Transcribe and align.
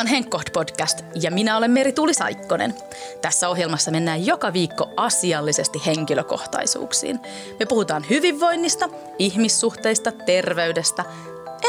on 0.00 0.06
Henkkoht 0.06 0.52
podcast 0.52 1.04
ja 1.22 1.30
minä 1.30 1.56
olen 1.56 1.70
Meri-Tuuli 1.70 2.14
Saikkonen. 2.14 2.74
Tässä 3.22 3.48
ohjelmassa 3.48 3.90
mennään 3.90 4.26
joka 4.26 4.52
viikko 4.52 4.90
asiallisesti 4.96 5.82
henkilökohtaisuuksiin. 5.86 7.20
Me 7.58 7.66
puhutaan 7.66 8.04
hyvinvoinnista, 8.10 8.88
ihmissuhteista, 9.18 10.12
terveydestä, 10.12 11.04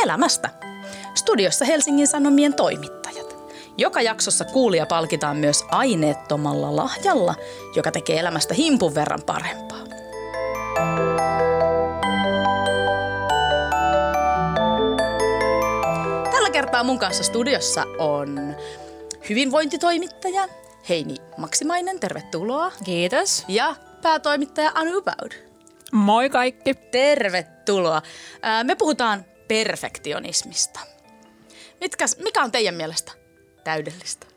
elämästä. 0.04 0.50
Studiossa 1.16 1.66
Helsingin 1.66 2.08
Sanomien 2.08 2.54
toimittajat. 2.54 3.36
Joka 3.78 4.02
jaksossa 4.02 4.46
kuulija 4.46 4.86
palkitaan 4.86 5.38
myös 5.38 5.64
aineettomalla 5.70 6.76
lahjalla, 6.76 7.36
joka 7.76 7.92
tekee 7.92 8.20
elämästä 8.20 8.54
himpun 8.54 8.96
verran 8.96 9.22
parempaa. 9.26 9.91
Kertaa 16.82 16.94
mun 16.94 17.00
kanssa 17.00 17.24
studiossa 17.24 17.84
on 17.98 18.56
hyvinvointitoimittaja 19.30 20.48
Heini 20.90 21.16
Maksimainen, 21.38 22.00
tervetuloa. 22.00 22.72
Kiitos. 22.84 23.46
Ja 23.48 23.76
päätoimittaja 24.02 24.72
Anu 24.74 25.02
Baud. 25.02 25.32
Moi 25.92 26.30
kaikki. 26.30 26.74
Tervetuloa. 26.74 28.02
Me 28.64 28.76
puhutaan 28.76 29.26
perfektionismista. 29.48 30.80
Mitkäs, 31.82 32.18
mikä 32.24 32.44
on 32.44 32.52
teidän 32.52 32.76
mielestä 32.76 33.12
täydellistä? 33.64 34.28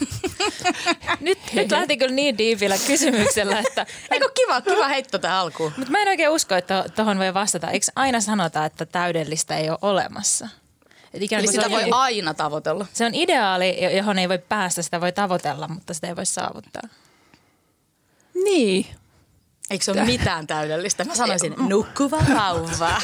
Nyt, 1.20 1.38
nyt 1.52 1.70
lähti 1.70 1.96
kyllä 1.96 2.14
niin 2.14 2.38
diivillä 2.38 2.76
kysymyksellä, 2.86 3.58
että... 3.66 3.86
Eikö 4.10 4.28
kiva, 4.34 4.60
kiva 4.60 4.88
heitto 4.88 5.18
tähän 5.18 5.38
alkuun? 5.38 5.72
Mutta 5.76 5.92
mä 5.92 6.02
en 6.02 6.08
oikein 6.08 6.30
usko, 6.30 6.54
että 6.54 6.84
tuohon 6.96 7.18
voi 7.18 7.34
vastata. 7.34 7.70
Eikö 7.70 7.86
aina 7.96 8.20
sanota, 8.20 8.64
että 8.64 8.86
täydellistä 8.86 9.56
ei 9.56 9.70
ole 9.70 9.78
olemassa? 9.82 10.48
Et 11.14 11.22
ikään 11.22 11.40
Eli 11.40 11.46
kuin 11.46 11.54
se, 11.54 11.62
sitä 11.62 11.70
voi 11.74 11.88
aina 11.90 12.34
tavoitella. 12.34 12.86
se 12.92 13.06
on 13.06 13.14
ideaali, 13.14 13.96
johon 13.96 14.18
ei 14.18 14.28
voi 14.28 14.38
päästä, 14.38 14.82
sitä 14.82 15.00
voi 15.00 15.12
tavoitella, 15.12 15.68
mutta 15.68 15.94
sitä 15.94 16.06
ei 16.06 16.16
voi 16.16 16.26
saavuttaa. 16.26 16.82
Niin. 18.44 18.86
Eikö 19.70 19.84
se 19.84 19.90
ole 19.90 20.04
mitään 20.04 20.46
täydellistä? 20.46 21.04
Mä 21.04 21.14
sanoisin 21.14 21.54
nukkuva 21.58 22.18
vauva. 22.34 23.02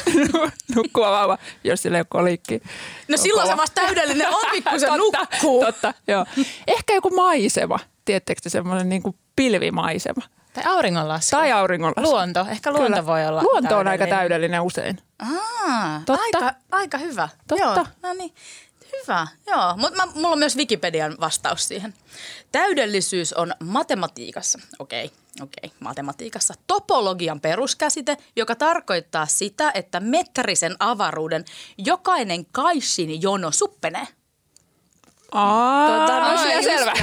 Nukkuva 0.75 1.11
vauva, 1.11 1.37
jos 1.63 1.81
sillä 1.81 1.97
ei 1.97 1.99
ole 1.99 2.07
kolikki. 2.09 2.61
No 3.07 3.17
silloin 3.17 3.47
se 3.47 3.57
vasta 3.57 3.81
täydellinen 3.81 4.27
on, 4.27 4.63
kun 4.69 4.79
se 4.79 4.87
nukkuu. 4.97 5.65
Totta, 5.65 5.93
joo. 6.07 6.25
Ehkä 6.67 6.93
joku 6.93 7.09
maisema. 7.09 7.79
Tiedättekö 8.05 8.41
te 8.43 8.49
semmoinen 8.49 8.89
niin 8.89 9.03
kuin 9.03 9.15
pilvimaisema? 9.35 10.21
Tai 10.55 10.63
auringonlasku. 10.65 11.31
Tai 11.31 11.51
auringonlasku. 11.51 12.01
Luonto. 12.11 12.45
Ehkä 12.49 12.71
luonto 12.71 12.87
Kyllä. 12.87 13.05
voi 13.05 13.25
olla 13.27 13.43
Luonto 13.43 13.77
on 13.77 13.87
aika 13.87 14.07
täydellinen. 14.07 14.61
usein. 14.61 14.99
Aa, 15.19 16.01
Totta. 16.05 16.23
Aika, 16.23 16.53
aika 16.71 16.97
hyvä. 16.97 17.29
Totta. 17.47 17.63
Joo, 17.65 17.85
no 18.03 18.13
niin. 18.13 18.33
Hyvä, 19.01 19.27
joo. 19.47 19.77
Mutta 19.77 20.05
mulla 20.15 20.29
on 20.29 20.39
myös 20.39 20.57
Wikipedian 20.57 21.15
vastaus 21.19 21.67
siihen. 21.67 21.93
Täydellisyys 22.51 23.33
on 23.33 23.53
matematiikassa, 23.63 24.59
okei, 24.79 25.11
okei, 25.41 25.71
matematiikassa, 25.79 26.53
topologian 26.67 27.41
peruskäsite, 27.41 28.17
joka 28.35 28.55
tarkoittaa 28.55 29.25
sitä, 29.25 29.71
että 29.73 29.99
metrisen 29.99 30.75
avaruuden 30.79 31.45
jokainen 31.77 32.45
kaissin 32.45 33.21
jono 33.21 33.51
suppenee. 33.51 34.07
Aa, 35.31 35.99
Tota, 35.99 36.19
no, 36.19 36.31
just 36.31 36.63
selvä. 36.63 36.93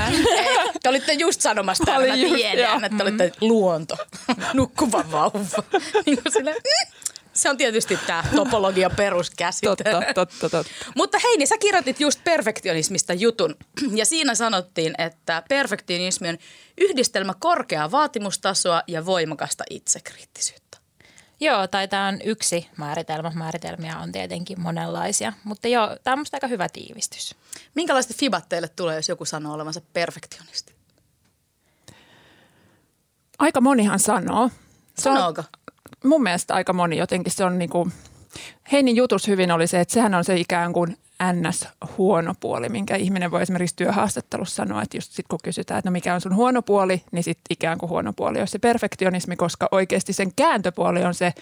Te 0.83 0.89
olitte 0.89 1.12
just 1.12 1.41
sanomassa 1.41 1.84
tämän, 1.84 2.09
mä 2.09 2.15
just, 2.15 2.34
tiedän, 2.34 2.70
joo. 2.70 2.81
että 2.83 3.03
olitte 3.03 3.33
luonto, 3.41 3.97
nukkuva 4.55 5.05
vauva. 5.12 5.62
niin 6.06 6.19
sille, 6.33 6.53
mm. 6.53 7.03
Se 7.33 7.50
on 7.50 7.56
tietysti 7.56 7.98
tämä 8.06 8.25
topologian 8.37 8.91
peruskäsite. 8.97 9.67
Totta, 9.67 10.15
totta, 10.15 10.50
totta. 10.50 10.73
Mutta 10.97 11.19
Heini, 11.19 11.47
sä 11.47 11.59
kirjoitit 11.59 12.00
just 12.00 12.25
perfektionismista 12.25 13.12
jutun 13.12 13.56
ja 13.95 14.06
siinä 14.06 14.34
sanottiin, 14.34 14.95
että 14.98 15.43
perfektionismi 15.49 16.28
on 16.28 16.39
yhdistelmä 16.78 17.34
korkeaa 17.39 17.91
vaatimustasoa 17.91 18.83
ja 18.87 19.06
voimakasta 19.06 19.65
itsekriittisyyttä. 19.71 20.62
Joo, 21.42 21.66
tai 21.66 21.88
tämä 21.88 22.08
on 22.08 22.19
yksi 22.25 22.69
määritelmä. 22.76 23.32
Määritelmiä 23.34 23.98
on 23.98 24.12
tietenkin 24.12 24.60
monenlaisia. 24.60 25.32
Mutta 25.44 25.69
joo, 25.69 25.97
tämä 26.04 26.12
on 26.12 26.19
musta 26.19 26.36
aika 26.36 26.47
hyvä 26.47 26.69
tiivistys. 26.69 27.34
Minkälaiset 27.75 28.16
fibat 28.16 28.48
teille 28.48 28.69
tulee, 28.69 28.97
jos 28.97 29.08
joku 29.08 29.25
sanoo 29.25 29.54
olevansa 29.54 29.80
perfektionisti? 29.92 30.75
Aika 33.38 33.60
monihan 33.60 33.98
sanoo. 33.98 34.50
Se 34.98 35.10
on, 35.10 35.16
Sanooko? 35.16 35.44
mun 36.04 36.22
mielestä 36.22 36.54
aika 36.54 36.72
moni 36.72 36.97
jotenkin 36.97 37.32
se 37.32 37.44
on 37.44 37.59
niinku, 37.59 37.88
Heinin 38.72 38.97
jutus 38.97 39.26
hyvin 39.26 39.53
oli 39.53 39.66
se, 39.66 39.80
että 39.80 39.94
sehän 39.94 40.14
on 40.14 40.24
se 40.24 40.36
ikään 40.36 40.72
kuin 40.72 40.98
ns. 41.33 41.69
huono 41.99 42.34
puoli, 42.41 42.69
minkä 42.69 42.97
ihminen 42.97 43.31
voi 43.31 43.43
esimerkiksi 43.43 43.77
työhaastattelussa 43.77 44.56
sanoa, 44.56 44.83
että 44.83 44.97
just 44.97 45.12
sit 45.12 45.27
kun 45.28 45.38
kysytään, 45.44 45.78
että 45.78 45.91
no 45.91 45.93
mikä 45.93 46.15
on 46.15 46.21
sun 46.21 46.34
huono 46.34 46.62
puoli, 46.62 47.03
niin 47.12 47.25
sitten 47.25 47.44
ikään 47.50 47.78
kuin 47.78 47.91
huono 47.91 48.12
puoli 48.12 48.41
on 48.41 48.49
se 48.49 48.59
perfektionismi, 48.59 49.37
koska 49.37 49.69
oikeasti 49.71 50.12
sen 50.12 50.34
kääntöpuoli 50.37 51.05
on 51.05 51.15
se, 51.15 51.33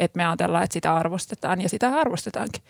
että 0.00 0.16
me 0.16 0.26
ajatellaan, 0.26 0.64
että 0.64 0.74
sitä 0.74 0.94
arvostetaan 0.94 1.60
ja 1.60 1.68
sitä 1.68 1.88
arvostetaankin. 1.88 2.62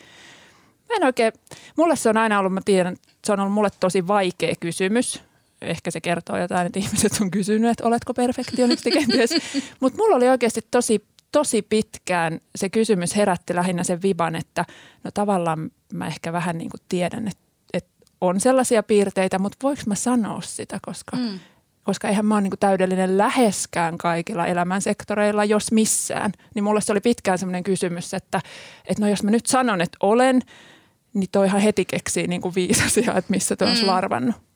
Mä 0.88 0.96
en 0.96 1.04
oikein, 1.04 1.32
mulle 1.76 1.96
se 1.96 2.08
on 2.08 2.16
aina 2.16 2.38
ollut, 2.38 2.52
mä 2.54 2.60
tiedän, 2.64 2.96
se 3.24 3.32
on 3.32 3.40
ollut 3.40 3.54
mulle 3.54 3.70
tosi 3.80 4.06
vaikea 4.06 4.54
kysymys. 4.60 5.22
Ehkä 5.62 5.90
se 5.90 6.00
kertoo 6.00 6.38
jotain, 6.38 6.66
että 6.66 6.78
ihmiset 6.78 7.12
on 7.20 7.30
kysynyt, 7.30 7.70
että 7.70 7.86
oletko 7.86 8.14
perfektionisti 8.14 8.90
kenties. 8.90 9.30
Mutta 9.80 9.96
mulla 9.96 10.16
oli 10.16 10.28
oikeasti 10.28 10.60
tosi, 10.70 11.04
tosi 11.32 11.62
pitkään 11.62 12.40
se 12.56 12.68
kysymys 12.68 13.16
herätti 13.16 13.54
lähinnä 13.54 13.84
sen 13.84 14.02
viban, 14.02 14.36
että 14.36 14.64
no 15.04 15.10
tavallaan 15.14 15.70
mä 15.92 16.06
ehkä 16.06 16.32
vähän 16.32 16.58
niin 16.58 16.70
kuin 16.70 16.80
tiedän, 16.88 17.28
että, 17.28 17.42
että 17.72 17.90
on 18.20 18.40
sellaisia 18.40 18.82
piirteitä, 18.82 19.38
mutta 19.38 19.58
voiko 19.62 19.82
mä 19.86 19.94
sanoa 19.94 20.40
sitä, 20.40 20.78
koska, 20.82 21.16
mm. 21.16 21.40
koska 21.82 22.08
eihän 22.08 22.26
mä 22.26 22.34
ole 22.34 22.40
niin 22.40 22.50
kuin 22.50 22.60
täydellinen 22.60 23.18
läheskään 23.18 23.98
kaikilla 23.98 24.46
elämän 24.46 24.82
sektoreilla, 24.82 25.44
jos 25.44 25.72
missään. 25.72 26.32
Niin 26.54 26.64
mulle 26.64 26.80
se 26.80 26.92
oli 26.92 27.00
pitkään 27.00 27.38
sellainen 27.38 27.64
kysymys, 27.64 28.14
että, 28.14 28.40
että 28.84 29.02
no 29.02 29.08
jos 29.08 29.22
mä 29.22 29.30
nyt 29.30 29.46
sanon, 29.46 29.80
että 29.80 29.98
olen, 30.00 30.40
niin 31.14 31.30
toihan 31.32 31.60
heti 31.60 31.84
keksii 31.84 32.26
niin 32.26 32.40
kuin 32.40 32.54
viisasia, 32.54 33.14
että 33.14 33.30
missä 33.30 33.56
toi 33.56 33.70
on 33.70 33.78
mm. 33.78 33.86
larvannut. 33.86 34.49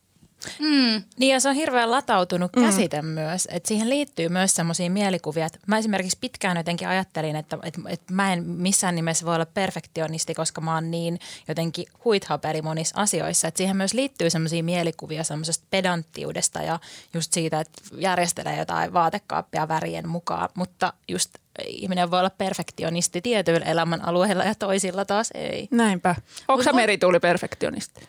Niin 1.19 1.32
ja 1.32 1.41
se 1.41 1.49
on 1.49 1.55
hirveän 1.55 1.91
latautunut 1.91 2.53
käsite 2.53 3.03
mm. 3.03 3.09
myös, 3.09 3.49
että 3.50 3.69
siihen 3.69 3.91
liittyy 3.91 4.28
myös 4.28 4.55
semmoisia 4.55 4.91
mielikuvia. 4.91 5.47
Että 5.47 5.59
mä 5.66 5.78
esimerkiksi 5.78 6.19
pitkään 6.21 6.56
jotenkin 6.56 6.88
ajattelin, 6.88 7.37
että, 7.37 7.59
että, 7.62 7.81
että 7.88 8.15
mä 8.15 8.32
en 8.32 8.44
missään 8.44 8.94
nimessä 8.94 9.27
voi 9.27 9.34
olla 9.34 9.47
perfektionisti, 9.47 10.34
koska 10.34 10.60
mä 10.60 10.75
oon 10.75 10.91
niin 10.91 11.19
jotenkin 11.49 11.87
huithaperi 12.04 12.62
monissa 12.62 13.00
asioissa. 13.00 13.49
Että 13.49 13.59
siihen 13.59 13.77
myös 13.77 13.94
liittyy 13.94 14.31
semmoisia 14.31 14.62
mielikuvia 14.62 15.25
semmoisesta 15.25 15.66
pedanttiudesta 15.71 16.62
ja 16.62 16.78
just 17.15 17.33
siitä, 17.33 17.60
että 17.60 17.83
järjestelee 17.99 18.59
jotain 18.59 18.93
vaatekaappia 18.93 19.69
värien 19.69 20.09
mukaan. 20.09 20.49
Mutta 20.54 20.93
just 21.09 21.31
ihminen 21.66 22.10
voi 22.10 22.19
olla 22.19 22.31
perfektionisti 22.31 23.21
tietyillä 23.21 23.66
elämän 23.66 24.04
alueilla 24.04 24.44
ja 24.44 24.54
toisilla 24.54 25.04
taas 25.04 25.31
ei. 25.34 25.69
Näinpä. 25.71 26.15
Onko 26.49 26.62
sä 26.62 26.72
merituuli 26.72 27.21
perfektionisti? 27.21 28.09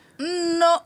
No 0.59 0.81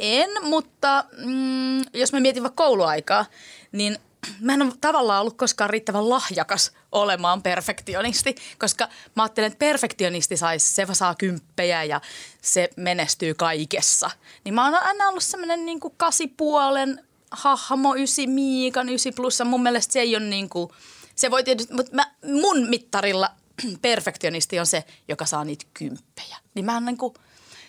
en, 0.00 0.30
mutta 0.42 1.04
mm, 1.24 1.78
jos 1.94 2.12
mä 2.12 2.20
mietin 2.20 2.42
vaikka 2.42 2.64
kouluaikaa, 2.64 3.26
niin 3.72 3.98
mä 4.40 4.54
en 4.54 4.62
ole 4.62 4.72
tavallaan 4.80 5.20
ollut 5.20 5.36
koskaan 5.36 5.70
riittävän 5.70 6.08
lahjakas 6.08 6.72
olemaan 6.92 7.42
perfektionisti, 7.42 8.34
koska 8.58 8.88
mä 9.16 9.22
ajattelen, 9.22 9.46
että 9.46 9.58
perfektionisti 9.58 10.36
saisi, 10.36 10.74
se 10.74 10.86
saa 10.92 11.14
kymppejä 11.14 11.84
ja 11.84 12.00
se 12.42 12.70
menestyy 12.76 13.34
kaikessa. 13.34 14.10
Niin 14.44 14.54
mä 14.54 14.64
oon 14.64 14.74
aina 14.74 15.08
ollut 15.08 15.24
semmoinen 15.24 15.66
niin 15.66 15.80
kasipuolen 15.96 17.04
hahmo, 17.30 17.94
ysi 17.94 18.26
miikan, 18.26 18.88
ysi 18.88 19.12
plussa. 19.12 19.44
Mun 19.44 19.62
mielestä 19.62 19.92
se 19.92 20.00
ei 20.00 20.16
ole 20.16 20.24
niin 20.24 20.48
kuin, 20.48 20.70
se 21.14 21.30
voi 21.30 21.44
tietysti, 21.44 21.74
mutta 21.74 21.94
mä, 21.94 22.12
mun 22.40 22.68
mittarilla 22.68 23.30
perfektionisti 23.82 24.60
on 24.60 24.66
se, 24.66 24.84
joka 25.08 25.26
saa 25.26 25.44
niitä 25.44 25.66
kymppejä. 25.74 26.36
Niin 26.54 26.64
mä 26.64 26.74
oon 26.74 26.84
niin 26.84 26.96
kuin, 26.96 27.14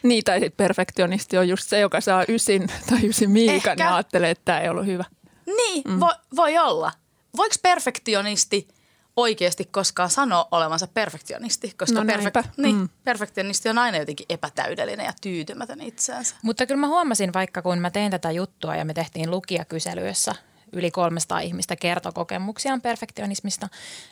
Niin, 0.04 0.24
tai 0.24 0.40
sit 0.40 0.58
perfektionisti 0.58 1.38
on 1.38 1.48
just 1.50 1.70
se, 1.70 1.80
joka 1.80 2.02
saa 2.02 2.26
ysin 2.30 2.68
tai 2.90 3.00
ysin 3.08 3.32
miikan 3.32 3.56
Ehkä. 3.72 3.84
ja 3.84 3.96
ajattelee, 3.96 4.32
että 4.32 4.46
tämä 4.46 4.60
ei 4.60 4.70
ollut 4.70 4.86
hyvä. 4.86 5.04
Niin, 5.46 5.84
mm. 5.88 6.00
voi, 6.00 6.14
voi 6.36 6.58
olla. 6.58 6.92
Voiko 7.38 7.56
perfektionisti 7.64 8.68
oikeasti 9.16 9.66
koskaan 9.72 10.10
sanoa 10.10 10.48
olevansa 10.52 10.88
perfektionisti? 10.88 11.74
Koska 11.78 12.00
No 12.00 12.04
näinpä. 12.04 12.44
niin, 12.58 12.76
Mm. 12.76 12.90
perfektionisti 13.04 13.70
on 13.70 13.78
aina 13.78 13.98
jotenkin 13.98 14.26
epätäydellinen 14.30 15.06
ja 15.06 15.14
tyytymätön 15.22 15.82
itseensä. 15.82 16.36
Mutta 16.44 16.66
kyllä 16.66 16.80
mä 16.82 16.88
huomasin 16.88 17.34
vaikka 17.34 17.62
kun 17.62 17.80
mä 17.80 17.90
tein 17.92 18.12
tätä 18.12 18.32
juttua 18.32 18.76
ja 18.76 18.86
me 18.86 18.94
tehtiin 18.94 19.32
lukijakysely, 19.32 20.08
jossa 20.08 20.36
yli 20.74 20.92
300 20.92 21.40
ihmistä 21.40 21.76
kertoi 21.76 22.12
kokemuksiaan 22.12 22.82
perfektionismista, 22.82 23.70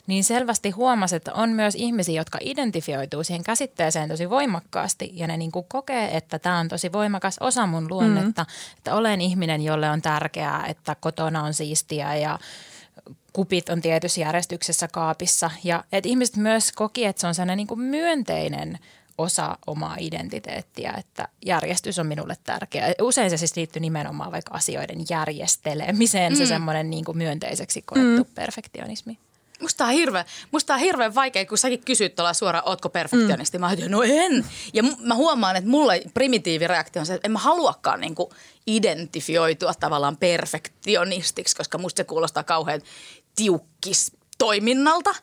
niin 0.07 0.23
selvästi 0.23 0.69
huomasi, 0.69 1.15
että 1.15 1.33
on 1.33 1.49
myös 1.49 1.75
ihmisiä, 1.75 2.21
jotka 2.21 2.37
identifioituu 2.41 3.23
siihen 3.23 3.43
käsitteeseen 3.43 4.09
tosi 4.09 4.29
voimakkaasti 4.29 5.11
ja 5.13 5.27
ne 5.27 5.37
niin 5.37 5.51
kuin 5.51 5.65
kokee, 5.69 6.17
että 6.17 6.39
tämä 6.39 6.59
on 6.59 6.67
tosi 6.67 6.91
voimakas 6.91 7.37
osa 7.39 7.67
mun 7.67 7.87
luonnetta, 7.89 8.43
mm-hmm. 8.43 8.77
että 8.77 8.95
olen 8.95 9.21
ihminen, 9.21 9.61
jolle 9.61 9.89
on 9.89 10.01
tärkeää, 10.01 10.65
että 10.67 10.95
kotona 10.99 11.43
on 11.43 11.53
siistiä 11.53 12.15
ja 12.15 12.39
kupit 13.33 13.69
on 13.69 13.81
tietyssä 13.81 14.21
järjestyksessä 14.21 14.87
kaapissa 14.87 15.51
ja 15.63 15.83
että 15.91 16.09
ihmiset 16.09 16.35
myös 16.35 16.71
koki, 16.71 17.05
että 17.05 17.21
se 17.21 17.27
on 17.27 17.35
sellainen 17.35 17.57
niin 17.57 17.67
kuin 17.67 17.79
myönteinen 17.79 18.79
osa 19.19 19.57
omaa 19.67 19.95
identiteettiä, 19.99 20.93
että 20.97 21.27
järjestys 21.45 21.99
on 21.99 22.07
minulle 22.07 22.37
tärkeä. 22.43 22.93
Usein 23.01 23.29
se 23.29 23.37
siis 23.37 23.55
liittyy 23.55 23.79
nimenomaan 23.79 24.31
vaikka 24.31 24.53
asioiden 24.53 25.05
järjestelemiseen, 25.09 26.33
mm. 26.33 26.37
se 26.37 26.45
semmoinen 26.45 26.89
niin 26.89 27.05
kuin 27.05 27.17
myönteiseksi 27.17 27.81
koettu 27.81 28.23
mm. 28.23 28.35
perfektionismi. 28.35 29.17
Musta 29.61 29.85
on 29.85 29.91
hirveän, 29.91 30.25
musta 30.51 30.73
on 30.73 30.79
hirveän 30.79 31.15
vaikea, 31.15 31.45
kun 31.45 31.57
säkin 31.57 31.85
kysyt 31.85 32.15
tuolla 32.15 32.33
suoraan, 32.33 32.67
ootko 32.67 32.89
perfektionisti. 32.89 33.57
Mm. 33.57 33.59
Mä 33.59 33.67
ajattelin, 33.67 33.91
no 33.91 34.01
en. 34.03 34.45
Ja 34.73 34.83
m- 34.83 34.95
mä 34.99 35.15
huomaan, 35.15 35.55
että 35.55 35.69
mulla 35.69 35.93
primitiivireaktio 36.13 36.99
on 36.99 37.05
se, 37.05 37.13
että 37.13 37.27
en 37.27 37.31
mä 37.31 37.39
haluakaan 37.39 38.01
niinku 38.01 38.33
identifioitua 38.67 39.73
tavallaan 39.73 40.17
perfektionistiksi, 40.17 41.55
koska 41.55 41.77
musta 41.77 41.97
se 41.97 42.03
kuulostaa 42.03 42.43
kauhean 42.43 42.81
tiukkis 43.35 44.11
toiminnalta. 44.37 45.15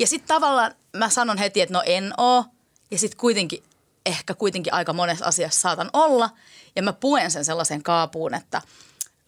Ja 0.00 0.06
sitten 0.06 0.28
tavallaan 0.28 0.74
mä 0.96 1.08
sanon 1.08 1.38
heti, 1.38 1.60
että 1.60 1.72
no 1.74 1.82
en 1.86 2.12
oo. 2.16 2.44
Ja 2.90 2.98
sitten 2.98 3.20
kuitenkin, 3.20 3.62
ehkä 4.06 4.34
kuitenkin 4.34 4.74
aika 4.74 4.92
monessa 4.92 5.24
asiassa 5.24 5.60
saatan 5.60 5.90
olla. 5.92 6.30
Ja 6.76 6.82
mä 6.82 6.92
puen 6.92 7.30
sen 7.30 7.44
sellaisen 7.44 7.82
kaapuun, 7.82 8.34
että 8.34 8.62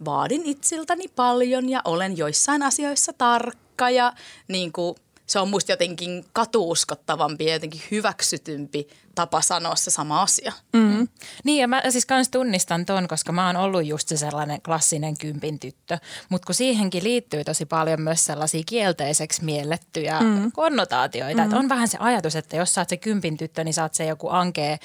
vaadin 0.05 0.43
itsiltäni 0.45 1.09
paljon 1.09 1.69
ja 1.69 1.83
olen 1.85 2.17
joissain 2.17 2.63
asioissa 2.63 3.13
tarkka 3.13 3.91
ja 3.91 4.13
niin 4.49 4.73
kuin– 4.73 4.97
se 5.31 5.39
on 5.39 5.49
musta 5.49 5.73
jotenkin 5.73 6.25
katuuskottavampi 6.33 7.45
ja 7.45 7.53
jotenkin 7.53 7.83
hyväksytympi 7.91 8.89
tapa 9.15 9.41
sanoa 9.41 9.77
se 9.77 9.91
sama 9.91 10.23
asia. 10.23 10.53
Mm. 10.73 11.09
Niin 11.45 11.61
ja 11.61 11.69
mä 11.69 11.83
siis 11.91 12.07
kans 12.07 12.29
tunnistan 12.29 12.87
ton, 12.87 13.09
koska 13.09 13.33
mä 13.33 13.47
oon 13.47 13.57
ollut 13.57 13.87
just 13.87 14.09
se 14.09 14.17
sellainen 14.17 14.63
klassinen 14.63 15.19
kympin 15.19 15.59
tyttö. 15.59 15.99
Mutta 16.29 16.47
kun 16.47 16.55
siihenkin 16.55 17.05
liittyy 17.05 17.45
tosi 17.45 17.67
paljon 17.67 18.01
myös 18.01 18.25
sellaisia 18.25 18.63
kielteiseksi 18.67 19.45
miellettyjä 19.45 20.21
mm. 20.21 20.53
konnotaatioita. 20.53 21.41
Mm. 21.41 21.45
Että 21.45 21.59
on 21.59 21.69
vähän 21.69 21.89
se 21.89 21.99
ajatus, 22.01 22.37
että 22.37 22.57
jos 22.57 22.75
sä 22.75 22.81
oot 22.81 22.89
se 22.89 22.97
kympin 22.97 23.37
tyttö, 23.37 23.65
niin 23.65 23.75
sä 23.75 23.83
oot 23.83 23.95
se 23.95 24.05
joku 24.05 24.29
ankee 24.29 24.79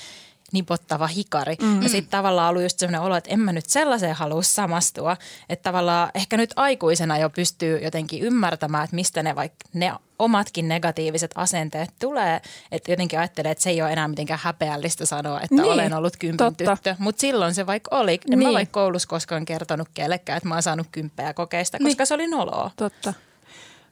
nipottava 0.56 1.07
hikari. 1.07 1.56
Mm. 1.62 1.81
Ja 1.81 1.90
sitten 1.90 2.12
tavallaan 2.12 2.50
ollut 2.50 2.63
just 2.63 2.80
sellainen 2.80 3.02
olo, 3.02 3.16
että 3.16 3.30
en 3.30 3.40
mä 3.40 3.52
nyt 3.52 3.66
sellaiseen 3.66 4.16
halua 4.16 4.42
samastua. 4.42 5.18
Että 5.50 5.63
tavallaan 5.63 6.10
ehkä 6.13 6.38
nyt 6.38 6.54
aikuisena 6.56 7.18
jo 7.18 7.30
pystyy 7.30 7.80
jotenkin 7.80 8.24
ymmärtämään, 8.24 8.84
että 8.84 8.96
mistä 8.96 9.24
ne 9.24 9.36
vaikka 9.36 9.69
ne 9.74 9.94
omatkin 10.19 10.68
negatiiviset 10.68 11.31
asenteet 11.36 11.90
tulee. 12.00 12.42
Että 12.72 12.92
jotenkin 12.92 13.19
ajattelee, 13.19 13.52
että 13.52 13.63
se 13.63 13.69
ei 13.69 13.81
ole 13.81 13.92
enää 13.92 14.07
mitenkään 14.07 14.40
häpeällistä 14.44 15.06
sanoa, 15.06 15.42
että 15.42 15.56
niin, 15.56 15.66
olen 15.66 15.94
ollut 15.94 16.18
kympin 16.18 16.38
totta. 16.38 16.75
tyttö. 16.75 16.96
Mutta 17.00 17.19
silloin 17.19 17.54
se 17.54 17.66
vaikka 17.66 17.98
oli. 17.98 18.13
En 18.13 18.40
niin. 18.40 18.50
mä 18.50 18.54
vaikka 18.54 18.80
koulussa 18.80 19.07
koskaan 19.07 19.46
kertonut 19.46 19.90
kellekään, 19.94 20.38
että 20.38 20.50
mä 20.50 20.56
oon 20.56 20.63
saanut 20.63 20.88
kymppejä 20.92 21.34
kokeista, 21.34 21.78
koska 21.80 22.02
niin. 22.02 22.07
se 22.07 22.13
oli 22.13 22.28
noloa. 22.28 22.72
Totta. 22.75 23.13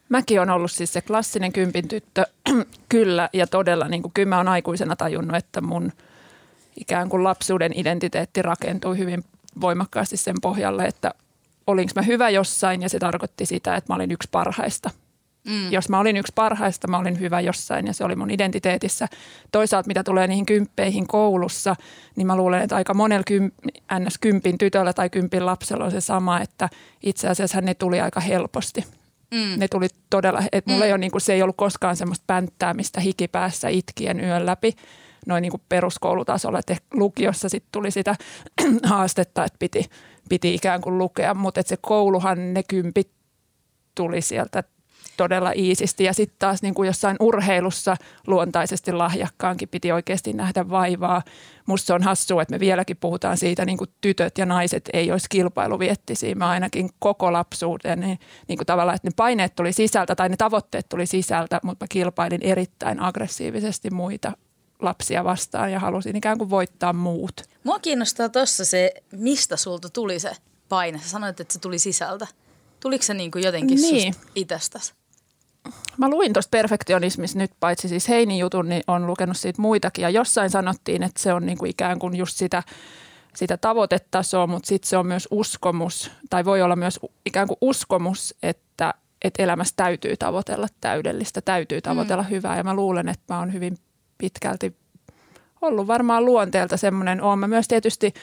Mäkin 0.09 0.41
on 0.41 0.49
ollut 0.49 0.71
siis 0.71 0.93
se 0.93 1.01
klassinen 1.01 1.53
kympin 1.53 1.87
tyttö, 1.87 2.25
kyllä, 2.89 3.29
ja 3.33 3.47
todella 3.47 3.87
niin 3.87 4.01
kuin, 4.01 4.11
kyllä 4.13 4.29
mä 4.29 4.37
oon 4.37 4.47
aikuisena 4.47 4.95
tajunnut, 4.95 5.37
että 5.37 5.61
mun– 5.61 5.91
ikään 6.79 7.09
kuin 7.09 7.23
lapsuuden 7.23 7.71
identiteetti 7.75 8.41
rakentui 8.41 8.97
hyvin 8.97 9.23
voimakkaasti 9.61 10.17
sen 10.17 10.35
pohjalle, 10.41 10.85
että 10.85 11.11
olinko 11.67 11.91
mä 11.95 12.01
hyvä 12.01 12.29
jossain 12.29 12.81
ja 12.81 12.89
se 12.89 12.99
tarkoitti 12.99 13.45
sitä, 13.45 13.75
että 13.75 13.93
mä 13.93 13.95
olin 13.95 14.11
yksi 14.11 14.29
parhaista. 14.31 14.89
Mm. 15.47 15.71
Jos 15.71 15.89
mä 15.89 15.99
olin 15.99 16.17
yksi 16.17 16.31
parhaista, 16.35 16.87
mä 16.87 16.97
olin 16.97 17.19
hyvä 17.19 17.39
jossain 17.39 17.87
ja 17.87 17.93
se 17.93 18.03
oli 18.03 18.15
mun 18.15 18.31
identiteetissä. 18.31 19.07
Toisaalta 19.51 19.87
mitä 19.87 20.03
tulee 20.03 20.27
niihin 20.27 20.45
kymppeihin 20.45 21.07
koulussa, 21.07 21.75
niin 22.15 22.27
mä 22.27 22.35
luulen, 22.35 22.61
että 22.61 22.75
aika 22.75 22.93
monella 22.93 23.23
kym, 23.27 23.51
ns. 23.99 24.17
kympin 24.17 24.57
tytöllä 24.57 24.93
tai 24.93 25.09
kympin 25.09 25.45
lapsella 25.45 25.85
on 25.85 25.91
se 25.91 26.01
sama, 26.01 26.41
että 26.41 26.69
itse 27.03 27.27
asiassa 27.27 27.61
ne 27.61 27.73
tuli 27.73 28.01
aika 28.01 28.19
helposti. 28.19 28.85
Mm. 29.33 29.59
Ne 29.59 29.67
tuli 29.67 29.87
todella, 30.09 30.41
että 30.51 30.71
mulla 30.71 30.83
mm. 30.83 30.87
ei 30.87 30.91
ole, 30.91 30.97
niin 30.97 31.11
kuin, 31.11 31.21
se 31.21 31.33
ei 31.33 31.43
ollut 31.43 31.57
koskaan 31.57 31.95
semmoista 31.95 32.23
pänttäämistä 32.27 33.01
hikipäässä 33.01 33.69
itkien 33.69 34.19
yön 34.19 34.45
läpi, 34.45 34.75
noin 35.25 35.41
niin 35.41 35.51
kuin 35.51 35.61
peruskoulutasolla. 35.69 36.59
Että 36.59 36.75
lukiossa 36.93 37.49
sitten 37.49 37.71
tuli 37.71 37.91
sitä 37.91 38.15
haastetta, 38.83 39.45
että 39.45 39.59
piti, 39.59 39.89
piti 40.29 40.53
ikään 40.53 40.81
kuin 40.81 40.97
lukea, 40.97 41.33
mutta 41.33 41.59
että 41.59 41.69
se 41.69 41.77
kouluhan 41.81 42.53
ne 42.53 42.63
kympit 42.63 43.11
tuli 43.95 44.21
sieltä 44.21 44.63
todella 45.17 45.51
iisisti. 45.55 46.03
Ja 46.03 46.13
sitten 46.13 46.35
taas 46.39 46.61
niin 46.61 46.73
kuin 46.73 46.87
jossain 46.87 47.17
urheilussa 47.19 47.97
luontaisesti 48.27 48.91
lahjakkaankin 48.91 49.69
piti 49.69 49.91
oikeasti 49.91 50.33
nähdä 50.33 50.69
vaivaa. 50.69 51.21
Musta 51.65 51.87
se 51.87 51.93
on 51.93 52.03
hassua, 52.03 52.41
että 52.41 52.53
me 52.53 52.59
vieläkin 52.59 52.97
puhutaan 52.97 53.37
siitä, 53.37 53.65
niin 53.65 53.77
kuin 53.77 53.89
tytöt 54.01 54.37
ja 54.37 54.45
naiset 54.45 54.89
ei 54.93 55.11
olisi 55.11 55.27
kilpailuviettisiä. 55.29 56.35
Mä 56.35 56.49
ainakin 56.49 56.89
koko 56.99 57.33
lapsuuden, 57.33 57.99
niin, 57.99 58.19
niin 58.47 58.57
kuin 58.57 58.65
tavallaan, 58.65 58.95
että 58.95 59.07
ne 59.07 59.13
paineet 59.15 59.55
tuli 59.55 59.73
sisältä 59.73 60.15
tai 60.15 60.29
ne 60.29 60.37
tavoitteet 60.37 60.89
tuli 60.89 61.05
sisältä, 61.05 61.59
mutta 61.63 61.83
mä 61.83 61.87
kilpailin 61.89 62.43
erittäin 62.43 62.99
aggressiivisesti 62.99 63.89
muita 63.89 64.31
lapsia 64.83 65.23
vastaan 65.23 65.71
ja 65.71 65.79
halusin 65.79 66.15
ikään 66.15 66.37
kuin 66.37 66.49
voittaa 66.49 66.93
muut. 66.93 67.33
Mua 67.63 67.79
kiinnostaa 67.79 68.29
tuossa 68.29 68.65
se, 68.65 68.93
mistä 69.11 69.57
sulta 69.57 69.89
tuli 69.89 70.19
se 70.19 70.31
paine. 70.69 70.99
Sä 70.99 71.09
sanoit, 71.09 71.39
että 71.39 71.53
se 71.53 71.59
tuli 71.59 71.79
sisältä. 71.79 72.27
Tuliko 72.79 73.03
se 73.03 73.13
niin 73.13 73.31
kuin 73.31 73.43
jotenkin 73.43 73.81
niin. 73.81 74.15
itsestäsi? 74.35 74.93
Mä 75.97 76.09
luin 76.09 76.33
tuosta 76.33 76.49
perfektionismista 76.49 77.37
nyt, 77.37 77.51
paitsi 77.59 77.87
siis 77.87 78.09
Heinin 78.09 78.37
jutun, 78.37 78.69
niin 78.69 78.83
on 78.87 79.07
lukenut 79.07 79.37
siitä 79.37 79.61
muitakin. 79.61 80.03
Ja 80.03 80.09
jossain 80.09 80.49
sanottiin, 80.49 81.03
että 81.03 81.21
se 81.21 81.33
on 81.33 81.45
niin 81.45 81.57
kuin 81.57 81.71
ikään 81.71 81.99
kuin 81.99 82.15
just 82.15 82.37
sitä, 82.37 82.63
sitä 83.35 83.57
tavoitetasoa, 83.57 84.47
mutta 84.47 84.67
sitten 84.67 84.89
se 84.89 84.97
on 84.97 85.07
myös 85.07 85.27
uskomus, 85.31 86.11
tai 86.29 86.45
voi 86.45 86.61
olla 86.61 86.75
myös 86.75 86.99
ikään 87.25 87.47
kuin 87.47 87.57
uskomus, 87.61 88.35
että, 88.43 88.93
että 89.21 89.43
elämässä 89.43 89.73
täytyy 89.75 90.17
tavoitella 90.17 90.67
täydellistä, 90.81 91.41
täytyy 91.41 91.81
tavoitella 91.81 92.23
mm. 92.23 92.29
hyvää. 92.29 92.57
Ja 92.57 92.63
mä 92.63 92.73
luulen, 92.73 93.09
että 93.09 93.33
mä 93.33 93.39
oon 93.39 93.53
hyvin 93.53 93.77
pitkälti 94.23 94.75
ollut 95.61 95.87
varmaan 95.87 96.25
luonteelta 96.25 96.77
semmoinen. 96.77 97.21
Olen 97.21 97.39
mä 97.39 97.47
myös 97.47 97.67
tietysti 97.67 98.13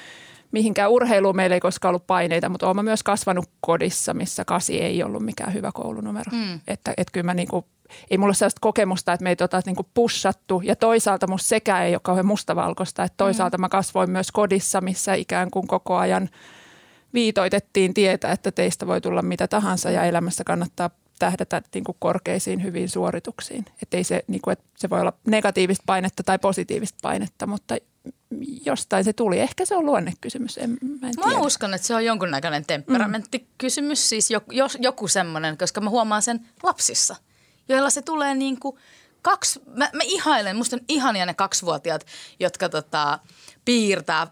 mihinkään 0.52 0.90
urheiluun 0.90 1.36
meillä 1.36 1.54
ei 1.54 1.60
koskaan 1.60 1.90
ollut 1.90 2.06
paineita, 2.06 2.48
mutta 2.48 2.70
olen 2.70 2.84
myös 2.84 3.02
kasvanut 3.02 3.50
kodissa, 3.60 4.14
missä 4.14 4.44
kasi 4.44 4.80
ei 4.80 5.02
ollut 5.02 5.22
mikään 5.22 5.54
hyvä 5.54 5.70
koulunumero. 5.74 6.32
Mm. 6.32 6.60
Että, 6.68 6.90
että 6.96 7.12
kyllä 7.12 7.24
mä 7.24 7.34
niinku, 7.34 7.64
ei 8.10 8.18
mulla 8.18 8.28
ole 8.28 8.34
sellaista 8.34 8.58
kokemusta, 8.60 9.12
että 9.12 9.24
meitä 9.24 9.44
oltaisiin 9.44 9.70
niinku 9.70 9.90
pussattu 9.94 10.62
ja 10.64 10.76
toisaalta 10.76 11.26
musta 11.26 11.48
sekä 11.48 11.84
ei 11.84 11.94
ole 11.94 12.00
kauhean 12.02 12.26
mustavalkoista, 12.26 13.04
että 13.04 13.16
toisaalta 13.16 13.56
mm. 13.56 13.60
mä 13.60 13.68
kasvoin 13.68 14.10
myös 14.10 14.32
kodissa, 14.32 14.80
missä 14.80 15.14
ikään 15.14 15.50
kuin 15.50 15.66
koko 15.66 15.96
ajan 15.96 16.28
viitoitettiin 17.14 17.94
tietä, 17.94 18.32
että 18.32 18.52
teistä 18.52 18.86
voi 18.86 19.00
tulla 19.00 19.22
mitä 19.22 19.48
tahansa 19.48 19.90
ja 19.90 20.04
elämässä 20.04 20.44
kannattaa 20.44 20.90
tähdätä 21.20 21.62
niin 21.74 21.84
kuin 21.84 21.96
korkeisiin 21.98 22.62
hyviin 22.62 22.88
suorituksiin. 22.88 23.64
Että 23.82 23.96
ei 23.96 24.04
se, 24.04 24.24
niin 24.26 24.42
kuin, 24.42 24.52
että 24.52 24.64
se 24.76 24.90
voi 24.90 25.00
olla 25.00 25.12
negatiivista 25.26 25.82
painetta 25.86 26.22
tai 26.22 26.38
positiivista 26.38 26.98
painetta, 27.02 27.46
mutta 27.46 27.76
jostain 28.66 29.04
se 29.04 29.12
tuli. 29.12 29.40
Ehkä 29.40 29.64
se 29.64 29.76
on 29.76 29.86
luonnekysymys, 29.86 30.58
en, 30.58 30.70
mä 30.70 31.08
en 31.08 31.14
tiedä. 31.16 31.38
Mä 31.38 31.38
uskon, 31.38 31.74
että 31.74 31.86
se 31.86 31.94
on 31.94 32.04
jonkunnäköinen 32.04 32.66
temperamenttikysymys, 32.66 34.08
siis 34.08 34.30
joku, 34.30 34.50
joku 34.78 35.08
semmoinen, 35.08 35.58
koska 35.58 35.80
mä 35.80 35.90
huomaan 35.90 36.22
sen 36.22 36.48
lapsissa, 36.62 37.16
joilla 37.68 37.90
se 37.90 38.02
tulee 38.02 38.34
niin 38.34 38.60
kuin 38.60 38.76
kaksi, 39.22 39.60
mä, 39.66 39.90
mä 39.92 40.02
ihailen, 40.04 40.56
musta 40.56 40.76
on 40.76 40.82
ihania 40.88 41.26
ne 41.26 41.34
kaksivuotiaat, 41.34 42.06
jotka 42.40 42.68
tota, 42.68 43.18
piirtää 43.64 44.26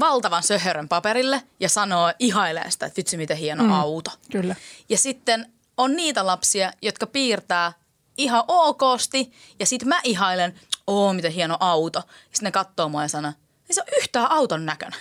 valtavan 0.00 0.42
söhörön 0.42 0.88
paperille 0.88 1.42
ja 1.60 1.68
sanoo, 1.68 2.12
ihailee 2.18 2.70
sitä, 2.70 2.86
että 2.86 2.96
vitsi 2.96 3.16
miten 3.16 3.36
hieno 3.36 3.64
mm, 3.64 3.72
auto. 3.72 4.10
Kyllä. 4.32 4.56
Ja 4.88 4.98
sitten 4.98 5.53
on 5.76 5.96
niitä 5.96 6.26
lapsia, 6.26 6.72
jotka 6.82 7.06
piirtää 7.06 7.72
ihan 8.18 8.44
okosti 8.48 9.32
ja 9.60 9.66
sitten 9.66 9.88
mä 9.88 10.00
ihailen, 10.04 10.60
oo 10.86 11.12
miten 11.12 11.32
hieno 11.32 11.56
auto. 11.60 12.00
Sitten 12.22 12.44
ne 12.44 12.50
katsoo 12.50 12.88
mua 12.88 13.02
ja 13.02 13.08
sanoo, 13.08 13.32
ei 13.68 13.74
se 13.74 13.82
ole 13.82 13.98
yhtään 13.98 14.30
auton 14.30 14.66
näköinen. 14.66 15.00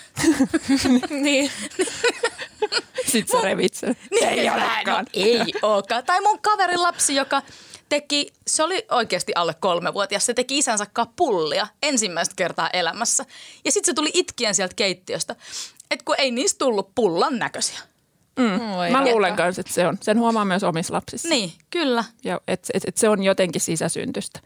niin. 1.23 1.51
Sitten 3.11 3.39
sä 3.39 3.43
revit 3.43 3.73
sen. 3.73 3.97
Niin, 4.11 4.27
ei 4.27 4.49
olekaan. 4.49 5.07
ei 5.13 5.53
olekaan. 5.61 6.03
Tai 6.03 6.21
mun 6.21 6.39
kaverin 6.41 6.81
lapsi, 6.81 7.15
joka 7.15 7.41
teki, 7.89 8.33
se 8.47 8.63
oli 8.63 8.85
oikeasti 8.91 9.31
alle 9.35 9.53
kolmevuotias, 9.53 10.25
se 10.25 10.33
teki 10.33 10.57
isänsä 10.57 10.85
pullia 11.15 11.67
ensimmäistä 11.83 12.33
kertaa 12.35 12.69
elämässä. 12.73 13.25
Ja 13.65 13.71
sitten 13.71 13.91
se 13.91 13.93
tuli 13.93 14.11
itkien 14.13 14.55
sieltä 14.55 14.75
keittiöstä, 14.75 15.35
että 15.91 16.05
kun 16.05 16.15
ei 16.17 16.31
niistä 16.31 16.57
tullut 16.57 16.95
pullan 16.95 17.39
näköisiä. 17.39 17.79
Mm. 18.39 18.91
Mä 18.91 19.05
luulen 19.05 19.35
myös, 19.37 19.59
että 19.59 19.73
se 19.73 19.87
on. 19.87 19.97
Sen 20.01 20.19
huomaa 20.19 20.45
myös 20.45 20.63
omissa 20.63 20.93
lapsissa. 20.93 21.29
Niin, 21.29 21.53
kyllä. 21.69 22.03
Ja 22.23 22.41
et, 22.47 22.69
et, 22.73 22.83
et 22.87 22.97
se 22.97 23.09
on 23.09 23.23
jotenkin 23.23 23.61
sisäsyntystä. 23.61 24.39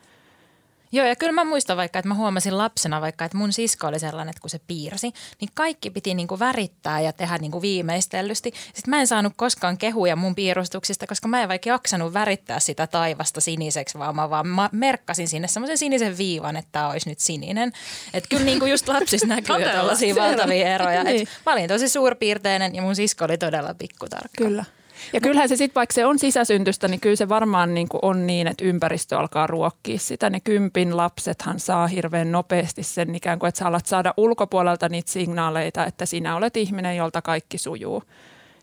Joo, 0.91 1.05
ja 1.05 1.15
kyllä 1.15 1.31
mä 1.31 1.43
muistan 1.43 1.77
vaikka, 1.77 1.99
että 1.99 2.09
mä 2.09 2.15
huomasin 2.15 2.57
lapsena 2.57 3.01
vaikka, 3.01 3.25
että 3.25 3.37
mun 3.37 3.53
sisko 3.53 3.87
oli 3.87 3.99
sellainen, 3.99 4.29
että 4.29 4.41
kun 4.41 4.49
se 4.49 4.59
piirsi, 4.67 5.11
niin 5.41 5.49
kaikki 5.53 5.89
piti 5.89 6.13
niinku 6.13 6.39
värittää 6.39 7.01
ja 7.01 7.13
tehdä 7.13 7.37
niinku 7.37 7.61
viimeistellysti. 7.61 8.53
Sitten 8.73 8.89
mä 8.89 8.99
en 8.99 9.07
saanut 9.07 9.33
koskaan 9.35 9.77
kehuja 9.77 10.15
mun 10.15 10.35
piirustuksista, 10.35 11.07
koska 11.07 11.27
mä 11.27 11.41
en 11.41 11.49
vaikka 11.49 11.69
jaksanut 11.69 12.13
värittää 12.13 12.59
sitä 12.59 12.87
taivasta 12.87 13.41
siniseksi, 13.41 13.99
vaan 13.99 14.15
mä 14.15 14.29
vaan 14.29 14.47
mä 14.47 14.69
merkkasin 14.71 15.27
sinne 15.27 15.47
semmoisen 15.47 15.77
sinisen 15.77 16.17
viivan, 16.17 16.57
että 16.57 16.69
tämä 16.71 16.89
olisi 16.89 17.09
nyt 17.09 17.19
sininen. 17.19 17.71
Että 18.13 18.29
kyllä 18.29 18.45
niinku 18.45 18.65
just 18.65 18.87
lapsissa 18.87 19.27
näkyy 19.35 19.63
tällaisia 19.63 20.15
valtavia 20.15 20.67
eroja. 20.67 21.03
niin. 21.03 21.27
mä 21.45 21.53
olin 21.53 21.67
tosi 21.67 21.89
suurpiirteinen 21.89 22.75
ja 22.75 22.81
mun 22.81 22.95
sisko 22.95 23.25
oli 23.25 23.37
todella 23.37 23.73
pikkutarkka. 23.73 24.43
Kyllä. 24.43 24.65
Ja 25.13 25.21
kyllähän 25.21 25.49
se 25.49 25.55
sitten, 25.55 25.75
vaikka 25.75 25.93
se 25.93 26.05
on 26.05 26.19
sisäsyntystä, 26.19 26.87
niin 26.87 26.99
kyllä 26.99 27.15
se 27.15 27.29
varmaan 27.29 27.73
niin 27.73 27.89
kuin 27.89 27.99
on 28.01 28.27
niin, 28.27 28.47
että 28.47 28.65
ympäristö 28.65 29.19
alkaa 29.19 29.47
ruokkia 29.47 29.99
sitä. 29.99 30.29
Ne 30.29 30.39
kympin 30.39 30.97
lapsethan 30.97 31.59
saa 31.59 31.87
hirveän 31.87 32.31
nopeasti 32.31 32.83
sen 32.83 33.15
ikään 33.15 33.39
kuin, 33.39 33.47
että 33.47 33.59
sä 33.59 33.67
alat 33.67 33.85
saada 33.85 34.13
ulkopuolelta 34.17 34.89
niitä 34.89 35.11
signaaleita, 35.11 35.85
että 35.85 36.05
sinä 36.05 36.35
olet 36.35 36.57
ihminen, 36.57 36.97
jolta 36.97 37.21
kaikki 37.21 37.57
sujuu. 37.57 38.03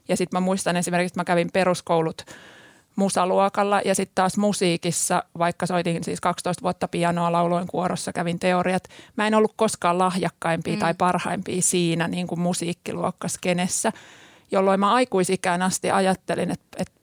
Ja 0.08 0.16
sitten 0.16 0.36
mä 0.36 0.44
muistan 0.44 0.76
esimerkiksi, 0.76 1.12
että 1.12 1.20
mä 1.20 1.24
kävin 1.24 1.50
peruskoulut 1.52 2.22
musaluokalla 2.96 3.80
ja 3.84 3.94
sitten 3.94 4.14
taas 4.14 4.36
musiikissa, 4.36 5.24
vaikka 5.38 5.66
soitin 5.66 6.04
siis 6.04 6.20
12 6.20 6.62
vuotta 6.62 6.88
pianoa, 6.88 7.32
lauloin 7.32 7.66
kuorossa, 7.66 8.12
kävin 8.12 8.38
teoriat. 8.38 8.88
Mä 9.16 9.26
en 9.26 9.34
ollut 9.34 9.52
koskaan 9.56 9.98
lahjakkaimpia 9.98 10.74
mm. 10.74 10.78
tai 10.78 10.94
parhaimpia 10.98 11.62
siinä 11.62 12.08
niin 12.08 12.26
kuin 12.26 12.40
musiikkiluokkaskenessä, 12.40 13.92
jolloin 14.54 14.80
mä 14.80 14.92
aikuisikään 14.92 15.62
asti 15.62 15.90
ajattelin, 15.90 16.50
että, 16.50 16.66
että 16.78 17.00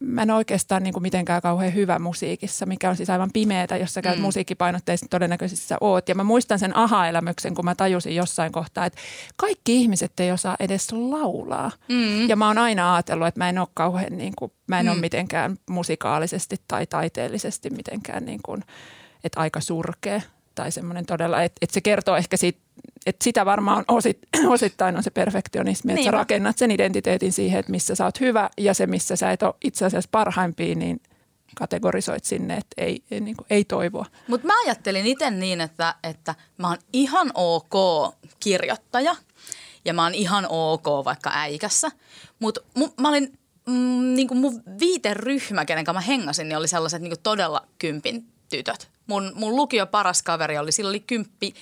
mä 0.00 0.22
en 0.22 0.30
oikeastaan 0.30 0.82
niin 0.82 0.92
kuin 0.92 1.02
mitenkään 1.02 1.42
kauhean 1.42 1.74
hyvä 1.74 1.98
musiikissa, 1.98 2.66
mikä 2.66 2.90
on 2.90 2.96
siis 2.96 3.10
aivan 3.10 3.30
pimeätä, 3.32 3.76
jos 3.76 3.94
sä 3.94 4.02
käyt 4.02 4.16
mm. 4.16 4.22
musiikkipainotteisesti 4.22 5.08
todennäköisesti 5.10 5.66
sä 5.66 5.76
oot. 5.80 6.08
Ja 6.08 6.14
mä 6.14 6.24
muistan 6.24 6.58
sen 6.58 6.76
aha-elämyksen, 6.76 7.54
kun 7.54 7.64
mä 7.64 7.74
tajusin 7.74 8.16
jossain 8.16 8.52
kohtaa, 8.52 8.86
että 8.86 8.98
kaikki 9.36 9.76
ihmiset 9.76 10.20
ei 10.20 10.32
osaa 10.32 10.56
edes 10.60 10.92
laulaa. 10.92 11.70
Mm. 11.88 12.28
Ja 12.28 12.36
mä 12.36 12.46
oon 12.46 12.58
aina 12.58 12.94
ajatellut, 12.94 13.28
että 13.28 13.40
mä 13.40 13.48
en 13.48 13.58
ole 13.58 13.68
kauhean, 13.74 14.18
niin 14.18 14.32
kuin, 14.38 14.52
mä 14.66 14.80
en 14.80 14.86
mm. 14.86 14.92
ole 14.92 15.00
mitenkään 15.00 15.56
musikaalisesti 15.70 16.56
tai 16.68 16.86
taiteellisesti 16.86 17.70
mitenkään 17.70 18.24
niin 18.24 18.40
kuin, 18.44 18.64
että 19.24 19.40
aika 19.40 19.60
surkea 19.60 20.20
tai 20.54 20.72
semmoinen 20.72 21.06
todella, 21.06 21.42
että, 21.42 21.58
että 21.62 21.74
se 21.74 21.80
kertoo 21.80 22.16
ehkä 22.16 22.36
siitä, 22.36 22.60
että 23.06 23.24
sitä 23.24 23.44
varmaan 23.46 23.84
osit, 23.88 24.18
osittain 24.48 24.96
on 24.96 25.02
se 25.02 25.10
perfektionismi, 25.10 25.92
että 25.92 26.00
niin. 26.00 26.04
sä 26.04 26.10
rakennat 26.10 26.58
sen 26.58 26.70
identiteetin 26.70 27.32
siihen, 27.32 27.60
että 27.60 27.72
missä 27.72 27.94
sä 27.94 28.04
oot 28.04 28.20
hyvä 28.20 28.50
ja 28.58 28.74
se, 28.74 28.86
missä 28.86 29.16
sä 29.16 29.30
et 29.30 29.42
ole 29.42 29.54
itse 29.64 29.84
asiassa 29.84 30.08
parhaimpia, 30.12 30.74
niin 30.74 31.00
kategorisoit 31.54 32.24
sinne, 32.24 32.54
että 32.54 32.82
ei, 32.82 33.02
ei, 33.10 33.20
niin 33.20 33.36
kuin, 33.36 33.46
ei 33.50 33.64
toivoa. 33.64 34.06
Mutta 34.28 34.46
mä 34.46 34.52
ajattelin 34.64 35.06
itse 35.06 35.30
niin, 35.30 35.60
että, 35.60 35.94
että 36.02 36.34
mä 36.58 36.68
oon 36.68 36.78
ihan 36.92 37.30
ok 37.34 37.74
kirjoittaja 38.40 39.16
ja 39.84 39.94
mä 39.94 40.02
oon 40.02 40.14
ihan 40.14 40.46
ok 40.48 40.86
vaikka 41.04 41.30
äikässä, 41.34 41.90
mutta 42.38 42.60
mä 43.00 43.08
olin 43.08 43.38
mm, 43.66 44.14
niin 44.14 44.28
kuin 44.28 44.38
mun 44.38 44.62
viiteryhmä, 44.80 45.64
kenen 45.64 45.84
kanssa 45.84 46.00
mä 46.00 46.06
hengasin, 46.06 46.48
niin 46.48 46.56
oli 46.56 46.68
sellaiset 46.68 47.02
niin 47.02 47.10
kuin 47.10 47.22
todella 47.22 47.66
kympin 47.78 48.26
tytöt. 48.50 48.88
Mun, 49.06 49.32
mun 49.34 49.56
lukio 49.56 49.86
paras 49.86 50.22
kaveri 50.22 50.58
oli, 50.58 50.72
sillä 50.72 50.88
oli 50.88 51.00
kymppi 51.00 51.54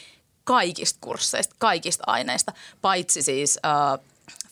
kaikista 0.44 0.98
kursseista, 1.00 1.54
kaikista 1.58 2.04
aineista, 2.06 2.52
paitsi 2.82 3.22
siis 3.22 3.58
äh, 3.66 4.06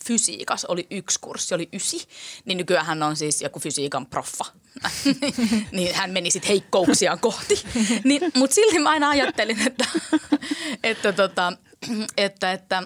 fysiikas 0.06 0.64
oli 0.64 0.86
yksi 0.90 1.20
kurssi, 1.20 1.54
oli 1.54 1.68
ysi, 1.72 2.08
niin 2.44 2.58
nykyään 2.58 2.86
hän 2.86 3.02
on 3.02 3.16
siis 3.16 3.42
joku 3.42 3.60
fysiikan 3.60 4.06
proffa. 4.06 4.44
niin 5.72 5.94
hän 5.94 6.10
meni 6.10 6.30
sitten 6.30 6.48
heikkouksiaan 6.48 7.20
kohti. 7.20 7.62
niin, 8.04 8.22
Mutta 8.34 8.54
silti 8.54 8.78
mä 8.78 8.90
aina 8.90 9.08
ajattelin, 9.08 9.66
että, 9.66 9.84
että, 10.82 11.12
tota, 11.12 11.52
että, 12.16 12.52
että, 12.52 12.82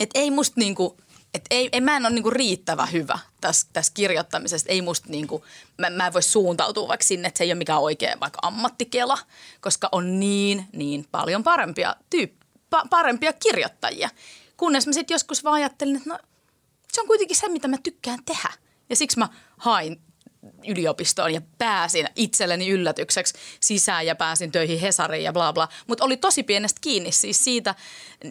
että 0.00 0.18
ei 0.18 0.30
musta 0.30 0.60
niinku– 0.60 0.96
et 1.34 1.44
ei, 1.50 1.68
ei, 1.72 1.80
mä 1.80 1.96
en 1.96 2.06
ole 2.06 2.14
niinku 2.14 2.30
riittävä 2.30 2.86
hyvä 2.86 3.18
tässä, 3.40 3.66
tässä 3.72 3.92
kirjoittamisessa. 3.94 4.68
Ei 4.68 4.82
musta 4.82 5.08
niinku, 5.08 5.44
mä, 5.78 5.90
mä 5.90 6.06
en 6.06 6.12
voi 6.12 6.22
suuntautua 6.22 6.88
vaikka 6.88 7.04
sinne, 7.04 7.28
että 7.28 7.38
se 7.38 7.44
ei 7.44 7.52
ole 7.52 7.58
mikään 7.58 7.80
oikea 7.80 8.16
vaikka 8.20 8.38
ammattikela, 8.42 9.18
koska 9.60 9.88
on 9.92 10.20
niin, 10.20 10.66
niin 10.72 11.06
paljon 11.10 11.42
parempia, 11.42 11.96
tyyp, 12.10 12.32
pa, 12.70 12.84
parempia 12.90 13.32
kirjoittajia. 13.32 14.10
Kunnes 14.56 14.86
mä 14.86 14.92
sitten 14.92 15.14
joskus 15.14 15.44
vaan 15.44 15.54
ajattelin, 15.54 15.96
että 15.96 16.10
no, 16.10 16.18
se 16.92 17.00
on 17.00 17.06
kuitenkin 17.06 17.36
se, 17.36 17.48
mitä 17.48 17.68
mä 17.68 17.76
tykkään 17.82 18.18
tehdä. 18.24 18.52
Ja 18.90 18.96
siksi 18.96 19.18
mä 19.18 19.28
hain 19.56 20.00
yliopistoon 20.68 21.34
ja 21.34 21.40
pääsin 21.58 22.08
itselleni 22.16 22.68
yllätykseksi 22.68 23.34
sisään 23.60 24.06
ja 24.06 24.14
pääsin 24.16 24.52
töihin 24.52 24.80
Hesariin 24.80 25.24
ja 25.24 25.32
bla 25.32 25.52
bla. 25.52 25.68
Mutta 25.86 26.04
oli 26.04 26.16
tosi 26.16 26.42
pienestä 26.42 26.78
kiinni 26.80 27.12
siis 27.12 27.44
siitä 27.44 27.74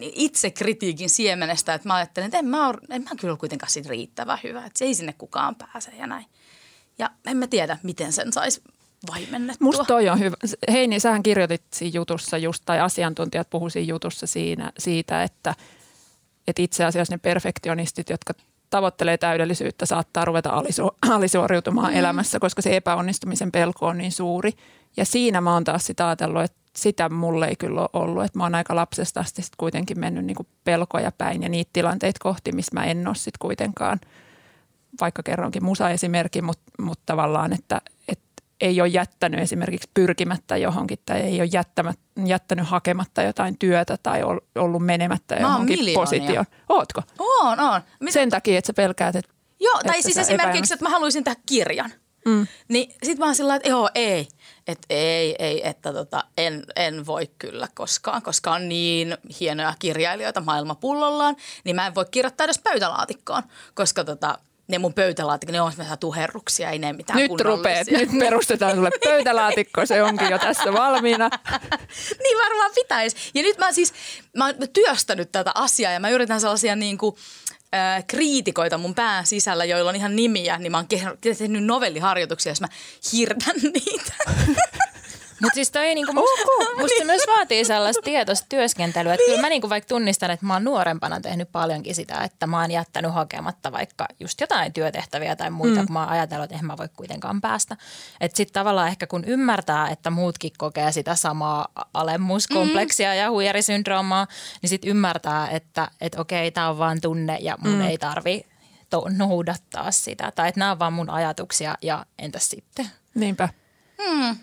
itse 0.00 0.50
kritiikin 0.50 1.10
siemenestä, 1.10 1.74
että 1.74 1.88
mä 1.88 1.94
ajattelin, 1.94 2.26
että 2.26 2.38
en 2.38 2.46
mä, 2.46 2.68
ole, 2.68 2.76
en 2.90 3.02
mä 3.02 3.10
kyllä 3.20 3.36
kuitenkaan 3.36 3.70
siitä 3.70 3.88
riittävän 3.88 4.38
hyvä, 4.44 4.66
että 4.66 4.78
se 4.78 4.84
ei 4.84 4.94
sinne 4.94 5.12
kukaan 5.12 5.56
pääse 5.56 5.90
ja 5.90 6.06
näin. 6.06 6.26
Ja 6.98 7.10
en 7.26 7.36
mä 7.36 7.46
tiedä, 7.46 7.78
miten 7.82 8.12
sen 8.12 8.32
saisi 8.32 8.62
vaimennettua. 9.10 9.64
Musta 9.64 9.84
toi 9.84 10.08
on 10.08 10.18
hyvä. 10.18 10.36
Hei, 10.72 10.86
niin 10.86 11.00
sähän 11.00 11.22
kirjoitit 11.22 11.62
siinä 11.74 11.94
jutussa 11.94 12.38
just, 12.38 12.62
tai 12.66 12.80
asiantuntijat 12.80 13.50
puhuivat 13.50 13.88
jutussa 13.88 14.26
siinä, 14.26 14.72
siitä, 14.78 15.22
että, 15.22 15.54
että 16.46 16.62
itse 16.62 16.84
asiassa 16.84 17.14
ne 17.14 17.18
perfektionistit, 17.18 18.10
jotka 18.10 18.34
tavoittelee 18.70 19.18
täydellisyyttä, 19.18 19.86
saattaa 19.86 20.24
ruveta 20.24 20.50
alisu- 20.50 20.96
alisuoriutumaan 21.16 21.92
mm. 21.92 21.98
elämässä, 21.98 22.38
koska 22.40 22.62
se 22.62 22.76
epäonnistumisen 22.76 23.52
pelko 23.52 23.86
on 23.86 23.98
niin 23.98 24.12
suuri. 24.12 24.52
Ja 24.96 25.04
siinä 25.04 25.40
mä 25.40 25.52
oon 25.54 25.64
taas 25.64 25.86
sitä 25.86 26.06
ajatellut, 26.06 26.42
että 26.42 26.58
sitä 26.76 27.08
mulle 27.08 27.48
ei 27.48 27.56
kyllä 27.56 27.80
ole 27.80 27.88
ollut. 27.92 28.24
Että 28.24 28.38
mä 28.38 28.44
oon 28.44 28.54
aika 28.54 28.76
lapsesta 28.76 29.20
asti 29.20 29.42
sit 29.42 29.56
kuitenkin 29.56 30.00
mennyt 30.00 30.24
niin 30.24 30.36
pelkoja 30.64 31.12
päin 31.18 31.42
ja 31.42 31.48
niitä 31.48 31.70
tilanteita 31.72 32.18
kohti, 32.22 32.52
missä 32.52 32.74
mä 32.74 32.84
en 32.84 33.08
ole 33.08 33.14
sit 33.14 33.38
kuitenkaan, 33.38 34.00
vaikka 35.00 35.22
kerronkin 35.22 35.64
musa-esimerkin, 35.64 36.44
mutta, 36.44 36.72
mutta 36.82 37.02
tavallaan, 37.06 37.52
että, 37.52 37.80
että 38.08 38.24
ei 38.60 38.80
ole 38.80 38.88
jättänyt 38.88 39.40
esimerkiksi 39.40 39.90
pyrkimättä 39.94 40.56
johonkin 40.56 40.98
tai 41.06 41.20
ei 41.20 41.40
ole 41.40 41.48
jättämät, 41.52 41.98
jättänyt 42.26 42.68
hakematta 42.68 43.22
jotain 43.22 43.58
työtä 43.58 43.96
tai 44.02 44.20
ollut 44.54 44.86
menemättä 44.86 45.34
Mä 45.34 45.40
johonkin 45.40 45.94
positioon. 45.94 46.46
Ootko? 46.68 47.02
Oon, 47.18 47.60
oon. 47.60 47.80
Mitä? 48.00 48.12
Sen 48.12 48.30
takia, 48.30 48.58
että 48.58 48.66
sä 48.66 48.72
pelkäät, 48.72 49.16
että 49.16 49.32
Joo, 49.60 49.80
tai 49.86 50.02
siis 50.02 50.16
esimerkiksi, 50.16 50.74
että 50.74 50.84
mä 50.84 50.90
haluaisin 50.90 51.24
tehdä 51.24 51.40
kirjan. 51.46 51.92
Mm. 52.24 52.46
Niin 52.68 52.94
sit 53.02 53.18
mä 53.18 53.24
oon 53.24 53.34
sillä 53.34 53.56
että 53.56 53.68
joo, 53.68 53.90
ei. 53.94 54.28
Että 54.66 54.86
ei, 54.90 55.36
ei, 55.38 55.68
että 55.68 55.92
tota, 55.92 56.24
en, 56.38 56.64
en 56.76 57.06
voi 57.06 57.30
kyllä 57.38 57.68
koskaan, 57.74 58.22
koska 58.22 58.52
on 58.52 58.68
niin 58.68 59.16
hienoja 59.40 59.74
kirjailijoita 59.78 60.40
maailmapullollaan, 60.40 61.36
niin 61.64 61.76
mä 61.76 61.86
en 61.86 61.94
voi 61.94 62.04
kirjoittaa 62.10 62.44
edes 62.44 62.58
pöytälaatikkoon, 62.58 63.42
koska 63.74 64.04
tota, 64.04 64.38
ne 64.70 64.78
mun 64.78 64.94
pöytälaatikko, 64.94 65.52
ne 65.52 65.60
on 65.60 65.72
semmoisia 65.72 65.96
tuherruksia, 65.96 66.70
ei 66.70 66.78
ne 66.78 66.92
mitään 66.92 67.18
Nyt 67.18 67.40
rupeat, 67.40 67.86
nyt 67.90 68.10
perustetaan 68.18 68.74
sulle 68.74 68.90
pöytälaatikko, 69.04 69.86
se 69.86 70.02
onkin 70.02 70.30
jo 70.30 70.38
tässä 70.38 70.72
valmiina. 70.72 71.30
niin 72.22 72.38
varmaan 72.44 72.70
pitäisi. 72.74 73.16
Ja 73.34 73.42
nyt 73.42 73.58
mä 73.58 73.72
siis, 73.72 73.92
mä 74.36 74.46
oon 74.46 74.54
työstänyt 74.72 75.32
tätä 75.32 75.52
asiaa 75.54 75.92
ja 75.92 76.00
mä 76.00 76.10
yritän 76.10 76.40
sellaisia 76.40 76.76
niin 76.76 76.98
kuin, 76.98 77.16
äh, 77.74 78.04
kriitikoita 78.06 78.78
mun 78.78 78.94
pään 78.94 79.26
sisällä, 79.26 79.64
joilla 79.64 79.90
on 79.90 79.96
ihan 79.96 80.16
nimiä, 80.16 80.58
niin 80.58 80.72
mä 80.72 80.78
oon 80.78 80.86
tehnyt 81.20 81.64
novelliharjoituksia, 81.64 82.50
jos 82.50 82.60
mä 82.60 82.68
hirtän 83.12 83.56
niitä. 83.62 84.12
Mutta 85.40 85.54
siis 85.54 85.70
toi 85.70 85.94
niinku 85.94 86.12
musta, 86.12 86.80
musta 86.80 86.98
se 86.98 87.04
myös 87.04 87.22
vaatii 87.26 87.64
sellaista 87.64 88.02
tietoista 88.02 88.46
työskentelyä. 88.48 89.14
Että 89.14 89.22
niin. 89.22 89.30
kyllä 89.30 89.40
mä 89.40 89.48
niinku 89.48 89.68
vaikka 89.68 89.88
tunnistan, 89.88 90.30
että 90.30 90.46
mä 90.46 90.52
oon 90.52 90.64
nuorempana 90.64 91.20
tehnyt 91.20 91.52
paljonkin 91.52 91.94
sitä, 91.94 92.20
että 92.24 92.46
mä 92.46 92.60
oon 92.60 92.70
jättänyt 92.70 93.14
hakematta 93.14 93.72
vaikka 93.72 94.06
just 94.20 94.40
jotain 94.40 94.72
työtehtäviä 94.72 95.36
tai 95.36 95.50
muita, 95.50 95.80
mm. 95.80 95.86
kun 95.86 95.92
mä 95.92 96.00
oon 96.00 96.08
ajatellut, 96.08 96.44
että 96.44 96.56
en 96.58 96.64
mä 96.64 96.76
voi 96.76 96.88
kuitenkaan 96.96 97.40
päästä. 97.40 97.76
Että 98.20 98.36
sitten 98.36 98.54
tavallaan 98.54 98.88
ehkä 98.88 99.06
kun 99.06 99.24
ymmärtää, 99.24 99.88
että 99.88 100.10
muutkin 100.10 100.52
kokee 100.58 100.92
sitä 100.92 101.14
samaa 101.14 101.68
alemmuuskompleksia 101.94 103.10
mm. 103.10 103.18
ja 103.18 103.30
huijarisyndroomaa, 103.30 104.26
niin 104.62 104.70
sitten 104.70 104.90
ymmärtää, 104.90 105.48
että 105.48 105.90
et 106.00 106.18
okei, 106.18 106.50
tämä 106.50 106.68
on 106.68 106.78
vaan 106.78 107.00
tunne 107.00 107.38
ja 107.40 107.58
mun 107.64 107.74
mm. 107.74 107.80
ei 107.80 107.98
tarvi 107.98 108.46
to- 108.90 109.08
noudattaa 109.16 109.90
sitä. 109.90 110.32
Tai 110.34 110.48
että 110.48 110.58
nämä 110.58 110.70
on 110.70 110.78
vaan 110.78 110.92
mun 110.92 111.10
ajatuksia 111.10 111.74
ja 111.82 112.06
entäs 112.18 112.48
sitten? 112.48 112.90
Niinpä. 113.14 113.48
Hmm. 114.04 114.36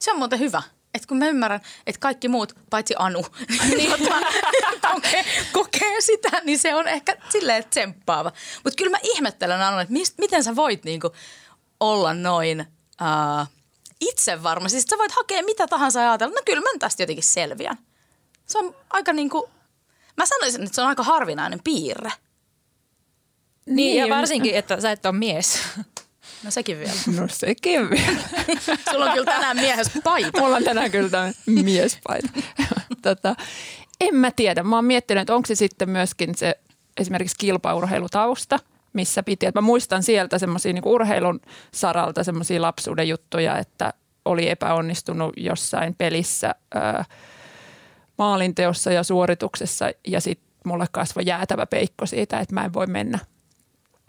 Se 0.00 0.12
on 0.12 0.18
muuten 0.18 0.38
hyvä. 0.38 0.62
että 0.94 1.08
kun 1.08 1.18
mä 1.18 1.28
ymmärrän, 1.28 1.60
että 1.86 2.00
kaikki 2.00 2.28
muut, 2.28 2.54
paitsi 2.70 2.94
Anu, 2.98 3.26
niin 3.76 3.90
kokee, 4.94 5.24
kokee 5.52 6.00
sitä, 6.00 6.30
niin 6.44 6.58
se 6.58 6.74
on 6.74 6.88
ehkä 6.88 7.16
silleen 7.28 7.64
tsemppaava. 7.64 8.32
Mutta 8.64 8.76
kyllä 8.76 8.90
mä 8.90 8.98
ihmettelen 9.02 9.62
Anu, 9.62 9.78
että 9.78 9.92
mist, 9.92 10.18
miten 10.18 10.44
sä 10.44 10.56
voit 10.56 10.84
niinku 10.84 11.10
olla 11.80 12.14
noin 12.14 12.60
uh, 12.60 13.46
itse 14.00 14.42
varma. 14.42 14.68
Siis 14.68 14.84
sä 14.90 14.98
voit 14.98 15.12
hakea 15.12 15.42
mitä 15.42 15.66
tahansa 15.66 16.00
ja 16.00 16.10
ajatella, 16.10 16.34
no 16.34 16.42
kyllä 16.46 16.60
mä 16.60 16.68
tästä 16.78 17.02
jotenkin 17.02 17.24
selviän. 17.24 17.78
Se 18.46 18.58
on 18.58 18.76
aika 18.90 19.12
niinku, 19.12 19.50
mä 20.16 20.26
sanoisin, 20.26 20.62
että 20.62 20.74
se 20.74 20.82
on 20.82 20.88
aika 20.88 21.02
harvinainen 21.02 21.60
piirre. 21.64 22.12
Niin, 23.66 23.76
niin 23.76 23.96
ja 23.96 24.16
varsinkin, 24.16 24.54
että 24.54 24.80
sä 24.80 24.92
et 24.92 25.06
ole 25.06 25.14
mies. 25.14 25.58
No 26.44 26.50
sekin 26.50 26.78
vielä. 26.78 26.92
No 27.20 27.28
sekin 27.28 27.90
vielä. 27.90 28.18
Sulla 28.90 29.04
on 29.04 29.12
kyllä 29.12 29.32
tänään 29.32 29.56
miehes 29.56 29.90
paita. 30.04 30.40
Mulla 30.40 30.56
on 30.56 30.64
tänään 30.64 30.90
kyllä 30.90 31.08
tämä 31.08 31.32
miespaita. 31.46 32.28
tota, 33.02 33.36
en 34.00 34.14
mä 34.14 34.30
tiedä. 34.30 34.62
Mä 34.62 34.76
oon 34.76 34.84
miettinyt, 34.84 35.20
että 35.20 35.34
onko 35.34 35.46
se 35.46 35.54
sitten 35.54 35.90
myöskin 35.90 36.34
se 36.34 36.54
esimerkiksi 37.00 37.36
kilpaurheilutausta, 37.38 38.58
missä 38.92 39.22
piti. 39.22 39.46
Että 39.46 39.60
mä 39.60 39.66
muistan 39.66 40.02
sieltä 40.02 40.38
semmoisia 40.38 40.72
niin 40.72 40.86
urheilun 40.86 41.40
saralta 41.72 42.24
semmoisia 42.24 42.62
lapsuuden 42.62 43.08
juttuja, 43.08 43.58
että 43.58 43.92
oli 44.24 44.48
epäonnistunut 44.50 45.32
jossain 45.36 45.94
pelissä 45.94 46.54
ää, 46.74 47.04
maalinteossa 48.18 48.92
ja 48.92 49.02
suorituksessa 49.02 49.90
ja 50.06 50.20
sitten 50.20 50.50
mulle 50.64 50.86
kasvoi 50.92 51.26
jäätävä 51.26 51.66
peikko 51.66 52.06
siitä, 52.06 52.40
että 52.40 52.54
mä 52.54 52.64
en 52.64 52.72
voi 52.72 52.86
mennä 52.86 53.18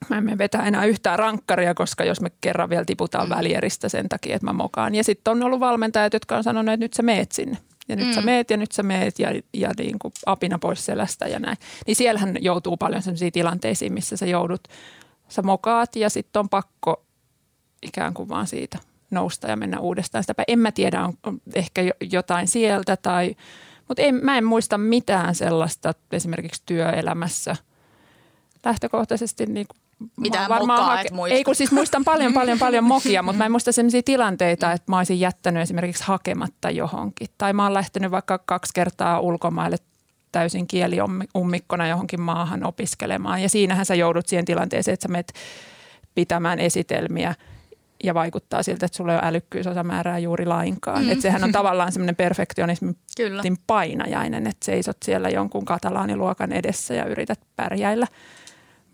mä 0.10 0.18
en 0.18 0.38
vetää 0.38 0.68
enää 0.68 0.86
yhtään 0.86 1.20
rankkaria, 1.20 1.74
koska 1.74 2.04
jos 2.04 2.22
me 2.22 2.32
kerran 2.42 2.70
vielä 2.70 2.86
tiputaan 2.86 3.30
mm. 3.30 3.36
välieristä 3.36 3.90
sen 3.90 4.10
takia, 4.10 4.36
että 4.36 4.46
mä 4.46 4.54
mokaan. 4.54 4.96
Ja 4.96 5.04
sitten 5.04 5.32
on 5.32 5.44
ollut 5.44 5.60
valmentajat, 5.60 6.14
jotka 6.14 6.38
on 6.38 6.44
sanonut, 6.44 6.74
että 6.74 6.84
nyt 6.84 6.94
sä 6.94 7.04
meet 7.04 7.32
sinne. 7.32 7.58
Ja 7.90 7.96
nyt 7.96 8.08
mm. 8.08 8.14
sä 8.14 8.22
meet 8.22 8.50
ja 8.50 8.58
nyt 8.58 8.72
sä 8.72 8.84
meet 8.84 9.20
ja, 9.20 9.30
ja 9.54 9.72
niin 9.78 10.00
kuin 10.00 10.14
apina 10.26 10.60
pois 10.60 10.86
selästä 10.86 11.28
ja 11.28 11.40
näin. 11.40 11.58
Niin 11.88 11.96
siellähän 11.96 12.38
joutuu 12.40 12.78
paljon 12.78 13.02
sellaisia 13.02 13.32
tilanteisiin, 13.32 13.94
missä 13.94 14.18
sä 14.18 14.26
joudut, 14.26 14.68
sä 15.30 15.42
mokaat 15.42 15.96
ja 15.96 16.10
sitten 16.10 16.40
on 16.40 16.50
pakko 16.50 17.06
ikään 17.82 18.14
kuin 18.14 18.30
vaan 18.30 18.48
siitä 18.48 18.78
nousta 19.12 19.48
ja 19.48 19.56
mennä 19.56 19.80
uudestaan 19.80 20.24
sitä. 20.24 20.44
En 20.48 20.60
mä 20.60 20.72
tiedä, 20.72 21.04
on, 21.04 21.14
on 21.24 21.42
ehkä 21.56 21.82
jotain 22.12 22.48
sieltä 22.48 22.98
tai, 22.98 23.36
mutta 23.88 24.04
en, 24.04 24.16
mä 24.16 24.38
en 24.38 24.46
muista 24.46 24.78
mitään 24.78 25.36
sellaista 25.36 25.94
esimerkiksi 26.12 26.64
työelämässä 26.66 27.56
lähtökohtaisesti 28.66 29.46
niin 29.46 29.68
kuin 29.68 29.82
mitä 30.18 30.46
varmaan 30.50 30.80
mokaa, 30.82 30.96
hake- 30.98 31.34
Ei 31.34 31.44
kun 31.44 31.56
siis 31.56 31.72
muistan 31.72 32.04
paljon, 32.04 32.34
paljon, 32.34 32.60
paljon 32.60 32.84
mokia, 32.84 33.24
mutta 33.24 33.38
mä 33.38 33.46
en 33.46 33.52
muista 33.52 33.72
sellaisia 33.72 34.02
tilanteita, 34.06 34.72
että 34.72 34.92
mä 34.92 34.98
olisin 34.98 35.20
jättänyt 35.20 35.64
esimerkiksi 35.64 36.04
hakematta 36.04 36.70
johonkin. 36.70 37.28
Tai 37.38 37.54
mä 37.54 37.64
oon 37.64 37.74
lähtenyt 37.74 38.12
vaikka 38.12 38.40
kaksi 38.46 38.72
kertaa 38.76 39.20
ulkomaille 39.20 39.78
täysin 40.32 40.68
kieliummikkona 40.68 41.88
johonkin 41.88 42.22
maahan 42.22 42.64
opiskelemaan. 42.66 43.42
Ja 43.42 43.50
siinähän 43.50 43.86
sä 43.86 43.96
joudut 43.96 44.28
siihen 44.28 44.46
tilanteeseen, 44.46 44.94
että 44.94 45.04
sä 45.04 45.12
menet 45.12 45.34
pitämään 46.16 46.60
esitelmiä 46.60 47.36
ja 48.04 48.14
vaikuttaa 48.14 48.64
siltä, 48.64 48.86
että 48.86 48.96
sulla 48.96 49.12
ei 49.14 49.20
ole 49.20 49.28
älykkyysosamäärää 49.28 50.20
juuri 50.20 50.46
lainkaan. 50.46 51.04
Mm. 51.04 51.10
Että 51.12 51.22
sehän 51.22 51.44
on 51.44 51.52
tavallaan 51.52 51.92
semmoinen 51.92 52.16
perfektionismin 52.16 52.96
Kyllä. 53.18 53.44
painajainen, 53.68 54.48
että 54.48 54.66
seisot 54.66 54.98
siellä 55.06 55.30
jonkun 55.30 55.66
katalaaniluokan 55.66 56.52
edessä 56.52 56.94
ja 56.94 57.06
yrität 57.06 57.40
pärjäillä. 57.56 58.08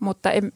Mutta 0.00 0.30
en, 0.30 0.52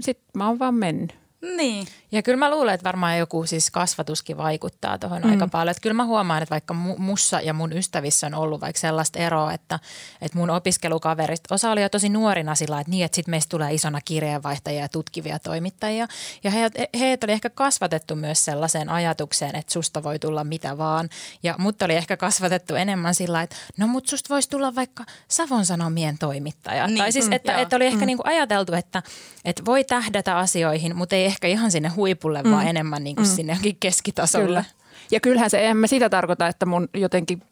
sitten 0.00 0.30
mä 0.34 0.48
oon 0.48 0.58
vaan 0.58 0.74
mennyt. 0.74 1.25
Niin. 1.56 1.86
Ja 2.12 2.22
kyllä 2.22 2.38
mä 2.38 2.50
luulen, 2.50 2.74
että 2.74 2.84
varmaan 2.84 3.18
joku 3.18 3.46
siis 3.46 3.70
kasvatuskin 3.70 4.36
vaikuttaa 4.36 4.98
tuohon 4.98 5.22
mm. 5.22 5.30
aika 5.30 5.48
paljon. 5.48 5.70
Että 5.70 5.80
kyllä 5.80 5.94
mä 5.94 6.04
huomaan, 6.04 6.42
että 6.42 6.50
vaikka 6.50 6.74
mussa 6.98 7.40
ja 7.40 7.52
mun 7.52 7.72
ystävissä 7.72 8.26
on 8.26 8.34
ollut 8.34 8.60
vaikka 8.60 8.80
sellaista 8.80 9.18
eroa, 9.18 9.52
että, 9.52 9.78
että 10.20 10.38
mun 10.38 10.50
opiskelukaverista 10.50 11.54
osa 11.54 11.70
oli 11.70 11.82
jo 11.82 11.88
tosi 11.88 12.08
nuorina 12.08 12.54
sillä 12.54 12.80
että 12.80 12.90
niin, 12.90 13.04
että 13.04 13.16
sitten 13.16 13.32
meistä 13.32 13.50
tulee 13.50 13.74
isona 13.74 14.00
kirjeenvaihtajia 14.04 14.80
ja 14.80 14.88
tutkivia 14.88 15.38
toimittajia. 15.38 16.06
Ja 16.44 16.50
he, 16.50 16.70
heitä 16.98 17.26
oli 17.26 17.32
ehkä 17.32 17.50
kasvatettu 17.50 18.16
myös 18.16 18.44
sellaiseen 18.44 18.88
ajatukseen, 18.88 19.56
että 19.56 19.72
susta 19.72 20.02
voi 20.02 20.18
tulla 20.18 20.44
mitä 20.44 20.78
vaan. 20.78 21.08
Ja 21.42 21.54
mut 21.58 21.82
oli 21.82 21.94
ehkä 21.94 22.16
kasvatettu 22.16 22.74
enemmän 22.74 23.14
sillä 23.14 23.42
että 23.42 23.56
no 23.76 23.86
mut 23.86 24.08
susta 24.08 24.34
voisi 24.34 24.50
tulla 24.50 24.74
vaikka 24.74 25.04
Savon 25.28 25.66
Sanomien 25.66 26.18
toimittaja. 26.18 26.86
Niin, 26.86 26.98
tai 26.98 27.12
siis, 27.12 27.26
mm, 27.26 27.32
että, 27.32 27.56
että 27.56 27.76
oli 27.76 27.86
ehkä 27.86 28.00
mm. 28.00 28.06
niinku 28.06 28.22
ajateltu, 28.26 28.74
että, 28.74 29.02
että 29.44 29.64
voi 29.64 29.84
tähdätä 29.84 30.38
asioihin, 30.38 30.96
mutta 30.96 31.16
ei 31.16 31.24
ehkä 31.24 31.35
ihan 31.44 31.70
sinne 31.70 31.88
huipulle, 31.88 32.42
mm. 32.42 32.50
vaan 32.50 32.66
enemmän 32.66 33.04
niin 33.04 33.16
kuin 33.16 33.28
mm. 33.28 33.34
sinne 33.34 33.58
keskitasolle. 33.80 34.46
Kyllä. 34.46 34.64
Ja 35.10 35.20
kyllähän 35.20 35.50
se, 35.50 35.66
en 35.66 35.76
mä 35.76 35.86
sitä 35.86 36.10
tarkoita, 36.10 36.46
että 36.46 36.66
mun 36.66 36.88
jotenkin 36.94 37.42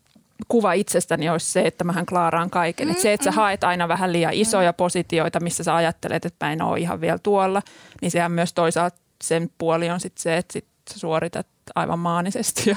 kuva 0.49 0.73
itsestäni 0.73 1.29
olisi 1.29 1.53
se, 1.53 1.61
että 1.61 1.85
mähän 1.85 2.07
klaaraan 2.07 2.51
kaiken. 2.51 2.89
Mm, 2.89 2.95
se, 2.95 3.13
että 3.13 3.25
sä 3.25 3.31
mm. 3.31 3.35
haet 3.35 3.65
aina 3.65 3.89
vähän 3.89 4.13
liian 4.13 4.33
isoja 4.33 4.71
mm. 4.71 4.77
positioita, 4.77 5.41
missä 5.41 5.65
sä 5.65 5.75
ajattelet, 5.75 6.25
että 6.25 6.47
mä 6.47 6.53
en 6.53 6.63
ole 6.63 6.79
ihan 6.79 7.01
vielä 7.01 7.19
tuolla, 7.19 7.63
niin 8.03 8.11
sehän 8.11 8.33
myös 8.33 8.53
toisaalta 8.53 8.97
sen 9.23 9.51
puoli 9.59 9.91
on 9.91 10.01
sitten 10.01 10.23
se, 10.23 10.37
että 10.37 10.53
sit 10.53 10.67
sä 10.93 10.99
suoritat 10.99 11.47
aivan 11.75 11.99
maanisesti 11.99 12.71
ja, 12.71 12.77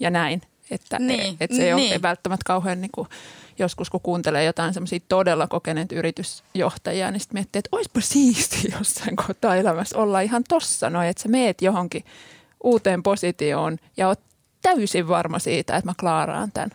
ja 0.00 0.10
näin. 0.10 0.42
Että 0.70 0.98
niin, 0.98 1.36
et 1.40 1.50
se 1.52 1.68
ei 1.68 1.74
niin. 1.74 1.92
ole 1.92 2.02
välttämättä 2.02 2.44
kauhean 2.46 2.80
niin 2.80 2.90
kuin, 2.94 3.08
joskus 3.58 3.90
kun 3.90 4.00
kuuntelee 4.00 4.44
jotain 4.44 4.74
semmoisia 4.74 5.00
todella 5.08 5.46
kokeneet 5.46 5.92
yritysjohtajia, 5.92 7.10
niin 7.10 7.20
sitten 7.20 7.36
miettii, 7.36 7.58
että 7.58 7.68
olisipa 7.72 8.00
siisti 8.00 8.68
jossain 8.78 9.16
kohtaa 9.16 9.56
elämässä 9.56 9.98
olla 9.98 10.20
ihan 10.20 10.44
tossa 10.48 10.90
noin, 10.90 11.08
että 11.08 11.22
sä 11.22 11.28
meet 11.28 11.62
johonkin 11.62 12.04
uuteen 12.64 13.02
positioon 13.02 13.76
ja 13.96 14.08
oot 14.08 14.20
täysin 14.62 15.08
varma 15.08 15.38
siitä, 15.38 15.76
että 15.76 15.90
mä 15.90 15.94
klaaraan 16.00 16.52
tämän. 16.52 16.70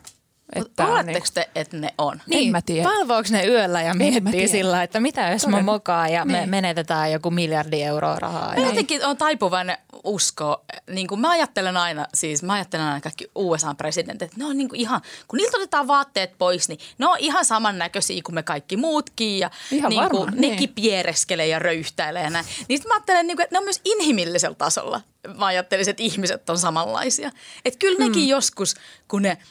Että 0.55 0.88
Oletteko 0.88 1.25
niin, 1.25 1.33
te, 1.33 1.50
että 1.55 1.77
ne 1.77 1.93
on? 1.98 2.22
Niin, 2.27 2.45
en 2.45 2.51
mä 2.51 2.61
tiedä. 2.61 2.89
Valvooko 2.89 3.29
ne 3.31 3.48
yöllä 3.48 3.81
ja 3.81 3.94
miettii 3.94 4.48
sillä, 4.48 4.83
että 4.83 5.00
mitä 5.00 5.29
jos 5.29 5.42
Todella. 5.42 5.61
mä 5.61 5.66
mokaan 5.66 6.11
ja 6.11 6.25
niin. 6.25 6.37
me 6.37 6.46
menetetään 6.46 7.11
joku 7.11 7.31
miljardi 7.31 7.81
euroa 7.81 8.16
rahaa? 8.16 8.53
Mä 8.55 8.66
jotenkin 8.66 9.05
on 9.05 9.18
taipuvainen 9.18 9.77
usko. 10.03 10.66
Niin 10.89 11.07
kuin 11.07 11.22
mä 11.22 11.31
ajattelen 11.31 11.77
aina, 11.77 12.07
siis 12.13 12.44
mä 12.44 12.53
ajattelen 12.53 12.85
aina 12.85 13.01
kaikki 13.01 13.31
USA-presidentit, 13.35 14.22
että 14.22 14.37
ne 14.37 14.46
on 14.46 14.57
niin 14.57 14.70
kuin 14.70 14.79
ihan, 14.79 15.01
kun 15.27 15.37
niiltä 15.37 15.57
otetaan 15.57 15.87
vaatteet 15.87 16.37
pois, 16.37 16.70
niin 16.70 16.79
ne 16.98 17.07
on 17.07 17.18
ihan 17.20 17.46
samannäköisiä 17.46 18.22
kuin 18.25 18.35
me 18.35 18.44
kaikki 18.44 18.77
muutkin. 18.77 19.39
Ja 19.39 19.50
ihan 19.72 19.89
niin 19.89 20.09
kuin, 20.09 20.20
varmaan, 20.20 20.42
nekin 20.42 20.57
niin. 20.57 20.74
piereskelee 20.75 21.48
ja 21.48 21.59
röyhtäilee 21.59 22.24
ja 22.24 22.29
näin. 22.29 22.46
Niin 22.70 22.81
mä 22.87 22.94
ajattelen, 22.94 23.27
niin 23.27 23.37
kuin, 23.37 23.44
että 23.44 23.55
ne 23.55 23.59
on 23.59 23.63
myös 23.63 23.81
inhimillisellä 23.85 24.55
tasolla. 24.55 25.01
Mä 25.37 25.46
ajattelisin, 25.46 25.92
että 25.92 26.03
ihmiset 26.03 26.50
on 26.50 26.57
samanlaisia. 26.57 27.31
Että 27.66 27.79
kyllä 27.79 27.98
mm. 28.00 28.05
nekin 28.05 28.27
joskus, 28.27 28.75
kun 29.07 29.22
ne– 29.22 29.37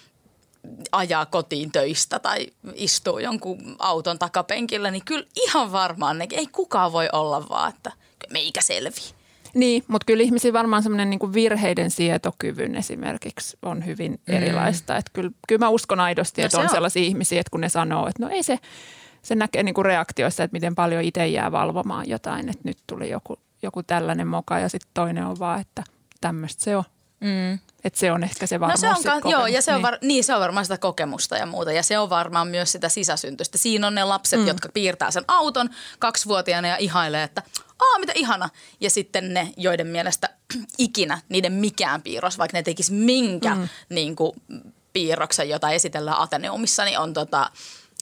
ajaa 0.93 1.27
kotiin 1.27 1.73
töistä 1.73 2.19
tai 2.19 2.47
istuu 2.75 3.19
jonkun 3.19 3.77
auton 3.79 4.19
takapenkillä, 4.19 4.91
niin 4.91 5.05
kyllä 5.05 5.27
ihan 5.37 5.73
varmaan 5.73 6.19
ne, 6.19 6.27
ei 6.31 6.47
kukaan 6.47 6.93
voi 6.93 7.09
olla 7.13 7.49
vaan, 7.49 7.73
että 7.75 7.93
meikä 8.31 8.61
selviä. 8.63 9.23
Niin, 9.55 9.85
mutta 9.89 10.05
kyllä 10.05 10.23
ihmisillä 10.23 10.59
varmaan 10.59 10.83
semmoinen 10.83 11.11
niin 11.11 11.35
virheiden 11.35 11.91
sietokyvyn 11.91 12.77
esimerkiksi 12.77 13.59
on 13.63 13.87
hyvin 13.87 14.13
mm. 14.13 14.35
erilaista. 14.35 14.97
Että 14.97 15.11
kyllä, 15.13 15.31
kyllä 15.49 15.65
mä 15.65 15.69
uskon 15.69 16.01
aidosti, 16.01 16.43
no 16.43 16.47
että 16.47 16.59
on, 16.59 16.65
on 16.65 16.71
sellaisia 16.71 17.03
ihmisiä, 17.03 17.41
että 17.41 17.51
kun 17.51 17.61
ne 17.61 17.69
sanoo, 17.69 18.07
että 18.07 18.23
no 18.23 18.29
ei 18.29 18.43
se, 18.43 18.59
se 19.23 19.35
näkee 19.35 19.63
niin 19.63 19.75
kuin 19.75 19.85
reaktioissa, 19.85 20.45
että 20.45 20.53
miten 20.53 20.75
paljon 20.75 21.03
itse 21.03 21.27
jää 21.27 21.53
valvomaan 21.53 22.09
jotain, 22.09 22.49
että 22.49 22.63
nyt 22.65 22.79
tuli 22.87 23.11
joku, 23.11 23.39
joku 23.63 23.83
tällainen 23.83 24.27
moka 24.27 24.59
ja 24.59 24.69
sitten 24.69 24.91
toinen 24.95 25.27
on 25.27 25.39
vaan, 25.39 25.61
että 25.61 25.85
tämmöistä 26.21 26.65
se 26.65 26.77
on. 26.77 26.85
Mm. 27.23 27.59
Että 27.85 27.99
se 27.99 28.13
on 28.13 28.25
ehkä 28.25 28.47
se 28.47 28.61
varmuus. 28.61 28.83
No 28.83 29.03
se 29.03 29.13
on, 29.13 29.31
joo, 29.31 29.47
ja 29.47 29.63
se 29.63 29.71
on, 29.71 29.77
niin. 29.77 29.83
var, 29.83 29.99
niin, 30.03 30.25
se 30.25 30.35
on 30.35 30.41
varmaan 30.41 30.65
sitä 30.65 30.79
kokemusta 30.79 31.37
ja 31.37 31.47
muuta. 31.47 31.73
Ja 31.73 31.83
se 31.83 31.99
on 31.99 32.11
varmaan 32.11 32.49
myös 32.49 32.73
sitä 32.73 32.89
sisäsyntystä. 32.89 33.59
Siinä 33.59 33.87
on 33.87 33.95
ne 33.95 34.05
lapset, 34.05 34.41
mm. 34.41 34.47
jotka 34.47 34.69
piirtää 34.75 35.11
sen 35.11 35.25
auton 35.29 35.71
kaksivuotiaana 35.99 36.69
ja 36.69 36.77
ihailee, 36.77 37.23
että 37.23 37.43
aa 37.79 37.99
mitä 37.99 38.13
ihana. 38.17 38.49
Ja 38.81 38.91
sitten 38.91 39.35
ne, 39.35 39.53
joiden 39.57 39.87
mielestä 39.87 40.29
ikinä 40.79 41.21
niiden 41.29 41.53
mikään 41.53 42.03
piirros, 42.03 42.39
vaikka 42.39 42.59
ne 42.59 42.63
tekisi 42.63 42.93
minkä 42.93 43.55
mm. 43.55 43.69
niin 43.89 44.17
kuin, 44.17 44.33
piirroksen, 44.93 45.49
jota 45.49 45.71
esitellään 45.71 46.21
Ateneumissa, 46.21 46.85
niin 46.85 46.99
on 46.99 47.13
tota, 47.13 47.51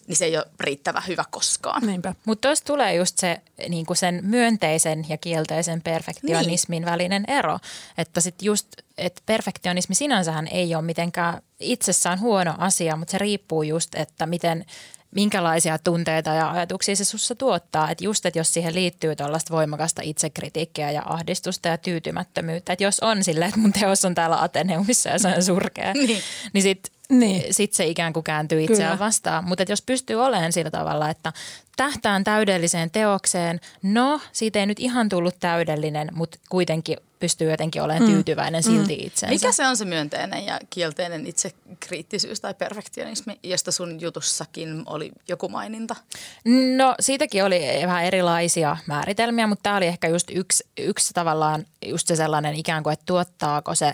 niin 0.06 0.16
se 0.16 0.24
ei 0.24 0.36
ole 0.36 0.46
riittävän 0.60 1.02
hyvä 1.08 1.24
koskaan. 1.30 1.82
Mutta 2.24 2.48
tuossa 2.48 2.64
tulee 2.64 2.94
just 2.94 3.18
se 3.18 3.40
niin 3.68 3.86
kuin 3.86 3.96
sen 3.96 4.20
myönteisen 4.22 5.06
ja 5.08 5.18
kielteisen 5.18 5.82
perfektionismin 5.82 6.80
niin. 6.82 6.90
välinen 6.90 7.24
ero. 7.28 7.58
Että 7.98 8.20
sitten 8.20 8.46
just, 8.46 8.66
että 8.98 9.22
perfektionismi 9.26 9.94
sinänsähän 9.94 10.48
ei 10.48 10.74
ole 10.74 10.82
mitenkään 10.82 11.42
itsessään 11.60 12.20
huono 12.20 12.54
asia, 12.58 12.96
mutta 12.96 13.12
se 13.12 13.18
riippuu 13.18 13.62
just, 13.62 13.94
että 13.94 14.26
miten 14.26 14.64
minkälaisia 15.10 15.78
tunteita 15.78 16.30
ja 16.30 16.50
ajatuksia 16.50 16.96
se 16.96 17.04
sussa 17.04 17.34
tuottaa. 17.34 17.90
Että 17.90 18.04
just, 18.04 18.26
että 18.26 18.38
jos 18.38 18.54
siihen 18.54 18.74
liittyy 18.74 19.16
tuollaista 19.16 19.54
voimakasta 19.54 20.02
itsekritiikkiä 20.04 20.90
ja 20.90 21.02
ahdistusta 21.06 21.68
ja 21.68 21.78
tyytymättömyyttä, 21.78 22.72
että 22.72 22.84
jos 22.84 23.00
on 23.00 23.24
silleen, 23.24 23.48
että 23.48 23.60
mun 23.60 23.72
teos 23.72 24.04
on 24.04 24.14
täällä 24.14 24.42
Ateneumissa 24.42 25.08
ja 25.08 25.18
se 25.18 25.28
on 25.28 25.42
surkea, 25.42 25.92
niin, 26.06 26.22
niin 26.52 26.62
sitten 26.62 26.99
niin. 27.10 27.54
sit 27.54 27.72
se 27.72 27.86
ikään 27.86 28.12
kuin 28.12 28.24
kääntyy 28.24 28.62
itseään 28.62 28.96
Kyllä. 28.96 29.06
vastaan. 29.06 29.44
Mutta 29.44 29.64
jos 29.68 29.82
pystyy 29.82 30.16
olemaan 30.16 30.52
sillä 30.52 30.70
tavalla, 30.70 31.10
että 31.10 31.32
tähtään 31.76 32.24
täydelliseen 32.24 32.90
teokseen, 32.90 33.60
no 33.82 34.20
siitä 34.32 34.58
ei 34.58 34.66
nyt 34.66 34.80
ihan 34.80 35.08
tullut 35.08 35.36
täydellinen, 35.40 36.08
mutta 36.12 36.38
kuitenkin 36.48 36.96
pystyy 37.20 37.50
jotenkin 37.50 37.82
olemaan 37.82 38.02
mm. 38.02 38.14
tyytyväinen 38.14 38.62
mm. 38.66 38.72
silti 38.72 38.94
itseensä. 38.94 39.34
Mikä 39.34 39.52
se 39.52 39.66
on 39.66 39.76
se 39.76 39.84
myönteinen 39.84 40.46
ja 40.46 40.60
kielteinen 40.70 41.26
itsekriittisyys 41.26 42.40
tai 42.40 42.54
perfektionismi, 42.54 43.38
josta 43.42 43.72
sun 43.72 44.00
jutussakin 44.00 44.82
oli 44.86 45.10
joku 45.28 45.48
maininta? 45.48 45.96
No 46.76 46.94
siitäkin 47.00 47.44
oli 47.44 47.60
vähän 47.86 48.04
erilaisia 48.04 48.76
määritelmiä, 48.86 49.46
mutta 49.46 49.62
tämä 49.62 49.76
oli 49.76 49.86
ehkä 49.86 50.08
just 50.08 50.30
yksi, 50.30 50.64
yksi 50.78 51.14
tavallaan 51.14 51.66
just 51.86 52.06
se 52.06 52.16
sellainen 52.16 52.54
ikään 52.54 52.82
kuin, 52.82 52.92
että 52.92 53.06
tuottaako 53.06 53.74
se 53.74 53.92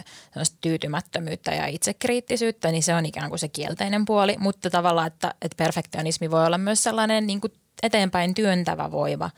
tyytymättömyyttä 0.61 1.55
ja 1.55 1.67
itsekriittisyyttä, 1.67 2.71
niin 2.71 2.83
se 2.83 2.95
on 2.95 3.07
ikään 3.07 3.29
kuin 3.29 3.39
se 3.39 3.49
kielteinen 3.49 4.05
puoli, 4.05 4.37
mutta 4.39 4.71
tavallaan, 4.71 5.07
että, 5.07 5.35
että 5.43 5.57
perfektionismi 5.57 6.31
voi 6.31 6.47
olla 6.47 6.59
myös 6.59 6.83
sellainen 6.83 7.27
niin 7.27 7.41
kuin 7.41 7.53
eteenpäin 7.83 8.35
työntävä 8.35 8.91
voiva. 8.91 9.31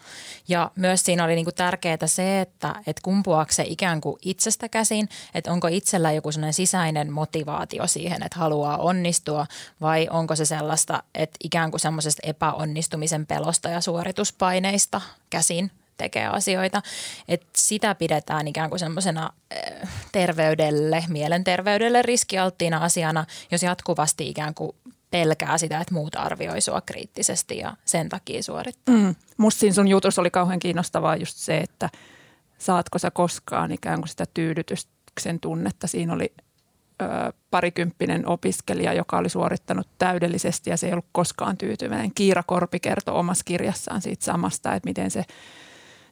Ja 0.49 0.71
myös 0.77 1.05
siinä 1.05 1.25
oli 1.25 1.35
niinku 1.35 1.53
tärkeää 1.53 2.07
se, 2.07 2.41
että 2.41 2.75
et 2.87 3.01
kumpuaako 3.01 3.53
se 3.53 3.65
ikään 3.67 4.01
kuin 4.01 4.17
itsestä 4.23 4.69
käsin, 4.69 5.09
että 5.35 5.53
onko 5.53 5.69
itsellä 5.69 6.13
joku 6.13 6.33
sellainen 6.33 6.55
sisäinen 6.55 7.13
motivaatio 7.13 7.87
siihen, 7.87 8.23
että 8.23 8.39
haluaa 8.39 8.77
onnistua 8.77 9.47
vai 9.81 10.09
onko 10.11 10.37
se 10.37 10.45
sellaista, 10.45 11.03
että 11.15 11.37
ikään 11.45 11.71
kuin 11.71 11.81
semmoisesta 11.81 12.23
epäonnistumisen 12.27 13.27
pelosta 13.27 13.69
ja 13.69 13.81
suorituspaineista 13.81 15.01
käsin 15.31 15.71
tekee 15.97 16.27
asioita. 16.27 16.83
Et 17.29 17.43
sitä 17.57 17.95
pidetään 17.95 18.49
ikään 18.49 18.71
kuin 18.71 18.79
semmoisena 18.79 19.31
terveydelle, 20.13 21.05
mielenterveydelle 21.09 22.03
riskialttiina 22.03 22.79
asiana, 22.79 23.25
jos 23.51 23.63
jatkuvasti 23.63 24.29
ikään 24.29 24.55
kuin 24.55 24.77
pelkää 25.11 25.59
sitä, 25.59 25.81
että 25.81 25.95
muut 25.95 26.17
arvioi 26.17 26.61
sua 26.61 26.81
kriittisesti 26.81 27.59
ja 27.59 27.77
sen 27.85 28.09
takia 28.09 28.43
suorittaa. 28.43 28.95
Mm. 28.95 29.15
Musta 29.37 29.61
siinä 29.61 29.75
sun 29.75 29.89
jutus 29.89 30.19
oli 30.19 30.31
kauhean 30.31 30.59
kiinnostavaa 30.59 31.17
just 31.17 31.37
se, 31.37 31.59
että 31.59 31.91
saatko 32.59 32.99
sä 32.99 33.11
koskaan 33.11 33.73
ikään 33.73 33.99
kuin 33.99 34.09
sitä 34.09 34.25
tyydytyksen 34.35 35.41
tunnetta. 35.41 35.87
Siinä 35.87 36.13
oli 36.13 36.33
ö, 37.03 37.07
parikymppinen 37.51 38.29
opiskelija, 38.29 38.93
joka 38.93 39.19
oli 39.19 39.29
suorittanut 39.29 39.89
täydellisesti 39.99 40.71
ja 40.71 40.77
se 40.77 40.87
ei 40.87 40.93
ollut 40.93 41.07
koskaan 41.13 41.57
tyytyväinen. 41.57 42.15
Kiira 42.15 42.43
Korpi 42.43 42.81
kertoi 42.81 43.15
omassa 43.15 43.45
kirjassaan 43.45 44.03
siitä 44.03 44.25
samasta, 44.25 44.75
että 44.75 44.89
miten 44.89 45.11
se, 45.11 45.25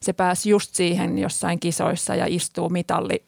se 0.01 0.13
pääsi 0.13 0.51
just 0.51 0.75
siihen 0.75 1.19
jossain 1.19 1.61
kisoissa 1.61 2.15
ja 2.15 2.27
istuu 2.29 2.69
mitalli 2.69 3.25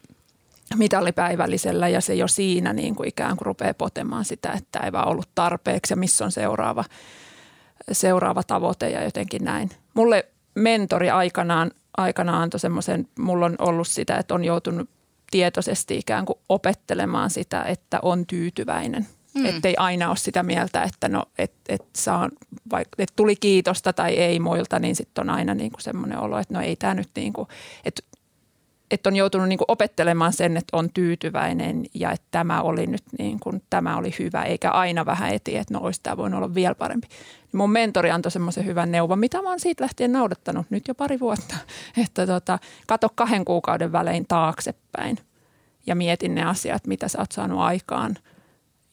mitallipäivällisellä 0.77 1.87
ja 1.87 2.01
se 2.01 2.15
jo 2.15 2.27
siinä 2.27 2.73
niin 2.73 2.95
kuin 2.95 3.09
ikään 3.09 3.37
kuin 3.37 3.45
rupeaa 3.45 3.73
potemaan 3.73 4.25
sitä, 4.25 4.51
että 4.51 4.79
ei 4.79 4.91
vaan 4.91 5.07
ollut 5.07 5.29
tarpeeksi 5.35 5.93
ja 5.93 5.97
missä 5.97 6.25
on 6.25 6.31
seuraava, 6.31 6.83
seuraava 7.91 8.43
tavoite 8.43 8.89
ja 8.89 9.03
jotenkin 9.03 9.43
näin. 9.43 9.69
Mulle 9.93 10.25
mentori 10.55 11.09
aikanaan, 11.09 11.71
aikanaan 11.97 12.41
antoi 12.41 12.59
semmoisen, 12.59 13.07
mulla 13.19 13.45
on 13.45 13.55
ollut 13.59 13.87
sitä, 13.87 14.17
että 14.17 14.33
on 14.35 14.43
joutunut 14.43 14.89
tietoisesti 15.31 15.97
ikään 15.97 16.25
kuin 16.25 16.39
opettelemaan 16.49 17.29
sitä, 17.29 17.63
että 17.63 17.99
on 18.01 18.25
tyytyväinen. 18.25 19.07
Mm. 19.33 19.45
Että 19.45 19.67
ei 19.67 19.75
aina 19.77 20.09
ole 20.09 20.17
sitä 20.17 20.43
mieltä, 20.43 20.83
että 20.83 21.09
no, 21.09 21.23
et, 21.37 21.53
et 21.69 21.85
saa, 21.95 22.29
vaikka, 22.71 22.95
et 23.03 23.13
tuli 23.15 23.35
kiitosta 23.35 23.93
tai 23.93 24.13
ei 24.13 24.39
muilta, 24.39 24.79
niin 24.79 24.95
sitten 24.95 25.21
on 25.21 25.29
aina 25.29 25.53
niin 25.53 25.71
kuin 25.71 25.81
semmoinen 25.81 26.19
olo, 26.19 26.39
että 26.39 26.53
no 26.53 26.61
ei 26.61 26.75
tämä 26.75 26.93
nyt 26.93 27.09
niin 27.15 27.33
kuin, 27.33 27.47
että 27.85 28.01
että 28.91 29.09
on 29.09 29.15
joutunut 29.15 29.47
niin 29.47 29.57
kuin 29.57 29.71
opettelemaan 29.71 30.33
sen, 30.33 30.57
että 30.57 30.77
on 30.77 30.89
tyytyväinen 30.93 31.85
ja 31.93 32.11
että 32.11 32.27
tämä 32.31 32.61
oli 32.61 32.87
nyt 32.87 33.03
niin 33.19 33.39
kuin, 33.39 33.63
tämä 33.69 33.97
oli 33.97 34.11
hyvä, 34.19 34.43
eikä 34.43 34.71
aina 34.71 35.05
vähän 35.05 35.33
eti, 35.33 35.57
että 35.57 35.73
no 35.73 35.79
olisi 35.79 35.99
tämä 36.03 36.17
voinut 36.17 36.37
olla 36.37 36.55
vielä 36.55 36.75
parempi. 36.75 37.07
Mun 37.53 37.71
mentori 37.71 38.11
antoi 38.11 38.31
semmoisen 38.31 38.65
hyvän 38.65 38.91
neuvon, 38.91 39.19
mitä 39.19 39.41
mä 39.41 39.49
oon 39.49 39.59
siitä 39.59 39.83
lähtien 39.83 40.11
noudattanut 40.11 40.65
nyt 40.69 40.87
jo 40.87 40.95
pari 40.95 41.19
vuotta, 41.19 41.55
että 42.03 42.27
tota, 42.27 42.59
kato 42.87 43.09
kahden 43.15 43.45
kuukauden 43.45 43.91
välein 43.91 44.25
taaksepäin 44.27 45.17
ja 45.87 45.95
mietin 45.95 46.35
ne 46.35 46.43
asiat, 46.43 46.87
mitä 46.87 47.07
sä 47.07 47.19
oot 47.19 47.31
saanut 47.31 47.59
aikaan 47.59 48.15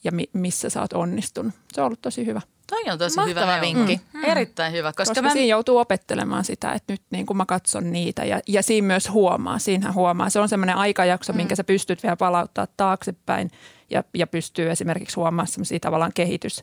ja 0.05 0.13
mi- 0.13 0.31
missä 0.33 0.71
sä 0.71 0.81
oot 0.81 0.93
onnistunut. 0.93 1.55
Se 1.73 1.81
on 1.81 1.87
ollut 1.87 2.03
tosi 2.03 2.27
hyvä. 2.27 2.41
Toi 2.67 2.93
on 2.93 2.99
tosi 2.99 3.17
Mahtava 3.17 3.41
hyvä 3.41 3.61
vinkki. 3.61 4.01
Mm. 4.13 4.25
Erittäin 4.25 4.73
hyvä. 4.73 4.93
Koska, 4.93 5.05
Koska 5.05 5.23
mä, 5.23 5.33
siinä 5.33 5.47
joutuu 5.47 5.79
opettelemaan 5.79 6.45
sitä, 6.45 6.73
että 6.73 6.93
nyt 6.93 7.03
niin 7.11 7.27
kuin 7.27 7.37
mä 7.37 7.47
katson 7.47 7.93
niitä 7.93 8.25
ja, 8.25 8.41
ja 8.49 8.63
siinä 8.63 8.87
myös 8.87 9.11
huomaa, 9.11 9.59
siinähän 9.59 9.95
huomaa. 9.95 10.31
Se 10.31 10.41
on 10.41 10.49
semmoinen 10.49 10.77
aikajakso, 10.77 11.33
mm. 11.33 11.37
minkä 11.37 11.57
sä 11.57 11.65
pystyt 11.65 12.03
vielä 12.03 12.17
palauttaa 12.17 12.67
taaksepäin 12.77 13.51
ja, 13.91 14.05
ja 14.15 14.27
pystyy 14.27 14.71
esimerkiksi 14.71 15.17
huomaamaan 15.17 15.49
semmoisia 15.49 15.81
tavallaan 15.81 16.13
kehitys, 16.15 16.63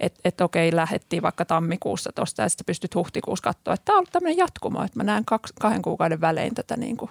että 0.00 0.20
et 0.24 0.40
okei, 0.40 0.76
lähettiin 0.76 1.22
vaikka 1.22 1.44
tammikuussa 1.44 2.10
tuosta 2.14 2.42
ja 2.42 2.48
sitten 2.48 2.66
pystyt 2.66 2.94
huhtikuussa 2.94 3.42
katsoa, 3.42 3.74
että 3.74 3.84
tämä 3.84 3.96
on 3.96 3.98
ollut 3.98 4.12
tämmöinen 4.12 4.38
jatkumo, 4.38 4.82
että 4.82 4.98
mä 4.98 5.04
näen 5.04 5.24
kaksi, 5.24 5.54
kahden 5.60 5.82
kuukauden 5.82 6.20
välein 6.20 6.54
tätä 6.54 6.76
niin 6.76 6.96
kuin 6.96 7.10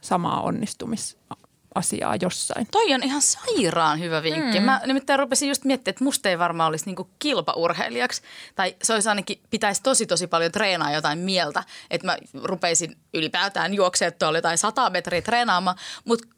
samaa 0.00 0.42
onnistumis 0.42 1.18
asiaa 1.76 2.16
jossain. 2.20 2.66
Toi 2.70 2.94
on 2.94 3.02
ihan 3.02 3.22
sairaan 3.22 4.00
hyvä 4.00 4.22
vinkki. 4.22 4.60
Mm. 4.60 4.66
Mä 4.66 4.80
nimittäin 4.86 5.18
rupesin 5.18 5.48
just 5.48 5.64
miettimään, 5.64 5.92
että 5.92 6.04
musta 6.04 6.28
ei 6.28 6.38
varmaan 6.38 6.68
olisi 6.68 6.86
niinku 6.86 7.10
kilpaurheilijaksi. 7.18 8.22
Tai 8.54 8.76
se 8.82 8.94
olisi 8.94 9.08
ainakin, 9.08 9.40
pitäisi 9.50 9.82
tosi 9.82 10.06
tosi 10.06 10.26
paljon 10.26 10.52
treenaa 10.52 10.92
jotain 10.92 11.18
mieltä. 11.18 11.62
Että 11.90 12.06
mä 12.06 12.16
rupeisin 12.42 12.96
ylipäätään 13.14 13.74
juoksemaan 13.74 14.18
tuolla 14.18 14.38
jotain 14.38 14.58
100 14.58 14.90
metriä 14.90 15.22
treenaamaan. 15.22 15.76
Mutta 16.04 16.28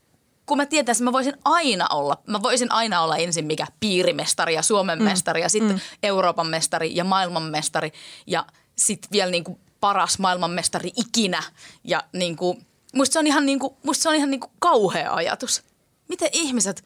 kun 0.46 0.56
mä 0.56 0.66
tietäisin, 0.66 1.04
mä 1.04 1.12
voisin 1.12 1.34
aina 1.44 1.86
olla, 1.90 2.22
mä 2.26 2.42
voisin 2.42 2.72
aina 2.72 3.00
olla 3.00 3.16
ensin 3.16 3.46
mikä 3.46 3.66
piirimestari 3.80 4.54
ja 4.54 4.62
Suomen 4.62 4.98
mm. 4.98 5.04
mestari 5.04 5.40
ja 5.40 5.48
sitten 5.48 5.76
mm. 5.76 5.80
Euroopan 6.02 6.46
mestari 6.46 6.96
ja 6.96 7.04
maailmanmestari 7.04 7.92
ja 8.26 8.44
sitten 8.76 9.08
vielä 9.12 9.30
niinku 9.30 9.60
paras 9.80 10.18
maailmanmestari 10.18 10.90
ikinä. 10.96 11.42
Ja 11.84 12.04
niinku, 12.12 12.58
musta 12.94 13.12
se 13.12 13.18
on 13.18 13.26
ihan, 13.26 13.46
niinku, 13.46 13.76
musta 13.82 14.02
se 14.02 14.08
on 14.08 14.14
ihan 14.14 14.30
niinku 14.30 14.52
kauhea 14.58 15.14
ajatus. 15.14 15.62
Miten 16.08 16.28
ihmiset 16.32 16.84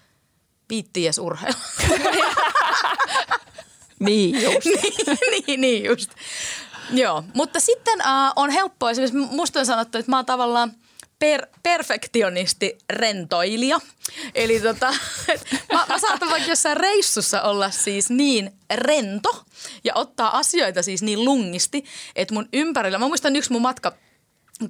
viittii 0.68 1.06
edes 1.06 1.18
urheilla? 1.18 1.60
Niin 4.04 4.42
just. 4.42 4.66
niin, 5.30 5.44
niin, 5.46 5.60
niin 5.60 5.84
just. 5.84 6.10
Joo, 6.90 7.24
mutta 7.34 7.60
sitten 7.60 8.00
äh, 8.00 8.32
on 8.36 8.50
helppoa, 8.50 8.90
esimerkiksi 8.90 9.18
musta 9.18 9.60
on 9.60 9.66
sanottu, 9.66 9.98
että 9.98 10.10
mä 10.10 10.16
oon 10.16 10.26
tavallaan 10.26 10.72
per, 11.18 11.46
perfektionisti 11.62 12.78
rentoilija. 12.90 13.80
Eli 14.34 14.60
tota, 14.60 14.94
mä, 15.72 15.86
mä 15.88 15.98
saatan 15.98 16.30
vaikka 16.30 16.50
jossain 16.50 16.76
reissussa 16.76 17.42
olla 17.42 17.70
siis 17.70 18.10
niin 18.10 18.52
rento 18.74 19.44
ja 19.84 19.92
ottaa 19.94 20.38
asioita 20.38 20.82
siis 20.82 21.02
niin 21.02 21.24
lungisti, 21.24 21.84
että 22.16 22.34
mun 22.34 22.48
ympärillä, 22.52 22.98
mä 22.98 23.08
muistan 23.08 23.36
yksi 23.36 23.52
mun 23.52 23.62
matka 23.62 23.92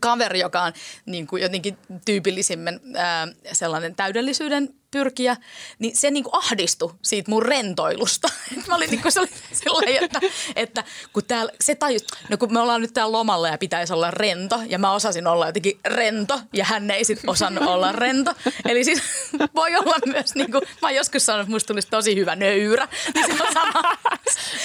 kaveri, 0.01 0.41
joka 0.41 0.63
on 0.63 0.73
niin 1.07 1.27
kuin 1.27 1.43
jotenkin 1.43 1.79
tyypillisimmän 2.05 2.81
ää, 2.97 3.29
sellainen 3.53 3.95
täydellisyyden 3.95 4.75
pyrkiä, 4.93 5.37
niin 5.79 5.97
se 5.97 6.11
niin 6.11 6.25
kuin 6.25 6.35
ahdistui 6.35 6.95
siitä 7.03 7.31
mun 7.31 7.43
rentoilusta. 7.43 8.29
Mä 8.69 8.75
olin 8.75 8.91
niin 8.91 9.03
kuin, 9.03 9.13
sellainen, 9.13 10.05
että, 10.05 10.21
että 10.57 10.85
kun 11.13 11.25
täällä, 11.25 11.53
se 11.61 11.75
tajus, 11.75 12.07
no 12.29 12.37
kun 12.37 12.53
me 12.53 12.61
ollaan 12.61 12.81
nyt 12.81 12.95
täällä 12.95 13.13
lomalla 13.13 13.49
ja 13.49 13.59
pitäisi 13.59 13.93
olla 13.93 14.11
rento, 14.11 14.61
ja 14.67 14.79
mä 14.79 14.93
osasin 14.93 15.27
olla 15.27 15.47
jotenkin 15.47 15.81
rento, 15.85 16.41
ja 16.53 16.65
hän 16.65 16.91
ei 16.91 17.05
sitten 17.05 17.31
osannut 17.31 17.65
olla 17.65 17.93
rento. 17.93 18.35
Eli 18.69 18.85
siis 18.85 19.03
voi 19.55 19.77
olla 19.77 19.97
myös, 20.07 20.35
niin 20.35 20.51
kuin, 20.51 20.63
mä 20.83 20.89
oon 20.89 20.95
joskus 20.95 21.27
sanonut, 21.27 21.45
että 21.45 21.55
musta 21.55 21.67
tulisi 21.67 21.89
tosi 21.89 22.17
hyvä 22.17 22.37
nöyrä, 22.37 22.89
niin 23.15 23.27
se 23.27 23.43
on 23.43 23.53
sama, 23.53 23.97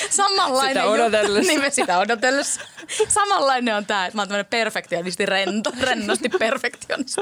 samanlainen. 0.10 0.84
Sitä 0.84 0.86
odotellessa. 0.86 1.52
Niin 1.52 1.62
me 1.62 1.70
sitä 1.70 1.98
odotellessa. 1.98 2.62
Samanlainen 3.08 3.76
on 3.76 3.86
tämä, 3.86 4.06
että 4.06 4.18
mä 4.18 4.22
oon 4.22 4.28
tämmöinen 4.28 4.50
perfektionisti 4.50 5.26
rento, 5.26 5.72
rennosti 5.82 6.30
perfektionisti. 6.30 7.22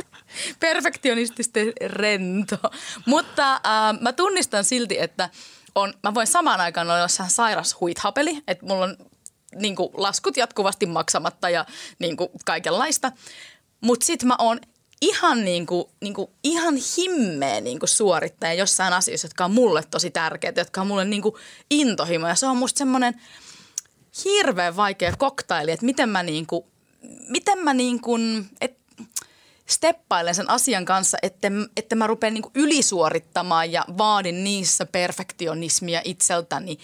Perfektionistisesti 0.59 1.73
rento. 1.85 2.57
Mutta 3.05 3.53
äh, 3.53 3.61
mä 4.01 4.13
tunnistan 4.13 4.63
silti, 4.63 4.99
että 4.99 5.29
on, 5.75 5.93
mä 6.03 6.13
voin 6.13 6.27
samaan 6.27 6.61
aikaan 6.61 6.87
olla 6.87 6.99
jossain 6.99 7.29
sairas 7.29 7.79
huithapeli, 7.79 8.43
että 8.47 8.65
mulla 8.65 8.83
on 8.83 8.97
niin 9.55 9.75
kuin, 9.75 9.89
laskut 9.93 10.37
jatkuvasti 10.37 10.85
maksamatta 10.85 11.49
ja 11.49 11.65
niin 11.99 12.17
kuin, 12.17 12.29
kaikenlaista. 12.45 13.11
Mutta 13.81 14.05
sitten 14.05 14.27
mä 14.27 14.35
oon 14.39 14.59
ihan, 15.01 15.45
niin 15.45 15.65
kuin, 15.65 15.85
niin 16.01 16.13
kuin, 16.13 16.27
ihan 16.43 16.75
himmeä 16.97 17.61
niin 17.61 17.79
kuin 17.79 17.89
suorittaja 17.89 18.53
jossain 18.53 18.93
asioissa, 18.93 19.25
jotka 19.25 19.45
on 19.45 19.51
mulle 19.51 19.83
tosi 19.91 20.11
tärkeitä, 20.11 20.61
jotka 20.61 20.81
on 20.81 20.87
mulle 20.87 21.05
niin 21.05 21.21
kuin, 21.21 21.35
intohimo. 21.69 22.27
Ja 22.27 22.35
se 22.35 22.47
on 22.47 22.57
musta 22.57 22.77
semmoinen 22.77 23.21
hirveän 24.25 24.75
vaikea 24.75 25.13
koktaili, 25.17 25.71
että 25.71 25.85
miten 25.85 26.09
mä, 26.09 26.23
niin 26.23 26.45
kuin, 26.45 26.65
miten 27.27 27.59
mä 27.59 27.73
niin 27.73 28.01
kuin, 28.01 28.49
et, 28.61 28.77
steppailen 29.65 30.35
sen 30.35 30.49
asian 30.49 30.85
kanssa, 30.85 31.17
että, 31.21 31.47
että 31.77 31.95
mä 31.95 32.07
rupean 32.07 32.33
niin 32.33 32.43
ylisuorittamaan 32.55 33.71
ja 33.71 33.85
vaadin 33.97 34.43
niissä 34.43 34.85
perfektionismia 34.85 36.01
itseltäni 36.03 36.77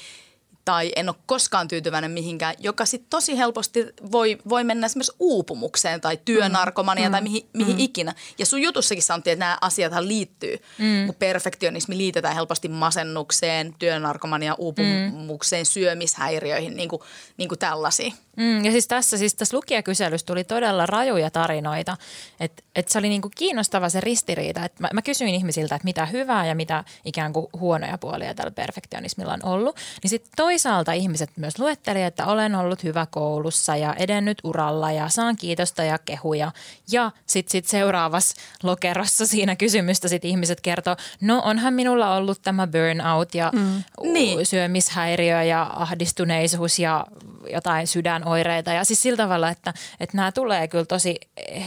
tai 0.65 0.91
en 0.95 1.10
ole 1.10 1.15
koskaan 1.26 1.67
tyytyväinen 1.67 2.12
mihinkään, 2.12 2.56
joka 2.60 2.86
sitten 2.86 3.10
tosi 3.10 3.38
helposti 3.38 3.86
voi, 4.12 4.38
voi 4.50 4.63
mennä 4.63 4.86
esimerkiksi 4.86 5.15
uupumukseen 5.19 6.02
tai 6.02 6.19
työnarkomania 6.26 7.10
mm. 7.10 7.12
tai 7.12 7.21
mihin, 7.21 7.50
mihin 7.54 7.76
mm. 7.76 7.80
ikinä. 7.80 8.15
Ja 8.38 8.45
sun 8.45 8.62
jutussakin 8.62 9.04
sanottiin, 9.04 9.32
että 9.32 9.45
nämä 9.45 9.58
asiathan 9.62 10.08
liittyy, 10.08 10.58
mm. 10.78 11.06
kun 11.06 11.15
perfektionismi 11.15 11.97
liitetään 11.97 12.36
helposti 12.36 12.67
masennukseen, 12.67 13.76
työnarkomania, 13.80 14.56
uupumukseen, 14.58 15.62
mm. 15.62 15.65
syömishäiriöihin, 15.65 16.78
niin 16.78 16.89
kuin, 16.89 17.02
niin 17.38 17.50
kuin 17.50 17.60
tällaisiin. 17.60 18.13
Mm, 18.38 18.65
ja 18.65 18.71
siis 18.71 18.88
tässä, 18.88 19.17
siis 19.17 19.36
tässä 19.36 19.58
lukijakyselyssä 19.58 20.26
tuli 20.26 20.43
todella 20.43 20.86
rajuja 20.86 21.30
tarinoita, 21.32 21.97
että 22.39 22.63
et 22.76 22.89
se 22.89 23.00
oli 23.00 23.10
niinku 23.10 23.30
kiinnostava 23.36 23.89
se 23.89 24.02
ristiriita. 24.02 24.65
Et 24.65 24.80
mä, 24.80 24.89
mä 24.93 25.02
kysyin 25.02 25.36
ihmisiltä, 25.36 25.76
että 25.76 25.86
mitä 25.86 26.06
hyvää 26.06 26.45
ja 26.45 26.56
mitä 26.56 26.84
ikään 27.06 27.34
kuin 27.34 27.47
huonoja 27.60 27.97
puolia 27.97 28.34
tällä 28.34 28.52
perfektionismilla 28.52 29.34
on 29.34 29.45
ollut. 29.45 29.76
Niin 30.04 30.10
sitten 30.10 30.32
toisaalta 30.52 30.92
ihmiset 30.94 31.30
myös 31.38 31.60
luetteli, 31.60 32.04
että 32.04 32.26
olen 32.26 32.56
ollut 32.56 32.84
hyvä 32.84 33.08
koulussa 33.12 33.76
ja 33.76 33.94
edennyt 33.94 34.38
uralla 34.44 34.92
ja 34.92 35.10
saan 35.10 35.36
kiitosta 35.36 35.84
ja 35.84 35.98
kehuja. 35.98 36.52
Ja 36.92 37.12
sitten 37.26 37.52
sit 37.52 37.66
seuraavassa 37.66 38.42
lokerossa 38.64 39.28
siinä 39.28 39.56
kysymystä 39.56 40.08
sit 40.08 40.26
ihmiset 40.26 40.62
kertoo, 40.62 40.96
no 41.22 41.42
onhan 41.46 41.74
minulla 41.74 42.16
ollut 42.16 42.42
tämä 42.42 42.68
burnout 42.68 43.36
ja 43.36 43.52
mm. 43.54 43.84
niin. 44.14 44.46
syömishäiriö 44.46 45.44
ja 45.44 45.70
ahdistuneisuus 45.76 46.80
ja 46.80 47.06
jotain 47.52 47.88
sydänoireita. 47.88 48.74
Ja 48.74 48.84
siis 48.84 49.02
sillä 49.02 49.18
tavalla, 49.18 49.50
että, 49.50 49.74
että 50.00 50.18
nämä 50.18 50.32
tulee 50.32 50.68
kyllä 50.68 50.86
tosi 50.86 51.16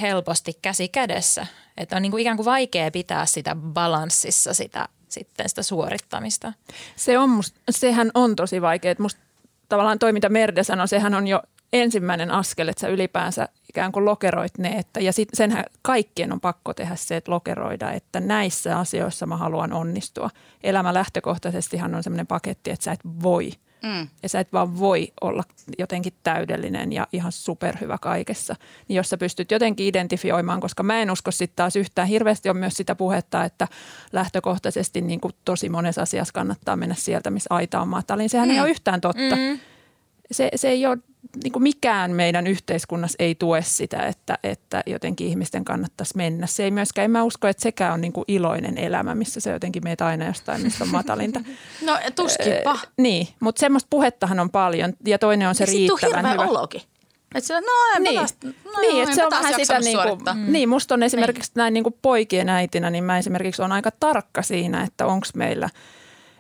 helposti 0.00 0.58
käsi 0.62 0.88
kädessä. 0.88 1.46
Että 1.76 1.96
on 1.96 2.02
niin 2.02 2.10
kuin 2.10 2.20
ikään 2.20 2.36
kuin 2.36 2.46
vaikea 2.46 2.90
pitää 2.90 3.26
sitä 3.26 3.56
balanssissa 3.56 4.54
sitä, 4.54 4.88
sitten 5.14 5.48
sitä 5.48 5.62
suorittamista. 5.62 6.52
Se 6.96 7.18
on 7.18 7.30
must, 7.30 7.56
sehän 7.70 8.10
on 8.14 8.36
tosi 8.36 8.62
vaikea. 8.62 8.94
Musta 8.98 9.20
tavallaan 9.68 9.98
toi, 9.98 10.12
mitä 10.12 10.28
Merde 10.28 10.62
sanoi, 10.62 10.88
sehän 10.88 11.14
on 11.14 11.26
jo 11.26 11.42
ensimmäinen 11.72 12.30
askel, 12.30 12.68
että 12.68 12.80
sä 12.80 12.88
ylipäänsä 12.88 13.48
ikään 13.68 13.92
kuin 13.92 14.04
lokeroit 14.04 14.58
ne. 14.58 14.68
Että, 14.68 15.00
ja 15.00 15.12
sit, 15.12 15.28
senhän 15.34 15.64
kaikkien 15.82 16.32
on 16.32 16.40
pakko 16.40 16.74
tehdä 16.74 16.96
se, 16.96 17.16
että 17.16 17.32
lokeroida, 17.32 17.92
että 17.92 18.20
näissä 18.20 18.78
asioissa 18.78 19.26
mä 19.26 19.36
haluan 19.36 19.72
onnistua. 19.72 20.30
Elämä 20.62 20.94
lähtökohtaisestihan 20.94 21.94
on 21.94 22.02
semmoinen 22.02 22.26
paketti, 22.26 22.70
että 22.70 22.84
sä 22.84 22.92
et 22.92 23.00
voi– 23.22 23.50
Mm. 23.84 24.08
Ja 24.22 24.28
sä 24.28 24.40
et 24.40 24.52
vaan 24.52 24.78
voi 24.78 25.12
olla 25.20 25.42
jotenkin 25.78 26.12
täydellinen 26.22 26.92
ja 26.92 27.06
ihan 27.12 27.32
superhyvä 27.32 27.98
kaikessa. 27.98 28.56
Niin 28.88 28.96
jos 28.96 29.10
sä 29.10 29.16
pystyt 29.16 29.50
jotenkin 29.50 29.86
identifioimaan, 29.86 30.60
koska 30.60 30.82
mä 30.82 31.02
en 31.02 31.10
usko 31.10 31.30
sitten 31.30 31.56
taas 31.56 31.76
yhtään. 31.76 32.08
Hirveästi 32.08 32.50
on 32.50 32.56
myös 32.56 32.76
sitä 32.76 32.94
puhetta, 32.94 33.44
että 33.44 33.68
lähtökohtaisesti 34.12 35.00
niin 35.00 35.20
kuin 35.20 35.34
tosi 35.44 35.68
monessa 35.68 36.02
asiassa 36.02 36.32
kannattaa 36.32 36.76
mennä 36.76 36.94
sieltä, 36.94 37.30
missä 37.30 37.54
aita 37.54 37.80
on 37.80 37.88
matalin. 37.88 38.28
Sehän 38.28 38.48
mm. 38.48 38.54
ei 38.54 38.60
ole 38.60 38.70
yhtään 38.70 39.00
totta. 39.00 39.36
Mm. 39.36 39.58
Se, 40.30 40.50
se 40.54 40.68
ei 40.68 40.86
ole 40.86 40.98
niin 41.44 41.52
kuin 41.52 41.62
mikään 41.62 42.10
meidän 42.10 42.46
yhteiskunnassa 42.46 43.16
ei 43.18 43.34
tue 43.34 43.62
sitä, 43.62 44.06
että, 44.06 44.38
että 44.42 44.82
jotenkin 44.86 45.26
ihmisten 45.26 45.64
kannattaisi 45.64 46.16
mennä. 46.16 46.46
Se 46.46 46.64
ei 46.64 46.70
myöskään, 46.70 47.04
en 47.04 47.10
mä 47.10 47.22
usko, 47.22 47.48
että 47.48 47.62
sekään 47.62 47.94
on 47.94 48.00
niin 48.00 48.12
kuin 48.12 48.24
iloinen 48.28 48.78
elämä, 48.78 49.14
missä 49.14 49.40
se 49.40 49.50
jotenkin 49.50 49.84
meitä 49.84 50.06
aina 50.06 50.26
jostain, 50.26 50.62
mistä 50.62 50.84
on 50.84 50.90
matalinta. 50.90 51.40
No 51.82 51.98
tuskinpa. 52.16 52.70
Äh, 52.70 52.86
niin, 52.96 53.28
mutta 53.40 53.60
semmoista 53.60 53.86
puhettahan 53.90 54.40
on 54.40 54.50
paljon 54.50 54.92
ja 55.06 55.18
toinen 55.18 55.48
on 55.48 55.54
se 55.54 55.64
riittävän 55.64 56.32
hyvä. 56.32 56.42
olokin. 56.42 56.82
Että 57.34 57.46
sillä, 57.46 57.60
no, 57.60 58.02
niin, 58.02 58.14
taas, 58.14 58.36
no 58.44 58.80
niin 58.80 59.02
että 59.02 59.14
se 59.14 59.24
on 59.24 59.30
vähän 59.30 59.54
sitä, 59.54 59.80
niin, 59.80 59.98
kuin, 60.02 60.36
mm. 60.36 60.52
niin 60.52 60.68
musta 60.68 60.94
on 60.94 61.02
esimerkiksi 61.02 61.50
niin. 61.50 61.58
näin 61.58 61.74
niin 61.74 61.84
kuin 61.84 61.94
poikien 62.02 62.48
äitinä, 62.48 62.90
niin 62.90 63.04
mä 63.04 63.18
esimerkiksi 63.18 63.62
on 63.62 63.72
aika 63.72 63.90
tarkka 63.90 64.42
siinä, 64.42 64.82
että 64.82 65.06
onko 65.06 65.26
meillä 65.34 65.68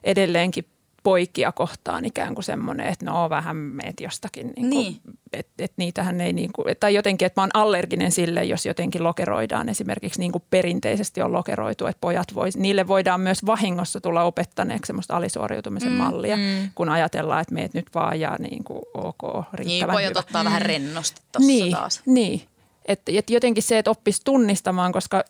edelleenkin 0.04 0.66
poikia 1.04 1.52
kohtaan 1.52 2.04
ikään 2.04 2.34
kuin 2.34 2.44
semmoinen, 2.44 2.86
että 2.86 3.04
no 3.04 3.30
vähän 3.30 3.56
meet 3.56 4.00
jostakin. 4.00 4.52
Niin. 4.56 4.70
niin. 4.70 5.00
Että 5.32 5.64
et 5.64 5.72
niitähän 5.76 6.20
ei 6.20 6.32
niin 6.32 6.52
kuin, 6.52 6.76
tai 6.80 6.94
jotenkin, 6.94 7.26
että 7.26 7.40
mä 7.40 7.42
oon 7.42 7.50
allerginen 7.54 8.12
sille, 8.12 8.44
jos 8.44 8.66
jotenkin 8.66 9.04
lokeroidaan 9.04 9.68
esimerkiksi 9.68 10.20
niin 10.20 10.32
kuin 10.32 10.44
perinteisesti 10.50 11.22
on 11.22 11.32
lokeroitu, 11.32 11.86
että 11.86 12.00
pojat 12.00 12.34
vois, 12.34 12.56
niille 12.56 12.88
voidaan 12.88 13.20
myös 13.20 13.46
vahingossa 13.46 14.00
tulla 14.00 14.22
opettaneeksi 14.22 14.86
semmoista 14.86 15.16
alisuoriutumisen 15.16 15.92
mm, 15.92 15.98
mallia, 15.98 16.36
mm. 16.36 16.70
kun 16.74 16.88
ajatellaan, 16.88 17.40
että 17.40 17.54
meet 17.54 17.74
nyt 17.74 17.86
vaan 17.94 18.20
ja 18.20 18.36
niin 18.38 18.64
kuin 18.64 18.82
ok, 18.94 19.22
riittävän 19.52 19.66
Niin, 19.66 19.90
pojat 19.90 20.10
hyvä. 20.10 20.20
ottaa 20.20 20.42
mm. 20.42 20.46
vähän 20.46 20.62
rennosti 20.62 21.20
tuossa 21.32 21.46
niin, 21.46 21.72
taas. 21.72 22.02
Niin, 22.06 22.42
että 22.86 23.12
et 23.14 23.30
jotenkin 23.30 23.62
se, 23.62 23.78
että 23.78 23.90
oppisi 23.90 24.20
tunnistamaan, 24.24 24.92
koska 24.92 25.24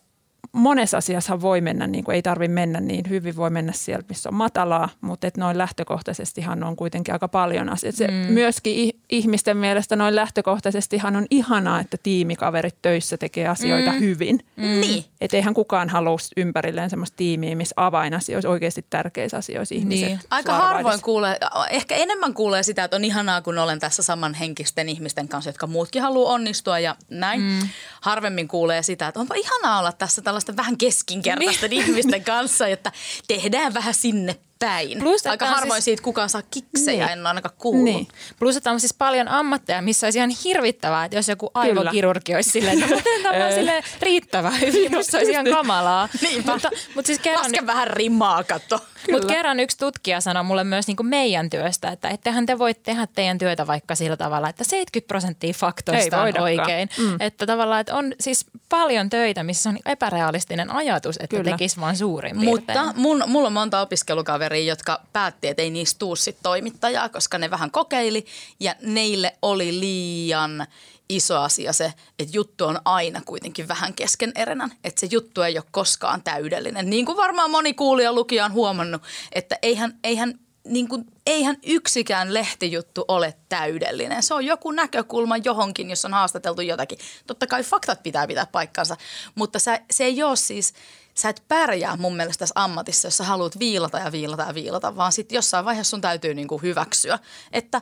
monessa 0.51 0.97
asiassa 0.97 1.41
voi 1.41 1.61
mennä, 1.61 1.87
niin 1.87 2.03
kuin 2.03 2.15
ei 2.15 2.21
tarvitse 2.21 2.53
mennä 2.53 2.79
niin 2.79 3.09
hyvin, 3.09 3.35
voi 3.35 3.49
mennä 3.49 3.71
siellä, 3.71 4.05
missä 4.09 4.29
on 4.29 4.35
matalaa, 4.35 4.89
mutta 5.01 5.27
että 5.27 5.41
noin 5.41 5.57
lähtökohtaisestihan 5.57 6.63
on 6.63 6.75
kuitenkin 6.75 7.13
aika 7.13 7.27
paljon 7.27 7.69
asioita. 7.69 7.97
Se 7.97 8.07
mm. 8.07 8.13
Myöskin 8.13 9.01
ihmisten 9.09 9.57
mielestä 9.57 9.95
noin 9.95 10.15
lähtökohtaisestihan 10.15 11.15
on 11.15 11.25
ihanaa, 11.29 11.79
että 11.79 11.97
tiimikaverit 12.03 12.81
töissä 12.81 13.17
tekee 13.17 13.47
asioita 13.47 13.91
mm. 13.91 13.99
hyvin. 13.99 14.39
Mm. 14.55 14.63
Niin. 14.63 15.05
Että 15.21 15.37
eihän 15.37 15.53
kukaan 15.53 15.89
halua 15.89 16.17
ympärilleen 16.37 16.89
sellaista 16.89 17.17
tiimiä, 17.17 17.55
missä 17.55 17.73
avainasioissa, 17.77 18.49
oikeasti 18.49 18.85
tärkeissä 18.89 19.37
asioissa 19.37 19.75
ihmiset 19.75 20.07
niin. 20.07 20.19
Aika 20.29 20.53
harvoin 20.53 21.01
kuulee, 21.01 21.37
ehkä 21.69 21.95
enemmän 21.95 22.33
kuulee 22.33 22.63
sitä, 22.63 22.83
että 22.83 22.97
on 22.97 23.05
ihanaa, 23.05 23.41
kun 23.41 23.57
olen 23.57 23.79
tässä 23.79 24.03
samanhenkisten 24.03 24.89
ihmisten 24.89 25.27
kanssa, 25.27 25.49
jotka 25.49 25.67
muutkin 25.67 26.01
haluaa 26.01 26.33
onnistua 26.33 26.79
ja 26.79 26.95
näin. 27.09 27.41
Mm. 27.41 27.59
Harvemmin 28.01 28.47
kuulee 28.47 28.83
sitä, 28.83 29.07
että 29.07 29.19
onpa 29.19 29.35
ihanaa 29.35 29.79
olla 29.79 29.91
tässä 29.91 30.21
tällaista 30.35 30.55
vähän 30.55 30.77
keskinkertaisten 30.77 31.69
niin. 31.69 31.81
ihmisten 31.85 32.23
kanssa, 32.23 32.67
että 32.67 32.91
tehdään 33.27 33.73
vähän 33.73 33.93
sinne 33.93 34.35
päin. 34.59 34.99
Plus, 34.99 35.27
Aika 35.27 35.45
harvoin 35.45 35.71
siis... 35.71 35.85
siitä 35.85 36.03
kukaan 36.03 36.29
saa 36.29 36.41
kiksejä, 36.51 37.05
niin. 37.05 37.19
en 37.19 37.27
ainakaan 37.27 37.55
kuullut. 37.57 37.83
Niin. 37.83 38.07
Plus, 38.39 38.57
että 38.57 38.71
on 38.71 38.79
siis 38.79 38.93
paljon 38.93 39.27
ammatteja, 39.27 39.81
missä 39.81 40.07
olisi 40.07 40.19
ihan 40.19 40.31
hirvittävää, 40.43 41.05
että 41.05 41.17
jos 41.17 41.27
joku 41.27 41.51
aivokirurgi 41.53 42.35
olisi 42.35 42.49
silleen, 42.49 42.83
että 42.83 42.95
tämä 43.23 43.45
on 43.45 43.51
silleen 43.51 43.83
riittävä 44.01 44.51
hyvin, 44.51 44.91
musta 44.95 45.17
olisi 45.17 45.31
ihan 45.31 45.45
kamalaa. 45.45 46.09
mutta, 46.51 46.69
mutta 46.95 47.07
siis 47.07 47.19
kerran... 47.19 47.43
Laske 47.43 47.67
vähän 47.67 47.87
rimaa, 47.87 48.43
katso. 48.43 48.79
Mutta 49.11 49.27
kerran 49.27 49.59
yksi 49.59 49.77
tutkija 49.77 50.21
sanoi 50.21 50.43
mulle 50.43 50.63
myös 50.63 50.87
niin 50.87 50.97
kuin 50.97 51.07
meidän 51.07 51.49
työstä, 51.49 51.89
että 51.89 52.09
ettehän 52.09 52.45
te 52.45 52.59
voi 52.59 52.73
tehdä 52.73 53.07
teidän 53.07 53.37
työtä 53.37 53.67
vaikka 53.67 53.95
sillä 53.95 54.17
tavalla, 54.17 54.49
että 54.49 54.63
70 54.63 55.07
prosenttia 55.07 55.53
faktoista 55.53 56.21
on 56.21 56.41
oikein. 56.41 56.89
Mm. 56.97 57.17
Että 57.19 57.45
tavallaan, 57.45 57.81
että 57.81 57.95
on 57.95 58.13
siis 58.19 58.45
paljon 58.69 59.09
töitä, 59.09 59.43
missä 59.43 59.69
on 59.69 59.77
epärealistinen 59.85 60.71
ajatus, 60.71 61.15
että 61.15 61.37
Kyllä. 61.37 61.51
tekisi 61.51 61.81
vaan 61.81 61.95
suurin 61.97 62.39
piirtein. 62.39 62.79
Mutta 62.79 62.93
mun, 62.95 63.23
mulla 63.27 63.47
on 63.47 63.53
monta 63.53 63.81
opiskelukaveria, 63.81 64.44
jotka 64.53 65.01
päätti, 65.13 65.47
että 65.47 65.61
ei 65.61 65.69
niistä 65.69 65.99
tuu 65.99 66.15
sit 66.15 66.37
toimittajaa, 66.43 67.09
koska 67.09 67.37
ne 67.37 67.51
vähän 67.51 67.71
kokeili 67.71 68.25
ja 68.59 68.75
neille 68.81 69.37
oli 69.41 69.79
liian 69.79 70.67
iso 71.09 71.41
asia 71.41 71.73
se, 71.73 71.93
että 72.19 72.37
juttu 72.37 72.65
on 72.65 72.79
aina 72.85 73.21
kuitenkin 73.25 73.67
vähän 73.67 73.93
keskeneräinen, 73.93 74.71
että 74.83 74.99
se 74.99 75.07
juttu 75.11 75.41
ei 75.41 75.57
ole 75.57 75.65
koskaan 75.71 76.23
täydellinen. 76.23 76.89
Niin 76.89 77.05
kuin 77.05 77.17
varmaan 77.17 77.51
moni 77.51 77.73
kuulija 77.73 78.13
lukija 78.13 78.45
on 78.45 78.53
huomannut, 78.53 79.01
että 79.31 79.57
eihän, 79.61 79.99
eihän 80.03 80.39
niin 80.65 80.87
kuin, 80.87 81.05
eihän 81.25 81.57
yksikään 81.65 82.33
lehtijuttu 82.33 83.05
ole 83.07 83.33
täydellinen. 83.49 84.23
Se 84.23 84.33
on 84.33 84.45
joku 84.45 84.71
näkökulma 84.71 85.37
johonkin, 85.37 85.89
jos 85.89 86.05
on 86.05 86.13
haastateltu 86.13 86.61
jotakin. 86.61 86.97
Totta 87.27 87.47
kai 87.47 87.63
faktat 87.63 88.03
pitää 88.03 88.27
pitää 88.27 88.45
paikkansa, 88.45 88.97
mutta 89.35 89.59
se, 89.59 89.81
se 89.91 90.03
ei 90.03 90.23
ole 90.23 90.35
siis, 90.35 90.73
sä 91.17 91.29
et 91.29 91.43
pärjää 91.47 91.97
mun 91.97 92.15
mielestä 92.15 92.39
tässä 92.39 92.53
ammatissa, 92.55 93.07
jos 93.07 93.17
sä 93.17 93.23
haluat 93.23 93.59
viilata 93.59 93.99
ja 93.99 94.11
viilata 94.11 94.43
ja 94.43 94.53
viilata, 94.53 94.95
vaan 94.95 95.11
sitten 95.11 95.35
jossain 95.35 95.65
vaiheessa 95.65 95.89
sun 95.89 96.01
täytyy 96.01 96.33
niin 96.33 96.47
kuin 96.47 96.61
hyväksyä, 96.61 97.19
että 97.51 97.81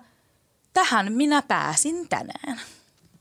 tähän 0.74 1.13
minä 1.13 1.41
pääsin 1.41 2.10
tänään. 2.10 2.60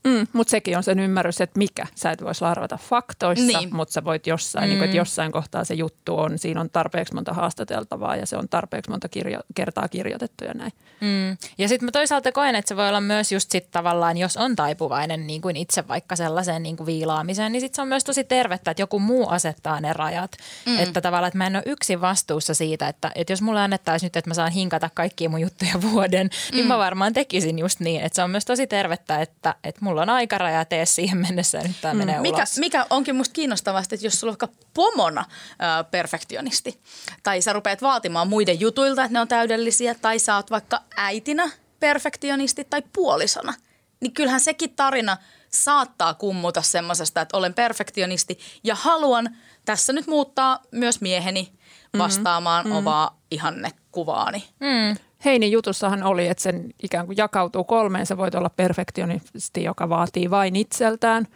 Mm, 0.07 0.27
mutta 0.33 0.51
sekin 0.51 0.77
on 0.77 0.83
sen 0.83 0.99
ymmärrys, 0.99 1.41
että 1.41 1.57
mikä. 1.57 1.87
Sä 1.95 2.11
et 2.11 2.23
voisi 2.23 2.41
larvata 2.41 2.77
faktoissa, 2.77 3.59
niin. 3.59 3.75
mutta 3.75 3.93
sä 3.93 4.03
voit 4.03 4.27
jossain, 4.27 4.65
mm. 4.65 4.69
niin 4.69 4.77
kuin, 4.77 4.85
että 4.85 4.97
jossain 4.97 5.31
kohtaa 5.31 5.63
se 5.63 5.73
juttu 5.73 6.19
on, 6.19 6.39
siinä 6.39 6.61
on 6.61 6.69
tarpeeksi 6.69 7.13
monta 7.13 7.33
haastateltavaa 7.33 8.15
ja 8.15 8.25
se 8.25 8.37
on 8.37 8.49
tarpeeksi 8.49 8.91
monta 8.91 9.09
kirjo, 9.09 9.39
kertaa 9.55 9.87
kirjoitettu 9.87 10.43
ja 10.43 10.53
näin. 10.53 10.73
Mm. 11.01 11.37
Ja 11.57 11.67
sitten 11.67 11.87
mä 11.87 11.91
toisaalta 11.91 12.31
koen, 12.31 12.55
että 12.55 12.69
se 12.69 12.75
voi 12.75 12.87
olla 12.87 13.01
myös 13.01 13.31
just 13.31 13.51
sit 13.51 13.71
tavallaan, 13.71 14.17
jos 14.17 14.37
on 14.37 14.55
taipuvainen 14.55 15.27
niin 15.27 15.41
kuin 15.41 15.55
itse 15.55 15.87
vaikka 15.87 16.15
sellaiseen 16.15 16.63
niin 16.63 16.77
kuin 16.77 16.87
viilaamiseen, 16.87 17.51
niin 17.51 17.61
sitten 17.61 17.75
se 17.75 17.81
on 17.81 17.87
myös 17.87 18.03
tosi 18.03 18.23
tervettä, 18.23 18.71
että 18.71 18.81
joku 18.81 18.99
muu 18.99 19.27
asettaa 19.29 19.81
ne 19.81 19.93
rajat. 19.93 20.31
Mm. 20.65 20.79
Että 20.79 21.01
tavallaan, 21.01 21.27
että 21.27 21.37
mä 21.37 21.47
en 21.47 21.55
ole 21.55 21.63
yksin 21.65 22.01
vastuussa 22.01 22.53
siitä, 22.53 22.87
että, 22.87 23.11
että 23.15 23.33
jos 23.33 23.41
mulle 23.41 23.61
annettaisiin 23.61 24.07
nyt, 24.07 24.15
että 24.15 24.29
mä 24.29 24.33
saan 24.33 24.51
hinkata 24.51 24.89
kaikkia 24.93 25.29
mun 25.29 25.41
juttuja 25.41 25.81
vuoden, 25.81 26.27
mm. 26.27 26.55
niin 26.55 26.67
mä 26.67 26.77
varmaan 26.77 27.13
tekisin 27.13 27.59
just 27.59 27.79
niin. 27.79 28.01
Että 28.01 28.15
se 28.15 28.23
on 28.23 28.29
myös 28.29 28.45
tosi 28.45 28.67
tervettä, 28.67 29.21
että, 29.21 29.55
että 29.63 29.81
mulla 29.85 29.92
on 30.01 30.09
aikaraja, 30.09 30.65
tee 30.65 30.85
siihen 30.85 31.17
mennessä 31.17 31.57
ja 31.57 31.63
nyt 31.63 31.81
tämä 31.81 31.93
mm. 31.93 31.97
menee 31.97 32.19
mikä, 32.19 32.37
ulos. 32.37 32.57
Mikä 32.57 32.85
onkin 32.89 33.15
musta 33.15 33.33
kiinnostavaa, 33.33 33.81
että 33.81 33.97
jos 34.01 34.19
sulla 34.19 34.31
on 34.31 34.37
vaikka 34.39 34.57
pomona 34.73 35.21
äh, 35.21 35.91
perfektionisti 35.91 36.79
tai 37.23 37.41
sä 37.41 37.53
rupeat 37.53 37.81
vaatimaan 37.81 38.27
muiden 38.27 38.59
jutuilta, 38.59 39.03
että 39.03 39.13
ne 39.13 39.19
on 39.19 39.27
täydellisiä 39.27 39.95
tai 39.95 40.19
sä 40.19 40.35
oot 40.35 40.51
vaikka 40.51 40.81
äitinä 40.97 41.51
perfektionisti 41.79 42.63
tai 42.63 42.83
puolisona, 42.93 43.53
niin 43.99 44.13
kyllähän 44.13 44.39
sekin 44.39 44.75
tarina 44.75 45.17
saattaa 45.49 46.13
kummuta 46.13 46.61
semmoisesta, 46.61 47.21
että 47.21 47.37
olen 47.37 47.53
perfektionisti 47.53 48.39
ja 48.63 48.75
haluan 48.75 49.29
tässä 49.65 49.93
nyt 49.93 50.07
muuttaa 50.07 50.59
myös 50.71 51.01
mieheni 51.01 51.41
mm-hmm. 51.43 51.99
vastaamaan 51.99 52.65
mm-hmm. 52.65 52.77
omaa 52.77 53.19
ihannekuvaani. 53.31 54.43
Mm. 54.59 54.97
Heinin 55.25 55.51
jutussahan 55.51 56.03
oli, 56.03 56.27
että 56.27 56.43
sen 56.43 56.69
ikään 56.83 57.05
kuin 57.05 57.17
jakautuu 57.17 57.63
kolmeen. 57.63 58.05
Sä 58.05 58.17
voit 58.17 58.35
olla 58.35 58.49
perfektionisti, 58.49 59.63
joka 59.63 59.89
vaatii 59.89 60.29
vain 60.29 60.55
itseltään 60.55 61.27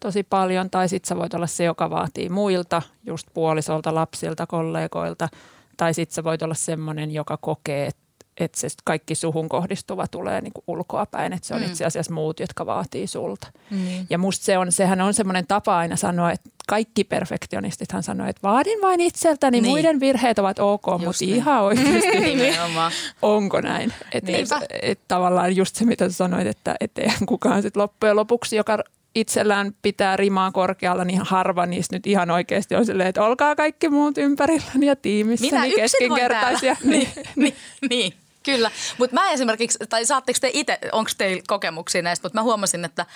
tosi 0.00 0.22
paljon, 0.22 0.70
tai 0.70 0.88
sitten 0.88 1.08
sä 1.08 1.16
voit 1.16 1.34
olla 1.34 1.46
se, 1.46 1.64
joka 1.64 1.90
vaatii 1.90 2.28
muilta, 2.28 2.82
just 3.06 3.26
puolisolta, 3.34 3.94
lapsilta, 3.94 4.46
kollegoilta, 4.46 5.28
tai 5.76 5.94
sitten 5.94 6.14
sä 6.14 6.24
voit 6.24 6.42
olla 6.42 6.54
semmoinen, 6.54 7.10
joka 7.10 7.36
kokee, 7.36 7.86
että 7.86 8.05
että 8.40 8.60
se 8.60 8.68
kaikki 8.84 9.14
suhun 9.14 9.48
kohdistuva 9.48 10.06
tulee 10.06 10.40
niin 10.40 10.52
ulkoa 10.66 11.06
päin, 11.06 11.32
että 11.32 11.48
se 11.48 11.54
on 11.54 11.60
mm. 11.60 11.66
itse 11.66 11.84
asiassa 11.84 12.14
muut, 12.14 12.40
jotka 12.40 12.66
vaatii 12.66 13.06
sulta. 13.06 13.46
Mm. 13.70 14.06
Ja 14.10 14.18
musta 14.18 14.44
se 14.44 14.58
on, 14.58 14.72
sehän 14.72 15.00
on 15.00 15.14
semmoinen 15.14 15.46
tapa 15.46 15.78
aina 15.78 15.96
sanoa, 15.96 16.32
että 16.32 16.50
kaikki 16.68 17.04
perfektionistithan 17.04 18.02
sanoo, 18.02 18.26
että 18.26 18.42
vaadin 18.42 18.82
vain 18.82 19.00
itseltäni, 19.00 19.60
niin. 19.60 19.70
muiden 19.70 20.00
virheet 20.00 20.38
ovat 20.38 20.58
ok, 20.58 20.86
just 20.86 21.04
mutta 21.04 21.24
niin. 21.24 21.36
ihan 21.36 21.62
oikeasti 21.62 22.08
onko 23.22 23.60
näin? 23.60 23.92
Että 24.12 24.32
et, 24.32 24.48
et, 24.82 25.00
tavallaan 25.08 25.56
just 25.56 25.76
se, 25.76 25.84
mitä 25.84 26.08
sanoit, 26.08 26.46
että 26.46 26.76
et 26.80 26.98
eihän 26.98 27.26
kukaan 27.26 27.62
sitten 27.62 27.82
loppujen 27.82 28.16
lopuksi, 28.16 28.56
joka 28.56 28.78
itsellään 29.14 29.74
pitää 29.82 30.16
rimaa 30.16 30.52
korkealla, 30.52 31.04
niin 31.04 31.20
harva 31.22 31.66
niistä 31.66 31.96
nyt 31.96 32.06
ihan 32.06 32.30
oikeasti 32.30 32.74
on 32.74 32.86
silleen, 32.86 33.08
että 33.08 33.24
olkaa 33.24 33.56
kaikki 33.56 33.88
muut 33.88 34.18
ympärilläni 34.18 34.86
ja 34.86 34.96
tiimissä 34.96 35.46
Minä 35.46 35.62
niin 35.62 35.76
keskinkertaisia. 35.76 36.76
niin, 36.84 37.08
niin, 37.36 37.54
niin. 37.90 38.12
Kyllä, 38.46 38.70
mutta 38.98 39.14
mä 39.14 39.30
esimerkiksi, 39.30 39.78
tai 39.88 40.06
saatteko 40.06 40.38
te 40.40 40.50
itse, 40.52 40.78
onko 40.92 41.10
teillä 41.18 41.42
kokemuksia 41.46 42.02
näistä, 42.02 42.24
mutta 42.24 42.38
mä 42.38 42.42
huomasin, 42.42 42.84
että 42.84 43.06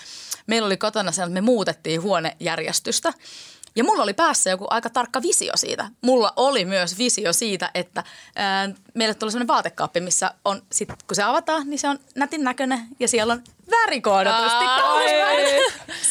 meillä 0.47 0.67
oli 0.67 0.77
kotona 0.77 1.13
se, 1.13 1.23
että 1.23 1.35
me 1.35 1.41
muutettiin 1.41 2.03
huonejärjestystä. 2.03 3.13
Ja 3.77 3.85
mulla 3.85 4.03
oli 4.03 4.15
päässä 4.15 4.51
joku 4.51 4.67
aika 4.71 4.91
tarkka 4.91 5.23
visio 5.23 5.53
siitä. 5.55 5.89
Mulla 6.01 6.33
oli 6.37 6.65
myös 6.65 6.99
visio 6.99 7.33
siitä, 7.33 7.71
että 7.75 8.05
ää, 8.37 8.69
meille 8.95 9.15
tuli 9.15 9.31
sellainen 9.31 9.49
vaatekaappi, 9.49 10.01
missä 10.01 10.35
on, 10.45 10.63
sit, 10.73 10.89
kun 10.89 11.15
se 11.15 11.23
avataan, 11.23 11.71
niin 11.71 11.79
se 11.79 11.89
on 11.89 11.99
nätin 12.15 12.45
näköinen 12.45 12.81
ja 13.01 13.09
siellä 13.09 13.33
on 13.33 13.43
värikoodatusti 13.71 14.65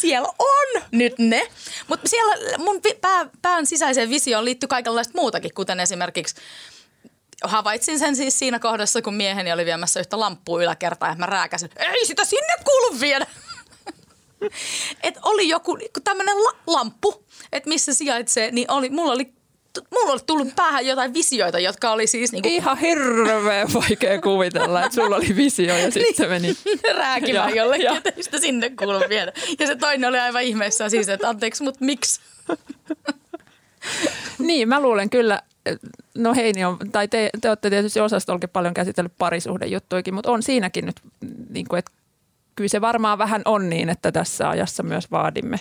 Siellä 0.01 0.29
on 0.39 0.81
nyt 0.91 1.13
ne. 1.17 1.47
Mutta 1.87 2.09
siellä 2.09 2.57
mun 2.57 2.81
pää, 3.01 3.29
pään 3.41 3.65
sisäiseen 3.65 4.09
visioon 4.09 4.45
liittyy 4.45 4.67
kaikenlaista 4.67 5.13
muutakin, 5.15 5.53
kuten 5.53 5.79
esimerkiksi 5.79 6.35
havaitsin 7.43 7.99
sen 7.99 8.15
siis 8.15 8.39
siinä 8.39 8.59
kohdassa, 8.59 9.01
kun 9.01 9.13
mieheni 9.13 9.53
oli 9.53 9.65
viemässä 9.65 9.99
yhtä 9.99 10.19
lamppua 10.19 10.63
yläkertaa 10.63 11.09
ja 11.09 11.15
mä 11.15 11.25
rääkäsin, 11.25 11.69
ei 11.79 12.05
sitä 12.05 12.25
sinne 12.25 12.53
kuulu 12.65 12.99
viedä. 12.99 13.27
Et 15.03 15.19
oli 15.23 15.49
joku 15.49 15.77
tämmöinen 16.03 16.43
la- 16.43 16.55
lamppu, 16.67 17.25
että 17.51 17.69
missä 17.69 17.93
sijaitsee, 17.93 18.51
niin 18.51 18.71
oli, 18.71 18.89
mulla 18.89 19.13
oli 19.13 19.33
mulla 19.91 20.11
oli 20.11 20.19
tullut 20.25 20.55
päähän 20.55 20.85
jotain 20.85 21.13
visioita, 21.13 21.59
jotka 21.59 21.91
oli 21.91 22.07
siis 22.07 22.31
niinku... 22.31 22.49
Ihan 22.49 22.77
hirveän 22.77 23.67
vaikea 23.73 24.21
kuvitella, 24.21 24.85
että 24.85 24.95
sulla 24.95 25.15
oli 25.15 25.35
visio 25.35 25.77
ja 25.77 25.91
sitten 25.91 26.15
se 26.15 26.27
meni... 26.27 26.57
Rääkimään 26.97 27.55
jollekin, 27.55 27.97
että 27.97 28.11
sitä 28.21 28.39
sinne 28.39 28.69
kuuluu 28.69 29.03
viedä. 29.09 29.33
Ja 29.59 29.67
se 29.67 29.75
toinen 29.75 30.09
oli 30.09 30.19
aivan 30.19 30.43
ihmeessä 30.43 30.89
siis, 30.89 31.09
että 31.09 31.29
anteeksi, 31.29 31.63
mutta 31.63 31.85
miksi? 31.85 32.21
niin, 34.39 34.69
mä 34.69 34.79
luulen 34.79 35.09
kyllä, 35.09 35.41
no 36.17 36.33
Heini 36.33 36.65
on, 36.65 36.77
tai 36.91 37.07
te, 37.07 37.29
te 37.41 37.49
olette 37.49 37.69
tietysti 37.69 37.99
osastollakin 37.99 38.49
paljon 38.49 38.73
käsitellyt 38.73 39.13
parisuhdejuttuikin, 39.17 40.13
mutta 40.13 40.31
on 40.31 40.43
siinäkin 40.43 40.85
nyt, 40.85 41.01
niin 41.49 41.67
kuin, 41.67 41.79
että 41.79 41.91
kyllä 42.55 42.67
se 42.67 42.81
varmaan 42.81 43.17
vähän 43.17 43.41
on 43.45 43.69
niin, 43.69 43.89
että 43.89 44.11
tässä 44.11 44.49
ajassa 44.49 44.83
myös 44.83 45.11
vaadimme 45.11 45.59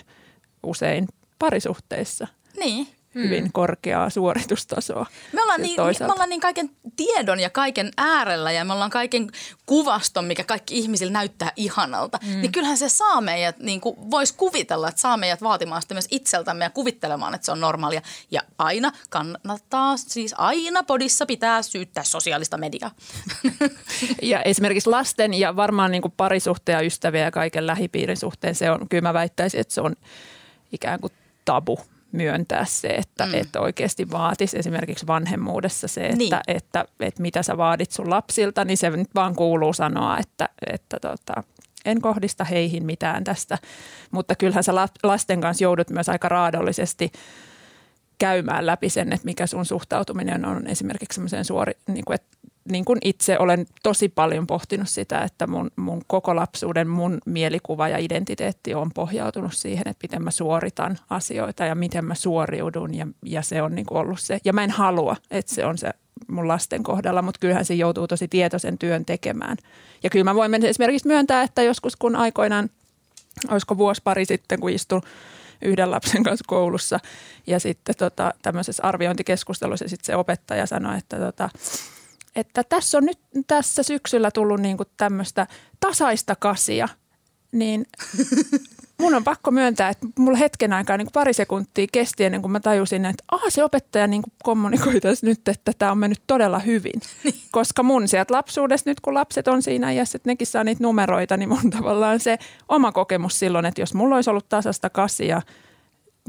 usein 0.62 1.08
parisuhteissa. 1.38 2.26
Niin 2.58 2.88
hyvin 3.22 3.44
hmm. 3.44 3.52
korkeaa 3.52 4.10
suoritustasoa. 4.10 5.06
Me 5.32 5.42
ollaan, 5.42 5.62
niin, 5.62 5.76
me 6.00 6.12
ollaan 6.12 6.28
niin 6.28 6.40
kaiken 6.40 6.70
tiedon 6.96 7.40
ja 7.40 7.50
kaiken 7.50 7.90
äärellä 7.96 8.52
ja 8.52 8.64
me 8.64 8.72
ollaan 8.72 8.90
kaiken 8.90 9.30
kuvaston, 9.66 10.24
mikä 10.24 10.44
kaikki 10.44 10.78
ihmisillä 10.78 11.12
näyttää 11.12 11.52
ihanalta. 11.56 12.18
Hmm. 12.26 12.40
Niin 12.40 12.52
kyllähän 12.52 12.78
se 12.78 12.88
saa 12.88 13.20
meidät, 13.20 13.58
niin 13.58 13.80
kuin 13.80 14.10
voisi 14.10 14.34
kuvitella, 14.36 14.88
että 14.88 15.00
saa 15.00 15.16
meidät 15.16 15.42
vaatimaan 15.42 15.82
sitä 15.82 15.94
myös 15.94 16.08
itseltämme 16.10 16.64
ja 16.64 16.70
kuvittelemaan, 16.70 17.34
että 17.34 17.44
se 17.44 17.52
on 17.52 17.60
normaalia. 17.60 18.02
Ja 18.30 18.42
aina 18.58 18.92
kannattaa, 19.10 19.96
siis 19.96 20.34
aina 20.38 20.82
podissa 20.82 21.26
pitää 21.26 21.62
syyttää 21.62 22.04
sosiaalista 22.04 22.56
mediaa. 22.56 22.90
Ja 24.22 24.42
esimerkiksi 24.42 24.90
lasten 24.90 25.34
ja 25.34 25.56
varmaan 25.56 25.90
niin 25.90 26.02
kuin 26.02 26.14
parisuhteen 26.16 26.76
ja 26.76 26.86
ystäviä 26.86 27.24
ja 27.24 27.30
kaiken 27.30 27.66
lähipiirin 27.66 28.16
suhteen 28.16 28.54
se 28.54 28.70
on, 28.70 28.88
kyllä 28.88 29.02
mä 29.02 29.14
väittäisin, 29.14 29.60
että 29.60 29.74
se 29.74 29.80
on 29.80 29.96
ikään 30.72 31.00
kuin 31.00 31.12
tabu 31.44 31.78
myöntää 32.12 32.64
se, 32.64 32.88
että, 32.88 33.26
mm. 33.26 33.34
että 33.34 33.60
oikeasti 33.60 34.10
vaatisi 34.10 34.58
esimerkiksi 34.58 35.06
vanhemmuudessa 35.06 35.88
se, 35.88 36.00
että, 36.00 36.16
niin. 36.16 36.34
että, 36.34 36.42
että, 36.48 36.84
että 37.00 37.22
mitä 37.22 37.42
sä 37.42 37.56
vaadit 37.56 37.90
sun 37.90 38.10
lapsilta, 38.10 38.64
niin 38.64 38.76
se 38.76 38.90
nyt 38.90 39.14
vaan 39.14 39.34
kuuluu 39.34 39.72
sanoa, 39.72 40.18
että, 40.18 40.48
että 40.72 40.96
tota, 41.00 41.42
en 41.84 42.00
kohdista 42.00 42.44
heihin 42.44 42.86
mitään 42.86 43.24
tästä. 43.24 43.58
Mutta 44.10 44.34
kyllähän 44.34 44.64
sä 44.64 44.74
lasten 45.02 45.40
kanssa 45.40 45.64
joudut 45.64 45.90
myös 45.90 46.08
aika 46.08 46.28
raadollisesti 46.28 47.12
käymään 48.18 48.66
läpi 48.66 48.88
sen, 48.88 49.12
että 49.12 49.24
mikä 49.24 49.46
sun 49.46 49.66
suhtautuminen 49.66 50.44
on 50.44 50.66
esimerkiksi 50.66 51.14
semmoiseen 51.14 51.44
suori, 51.44 51.72
niin 51.88 52.04
kuin, 52.04 52.14
että 52.14 52.37
niin 52.70 52.84
kuin 52.84 52.98
itse 53.04 53.38
olen 53.38 53.66
tosi 53.82 54.08
paljon 54.08 54.46
pohtinut 54.46 54.88
sitä, 54.88 55.20
että 55.20 55.46
mun, 55.46 55.70
mun 55.76 56.02
koko 56.06 56.36
lapsuuden 56.36 56.88
mun 56.88 57.18
mielikuva 57.26 57.88
ja 57.88 57.98
identiteetti 57.98 58.74
on 58.74 58.90
pohjautunut 58.94 59.52
siihen, 59.54 59.88
että 59.88 60.04
miten 60.04 60.22
mä 60.22 60.30
suoritan 60.30 60.98
asioita 61.10 61.64
ja 61.64 61.74
miten 61.74 62.04
mä 62.04 62.14
suoriudun 62.14 62.94
ja, 62.94 63.06
ja 63.24 63.42
se 63.42 63.62
on 63.62 63.74
niin 63.74 63.86
kuin 63.86 63.98
ollut 63.98 64.20
se. 64.20 64.38
Ja 64.44 64.52
mä 64.52 64.64
en 64.64 64.70
halua, 64.70 65.16
että 65.30 65.54
se 65.54 65.64
on 65.64 65.78
se 65.78 65.90
mun 66.28 66.48
lasten 66.48 66.82
kohdalla, 66.82 67.22
mutta 67.22 67.38
kyllähän 67.40 67.64
se 67.64 67.74
joutuu 67.74 68.06
tosi 68.06 68.28
tietoisen 68.28 68.78
työn 68.78 69.04
tekemään. 69.04 69.56
Ja 70.02 70.10
kyllä 70.10 70.24
mä 70.24 70.34
voin 70.34 70.64
esimerkiksi 70.64 71.08
myöntää, 71.08 71.42
että 71.42 71.62
joskus 71.62 71.96
kun 71.96 72.16
aikoinaan, 72.16 72.70
olisiko 73.50 73.78
vuosi 73.78 74.00
pari 74.04 74.24
sitten, 74.24 74.60
kun 74.60 74.70
istun 74.70 75.02
yhden 75.62 75.90
lapsen 75.90 76.22
kanssa 76.22 76.44
koulussa 76.46 77.00
ja 77.46 77.60
sitten 77.60 77.94
tota, 77.94 78.34
tämmöisessä 78.42 78.82
arviointikeskustelussa 78.82 79.88
sitten 79.88 80.06
se 80.06 80.16
opettaja 80.16 80.66
sanoi, 80.66 80.98
että 80.98 81.18
tota, 81.18 81.50
että 82.38 82.64
tässä 82.64 82.98
on 82.98 83.04
nyt 83.04 83.18
tässä 83.46 83.82
syksyllä 83.82 84.30
tullut 84.30 84.60
niin 84.60 84.76
kuin 84.76 84.88
tämmöistä 84.96 85.46
tasaista 85.80 86.36
kasia, 86.36 86.88
niin 87.52 87.86
mun 89.00 89.14
on 89.14 89.24
pakko 89.24 89.50
myöntää, 89.50 89.88
että 89.88 90.06
mulla 90.18 90.38
hetken 90.38 90.72
aikaa 90.72 90.96
niin 90.96 91.06
kuin 91.06 91.12
pari 91.12 91.32
sekuntia 91.32 91.86
kesti 91.92 92.24
ennen 92.24 92.42
kuin 92.42 92.52
mä 92.52 92.60
tajusin, 92.60 93.04
että 93.04 93.24
ah, 93.32 93.40
se 93.48 93.64
opettaja 93.64 94.06
niin 94.06 94.22
kuin 94.22 94.32
kommunikoi 94.42 95.00
tässä 95.00 95.26
nyt, 95.26 95.48
että 95.48 95.72
tämä 95.78 95.92
on 95.92 95.98
mennyt 95.98 96.22
todella 96.26 96.58
hyvin. 96.58 97.00
Niin. 97.24 97.34
Koska 97.50 97.82
mun 97.82 98.08
sieltä 98.08 98.34
lapsuudesta 98.34 98.90
nyt, 98.90 99.00
kun 99.00 99.14
lapset 99.14 99.48
on 99.48 99.62
siinä 99.62 99.92
iässä, 99.92 100.16
että 100.16 100.30
nekin 100.30 100.46
saa 100.46 100.64
niitä 100.64 100.82
numeroita, 100.82 101.36
niin 101.36 101.48
mun 101.48 101.70
tavallaan 101.70 102.20
se 102.20 102.38
oma 102.68 102.92
kokemus 102.92 103.38
silloin, 103.38 103.66
että 103.66 103.80
jos 103.80 103.94
mulla 103.94 104.14
olisi 104.14 104.30
ollut 104.30 104.48
tasasta 104.48 104.90
kasia– 104.90 105.42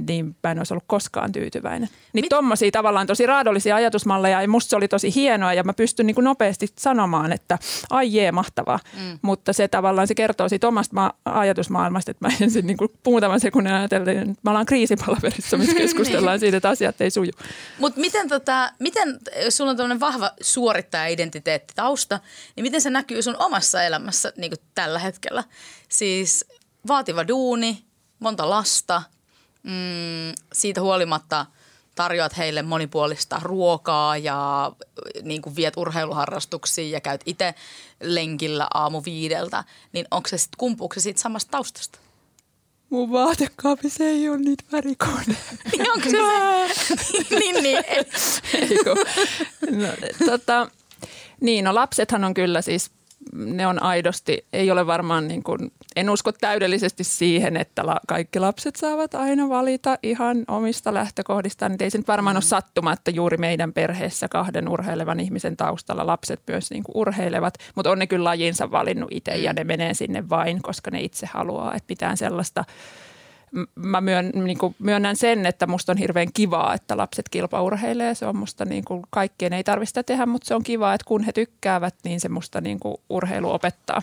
niin 0.07 0.35
mä 0.43 0.51
en 0.51 0.57
olisi 0.57 0.73
ollut 0.73 0.83
koskaan 0.87 1.31
tyytyväinen. 1.31 1.89
Niin 2.13 2.23
Mit... 2.23 2.29
tommosia 2.29 2.71
tavallaan 2.71 3.07
tosi 3.07 3.25
raadollisia 3.25 3.75
ajatusmalleja 3.75 4.41
ja 4.41 4.47
musta 4.47 4.69
se 4.69 4.75
oli 4.75 4.87
tosi 4.87 5.15
hienoa 5.15 5.53
ja 5.53 5.63
mä 5.63 5.73
pystyn 5.73 6.05
niin 6.05 6.15
kuin 6.15 6.25
nopeasti 6.25 6.67
sanomaan, 6.77 7.31
että 7.31 7.59
ai 7.89 8.13
jee, 8.13 8.31
mahtavaa. 8.31 8.79
Mm. 9.01 9.19
Mutta 9.21 9.53
se 9.53 9.67
tavallaan 9.67 10.07
se 10.07 10.15
kertoo 10.15 10.49
siitä 10.49 10.67
omasta 10.67 10.95
ma- 10.95 11.13
ajatusmaailmasta, 11.25 12.11
että 12.11 12.27
mä 12.27 12.33
ensin 12.41 12.67
niin 12.67 12.77
kuin 12.77 12.89
muutaman 13.05 13.39
sekunnin 13.39 13.73
ajattelin, 13.73 14.09
että 14.09 14.41
me 14.43 14.49
ollaan 14.49 14.65
kriisipalaverissa, 14.65 15.57
missä 15.57 15.75
keskustellaan 15.83 16.33
niin. 16.33 16.39
siitä, 16.39 16.57
että 16.57 16.69
asiat 16.69 17.01
ei 17.01 17.11
suju. 17.11 17.31
Mutta 17.79 17.99
miten, 17.99 18.29
tota, 18.29 18.71
miten, 18.79 19.19
jos 19.43 19.57
sulla 19.57 19.71
on 19.71 19.77
tämmöinen 19.77 19.99
vahva 19.99 20.31
suorittaja-identiteetti 20.41 21.73
tausta, 21.75 22.19
niin 22.55 22.61
miten 22.61 22.81
se 22.81 22.89
näkyy 22.89 23.21
sun 23.21 23.35
omassa 23.39 23.83
elämässä 23.83 24.33
niin 24.37 24.51
kuin 24.51 24.59
tällä 24.75 24.99
hetkellä? 24.99 25.43
Siis 25.89 26.45
vaativa 26.87 27.27
duuni, 27.27 27.83
monta 28.19 28.49
lasta– 28.49 29.01
mm, 29.63 30.33
siitä 30.53 30.81
huolimatta 30.81 31.45
tarjoat 31.95 32.37
heille 32.37 32.61
monipuolista 32.61 33.39
ruokaa 33.43 34.17
ja 34.17 34.71
niin 35.21 35.41
kuin 35.41 35.55
viet 35.55 35.77
urheiluharrastuksiin 35.77 36.91
ja 36.91 37.01
käyt 37.01 37.21
itse 37.25 37.55
lenkillä 38.03 38.67
aamu 38.73 39.01
viideltä, 39.05 39.63
niin 39.93 40.05
onko 40.11 40.29
se 40.29 40.37
sitten, 40.37 40.57
kumpuuko 40.57 40.93
se 40.93 40.99
siitä 40.99 41.21
samasta 41.21 41.51
taustasta? 41.51 41.99
Mun 42.89 43.11
vaatekaapissa 43.11 44.03
ei 44.03 44.29
ole 44.29 44.37
niitä 44.37 44.63
värikooneja. 44.71 45.39
niin 45.71 45.91
onko 45.91 46.09
se 46.09 46.17
niin, 47.39 47.63
niin. 47.63 47.83
Eikö? 48.53 48.95
No, 49.71 49.87
tota, 50.25 50.71
niin, 51.41 51.65
no 51.65 51.75
lapsethan 51.75 52.23
on 52.23 52.33
kyllä 52.33 52.61
siis 52.61 52.91
ne 53.33 53.67
on 53.67 53.83
aidosti, 53.83 54.45
ei 54.53 54.71
ole 54.71 54.87
varmaan 54.87 55.27
niin 55.27 55.43
kuin, 55.43 55.71
en 55.95 56.09
usko 56.09 56.31
täydellisesti 56.31 57.03
siihen, 57.03 57.57
että 57.57 57.85
la, 57.85 57.99
kaikki 58.07 58.39
lapset 58.39 58.75
saavat 58.75 59.15
aina 59.15 59.49
valita 59.49 59.97
ihan 60.03 60.45
omista 60.47 60.93
lähtökohdistaan. 60.93 61.71
Niin 61.71 61.83
ei 61.83 61.89
se 61.89 61.97
nyt 61.97 62.07
varmaan 62.07 62.33
mm. 62.33 62.37
ole 62.37 62.43
sattuma, 62.43 62.93
että 62.93 63.11
juuri 63.11 63.37
meidän 63.37 63.73
perheessä 63.73 64.27
kahden 64.27 64.69
urheilevan 64.69 65.19
ihmisen 65.19 65.57
taustalla 65.57 66.07
lapset 66.07 66.41
myös 66.47 66.71
niin 66.71 66.83
kuin 66.83 66.97
urheilevat, 66.97 67.53
mutta 67.75 67.91
on 67.91 67.99
ne 67.99 68.07
kyllä 68.07 68.23
lajinsa 68.23 68.71
valinnut 68.71 69.09
itse 69.11 69.31
ja 69.31 69.53
mm. 69.53 69.55
ne 69.55 69.63
menee 69.63 69.93
sinne 69.93 70.29
vain, 70.29 70.61
koska 70.61 70.91
ne 70.91 71.01
itse 71.01 71.27
haluaa, 71.33 71.75
että 71.75 71.87
pitää 71.87 72.15
sellaista– 72.15 72.65
mä 73.75 74.01
myön, 74.01 74.31
niin 74.35 74.57
kuin 74.57 74.75
myönnän 74.79 75.15
sen, 75.15 75.45
että 75.45 75.67
musta 75.67 75.91
on 75.91 75.97
hirveän 75.97 76.33
kivaa, 76.33 76.73
että 76.73 76.97
lapset 76.97 77.29
kilpaurheilee. 77.29 78.15
Se 78.15 78.25
on 78.25 78.37
musta 78.37 78.65
niin 78.65 78.85
kuin, 78.85 79.03
kaikkien 79.09 79.53
ei 79.53 79.63
tarvitse 79.63 80.03
tehdä, 80.03 80.25
mutta 80.25 80.47
se 80.47 80.55
on 80.55 80.63
kiva, 80.63 80.93
että 80.93 81.05
kun 81.05 81.23
he 81.23 81.31
tykkäävät, 81.31 81.95
niin 82.03 82.19
se 82.19 82.29
musta 82.29 82.61
niin 82.61 82.79
kuin, 82.79 82.95
urheilu 83.09 83.51
opettaa 83.51 84.01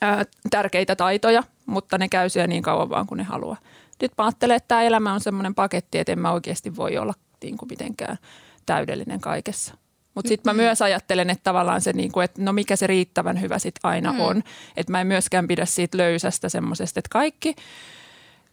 ää, 0.00 0.24
tärkeitä 0.50 0.96
taitoja, 0.96 1.42
mutta 1.66 1.98
ne 1.98 2.08
käy 2.08 2.28
siellä 2.28 2.46
niin 2.46 2.62
kauan 2.62 2.90
vaan 2.90 3.06
kuin 3.06 3.18
ne 3.18 3.24
haluaa. 3.24 3.56
Nyt 4.02 4.12
mä 4.18 4.24
ajattelen, 4.24 4.56
että 4.56 4.68
tämä 4.68 4.82
elämä 4.82 5.12
on 5.12 5.20
semmoinen 5.20 5.54
paketti, 5.54 5.98
että 5.98 6.12
en 6.12 6.18
mä 6.18 6.32
oikeasti 6.32 6.76
voi 6.76 6.98
olla 6.98 7.14
niin 7.42 7.58
kuin 7.58 7.68
mitenkään 7.68 8.18
täydellinen 8.66 9.20
kaikessa. 9.20 9.74
Mutta 10.14 10.28
sitten 10.28 10.56
mä 10.56 10.62
myös 10.62 10.82
ajattelen, 10.82 11.30
että 11.30 11.44
tavallaan 11.44 11.80
se, 11.80 11.92
niin 11.92 12.12
kuin, 12.12 12.24
että 12.24 12.42
no 12.42 12.52
mikä 12.52 12.76
se 12.76 12.86
riittävän 12.86 13.40
hyvä 13.40 13.58
sitten 13.58 13.90
aina 13.90 14.12
mm. 14.12 14.20
on. 14.20 14.42
Että 14.76 14.92
mä 14.92 15.00
en 15.00 15.06
myöskään 15.06 15.48
pidä 15.48 15.66
siitä 15.66 15.98
löysästä 15.98 16.48
semmoisesta, 16.48 17.00
että 17.00 17.08
kaikki– 17.12 17.54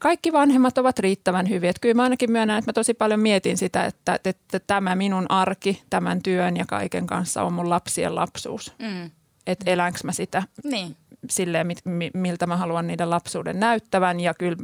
kaikki 0.06 0.34
vanhemmat 0.34 0.78
ovat 0.78 1.00
riittävän 1.00 1.50
hyviä. 1.50 1.70
Että 1.70 1.80
kyllä 1.80 1.96
mä 1.96 2.04
ainakin 2.04 2.32
myönnän, 2.32 2.58
että 2.58 2.70
mä 2.70 2.74
tosi 2.74 2.94
paljon 2.94 3.20
mietin 3.20 3.58
sitä, 3.58 3.86
että, 3.86 4.20
että 4.26 4.60
tämä 4.60 4.96
minun 4.96 5.32
arki 5.32 5.84
tämän 5.90 6.24
työn 6.24 6.58
ja 6.58 6.66
kaiken 6.66 7.08
kanssa 7.08 7.44
on 7.44 7.54
mun 7.54 7.70
lapsien 7.70 8.16
lapsuus. 8.16 8.74
Mm. 8.80 9.12
Että 9.48 9.72
elänkö 9.72 10.00
mä 10.04 10.12
sitä 10.12 10.44
niin. 10.64 10.98
silleen, 11.30 11.68
miltä 12.14 12.48
mä 12.48 12.58
haluan 12.58 12.88
niiden 12.88 13.10
lapsuuden 13.10 13.60
näyttävän. 13.60 14.20
Ja 14.20 14.34
kyllä 14.34 14.58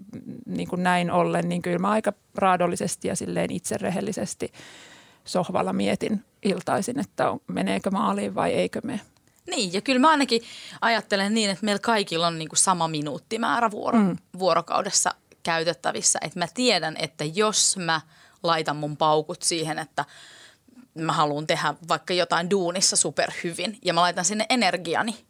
niin 0.46 0.68
kuin 0.68 0.84
näin 0.84 1.12
ollen, 1.12 1.50
niin 1.50 1.62
kyllä 1.62 1.80
mä 1.80 1.90
aika 1.90 2.14
raadollisesti 2.36 3.08
ja 3.08 3.16
silleen 3.16 3.52
itserehellisesti 3.52 4.52
sohvalla 5.26 5.74
mietin 5.74 6.24
iltaisin, 6.44 7.00
että 7.00 7.26
meneekö 7.48 7.92
maaliin 7.92 8.36
vai 8.36 8.54
eikö 8.54 8.82
mene. 8.84 9.02
Niin, 9.50 9.74
ja 9.74 9.82
kyllä 9.82 10.00
mä 10.00 10.10
ainakin 10.10 10.42
ajattelen 10.82 11.34
niin, 11.34 11.50
että 11.50 11.66
meillä 11.66 11.80
kaikilla 11.80 12.28
on 12.28 12.40
niin 12.40 12.50
kuin 12.50 12.60
sama 12.60 12.88
minuuttimäärä 12.88 13.72
vuoro, 13.72 14.00
mm. 14.00 14.18
vuorokaudessa 14.40 15.14
käytettävissä, 15.44 16.20
että 16.22 16.40
mä 16.40 16.48
tiedän, 16.54 16.96
että 16.98 17.26
jos 17.26 17.78
mä 17.78 18.02
laitan 18.44 18.76
mun 18.76 18.98
paukut 18.98 19.42
siihen, 19.42 19.80
että 19.80 20.06
mä 20.94 21.14
haluan 21.14 21.48
tehdä 21.48 21.74
vaikka 21.88 22.14
jotain 22.14 22.50
duunissa 22.50 22.96
superhyvin 22.96 23.78
ja 23.86 23.94
mä 23.94 24.02
laitan 24.02 24.26
sinne 24.26 24.46
energiani, 24.50 25.26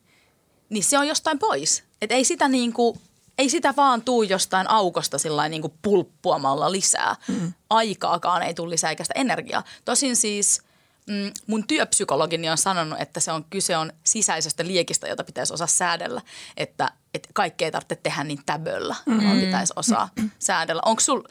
niin 0.70 0.84
se 0.84 0.98
on 0.98 1.08
jostain 1.08 1.40
pois. 1.40 1.84
Et 2.02 2.12
ei 2.12 2.26
sitä 2.26 2.48
niin 2.48 2.74
kuin, 2.74 3.00
ei 3.38 3.50
sitä 3.50 3.74
vaan 3.78 4.02
tuu 4.02 4.24
jostain 4.24 4.70
aukosta 4.70 5.18
sillä 5.18 5.50
niin 5.50 5.62
kuin 5.62 5.74
pulppuamalla 5.82 6.72
lisää. 6.72 7.16
Mm. 7.28 7.54
Aikaakaan 7.70 8.44
ei 8.44 8.54
tule 8.54 8.70
lisää 8.70 8.90
eikä 8.90 9.04
sitä 9.04 9.20
energiaa. 9.20 9.64
Tosin 9.86 10.16
siis 10.16 10.62
mm, 11.08 11.32
mun 11.48 11.68
työpsykologini 11.68 12.50
on 12.50 12.58
sanonut, 12.58 13.02
että 13.02 13.20
se 13.20 13.32
on 13.32 13.46
kyse 13.50 13.78
on 13.78 13.94
sisäisestä 14.04 14.68
liekistä, 14.68 15.08
jota 15.08 15.24
pitäisi 15.24 15.54
osaa 15.54 15.68
säädellä. 15.68 16.22
Että, 16.58 16.92
että 17.14 17.30
kaikkea 17.34 17.66
ei 17.66 17.72
tarvitse 17.72 17.96
tehdä 17.96 18.24
niin 18.24 18.40
täböllä, 18.46 18.96
mm. 19.06 19.24
vaan 19.24 19.40
pitäisi 19.40 19.74
osaa 19.76 20.10
säädellä. 20.40 20.82
Onko 20.86 21.00
sul, 21.00 21.22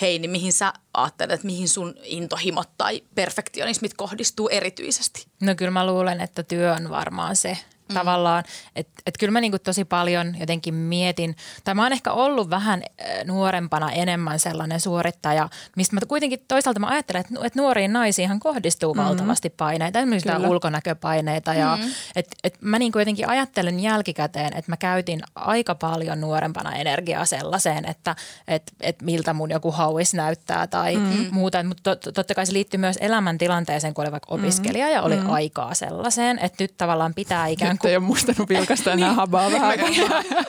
Heini, 0.00 0.28
mihin 0.28 0.52
sä 0.52 0.72
ajattelet, 0.94 1.44
mihin 1.44 1.68
sun 1.68 1.94
intohimot 2.02 2.70
tai 2.78 3.02
perfektionismit 3.14 3.94
kohdistuu 3.94 4.48
erityisesti? 4.48 5.26
No 5.40 5.54
kyllä 5.54 5.70
mä 5.70 5.86
luulen, 5.86 6.20
että 6.20 6.42
työ 6.42 6.72
on 6.72 6.90
varmaan 6.90 7.36
se, 7.36 7.58
mm. 7.88 7.94
tavallaan. 7.94 8.44
Että 8.76 8.92
et 9.06 9.14
kyllä 9.18 9.30
mä 9.30 9.40
niinku 9.40 9.58
tosi 9.58 9.84
paljon 9.84 10.36
jotenkin 10.40 10.74
mietin, 10.74 11.36
tai 11.64 11.74
mä 11.74 11.82
oon 11.82 11.92
ehkä 11.92 12.12
ollut 12.12 12.50
vähän 12.50 12.82
äh, 12.82 13.24
nuorempana 13.24 13.92
enemmän 13.92 14.38
sellainen 14.38 14.80
suorittaja, 14.80 15.48
mistä 15.76 15.96
mä 15.96 16.00
kuitenkin 16.08 16.40
toisaalta 16.48 16.80
mä 16.80 16.86
ajattelen, 16.86 17.20
että 17.20 17.34
et 17.46 17.54
nuoriin 17.54 17.92
naisiinhan 17.92 18.40
kohdistuu 18.40 18.94
mm. 18.94 19.00
valtavasti 19.00 19.50
paineita, 19.50 19.98
esimerkiksi 19.98 20.46
ulkonäköpaineita. 20.48 21.54
Ja, 21.54 21.78
mm. 21.82 21.90
et, 22.16 22.26
et 22.44 22.58
mä 22.60 22.78
niinku 22.78 22.98
jotenkin 22.98 23.28
ajattelen 23.28 23.80
jälkikäteen, 23.80 24.56
että 24.56 24.72
mä 24.72 24.76
käytin 24.76 25.20
aika 25.34 25.74
paljon 25.74 26.20
nuorempana 26.20 26.74
energiaa 26.74 27.24
sellaiseen, 27.24 27.84
että 27.84 28.16
et, 28.48 28.62
et 28.80 29.02
miltä 29.02 29.32
mun 29.32 29.50
joku 29.50 29.70
hauis 29.70 30.14
näyttää 30.14 30.66
tai 30.66 30.96
mm. 30.96 31.26
muuta. 31.30 31.62
Mutta 31.62 31.96
to, 31.96 32.12
totta 32.12 32.34
kai 32.34 32.46
se 32.46 32.52
liittyy 32.52 32.80
myös 32.80 32.96
elämäntilanteeseen, 33.00 33.94
kun 33.94 34.04
oli 34.04 34.12
vaikka 34.12 34.34
opiskelija 34.34 34.86
mm. 34.86 34.92
ja 34.92 35.02
oli 35.02 35.16
mm. 35.16 35.30
aikaa 35.30 35.74
sellaiseen, 35.74 36.38
että 36.38 36.64
nyt 36.64 36.74
tavallaan 36.78 37.14
pitää 37.14 37.46
ikään 37.46 37.75
ikään 37.76 37.80
kuin... 37.80 37.90
ei 37.90 37.96
ole 37.96 38.04
muistanut 38.04 38.48
vilkasta 38.48 38.92
enää 38.92 39.08
niin. 39.08 39.16
habaa 39.16 39.52
vähän. 39.52 39.78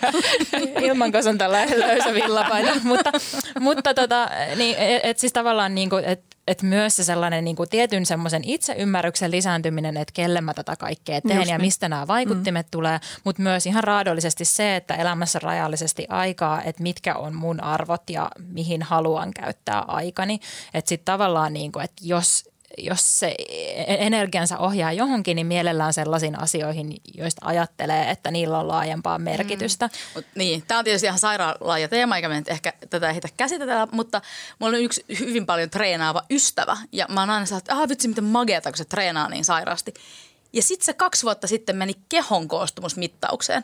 Ilman, 0.83 1.11
kun 1.11 1.27
on 1.29 1.37
tällainen 1.37 1.79
löysä 1.87 2.13
villapaita. 2.13 2.71
mutta 2.83 3.11
mutta 3.59 3.93
tota, 3.93 4.29
niin, 4.55 4.75
et, 4.77 5.01
et 5.03 5.19
siis 5.19 5.33
tavallaan 5.33 5.75
niin 5.75 5.89
kuin, 5.89 6.03
et, 6.05 6.21
et 6.47 6.61
myös 6.61 6.95
se 6.95 7.03
sellainen 7.03 7.43
niin 7.43 7.55
kuin 7.55 7.69
tietyn 7.69 8.05
semmoisen 8.05 8.41
itseymmärryksen 8.45 9.31
lisääntyminen, 9.31 9.97
että 9.97 10.13
kelle 10.13 10.41
mä 10.41 10.53
tätä 10.53 10.75
kaikkea 10.75 11.21
teen 11.21 11.37
Just 11.37 11.49
ja 11.49 11.57
niin. 11.57 11.65
mistä 11.65 11.89
nämä 11.89 12.07
vaikuttimet 12.07 12.65
mm. 12.65 12.71
tulee, 12.71 12.99
mutta 13.23 13.41
myös 13.41 13.65
ihan 13.65 13.83
raadollisesti 13.83 14.45
se, 14.45 14.75
että 14.75 14.95
elämässä 14.95 15.39
rajallisesti 15.39 16.05
aikaa, 16.09 16.61
että 16.61 16.83
mitkä 16.83 17.15
on 17.15 17.35
mun 17.35 17.63
arvot 17.63 18.09
ja 18.09 18.31
mihin 18.47 18.81
haluan 18.83 19.31
käyttää 19.33 19.79
aikani. 19.79 20.39
Että 20.73 20.89
sitten 20.89 21.05
tavallaan, 21.05 21.53
niin 21.53 21.71
kuin, 21.71 21.85
että 21.85 22.01
jos 22.05 22.49
jos 22.77 23.19
se 23.19 23.35
energiansa 23.87 24.57
ohjaa 24.57 24.91
johonkin, 24.91 25.35
niin 25.35 25.47
mielellään 25.47 25.93
sellaisiin 25.93 26.39
asioihin, 26.39 26.95
joista 27.13 27.45
ajattelee, 27.45 28.09
että 28.09 28.31
niillä 28.31 28.59
on 28.59 28.67
laajempaa 28.67 29.19
merkitystä. 29.19 29.87
Mm. 29.87 29.91
Mut 30.15 30.25
niin, 30.35 30.63
tämä 30.67 30.77
on 30.77 30.83
tietysti 30.83 31.07
ihan 31.07 31.19
sairaan 31.19 31.55
laaja 31.59 31.87
teema, 31.87 32.15
eikä 32.15 32.29
me 32.29 32.43
ehkä 32.47 32.73
tätä 32.89 33.09
ehditä 33.09 33.27
käsitellä, 33.37 33.87
mutta 33.91 34.21
mulla 34.59 34.77
on 34.77 34.83
yksi 34.83 35.05
hyvin 35.19 35.45
paljon 35.45 35.69
treenaava 35.69 36.21
ystävä 36.29 36.77
ja 36.91 37.05
mä 37.09 37.19
oon 37.19 37.29
aina 37.29 37.45
sanonut, 37.45 37.63
että 37.63 37.81
ah 37.81 37.89
vitsi 37.89 38.07
miten 38.07 38.23
mageeta, 38.23 38.71
kun 38.71 38.77
se 38.77 38.85
treenaa 38.85 39.29
niin 39.29 39.45
sairaasti. 39.45 39.93
Ja 40.53 40.63
sitten 40.63 40.85
se 40.85 40.93
kaksi 40.93 41.23
vuotta 41.23 41.47
sitten 41.47 41.75
meni 41.75 41.93
kehon 42.09 42.47
koostumusmittaukseen. 42.47 43.63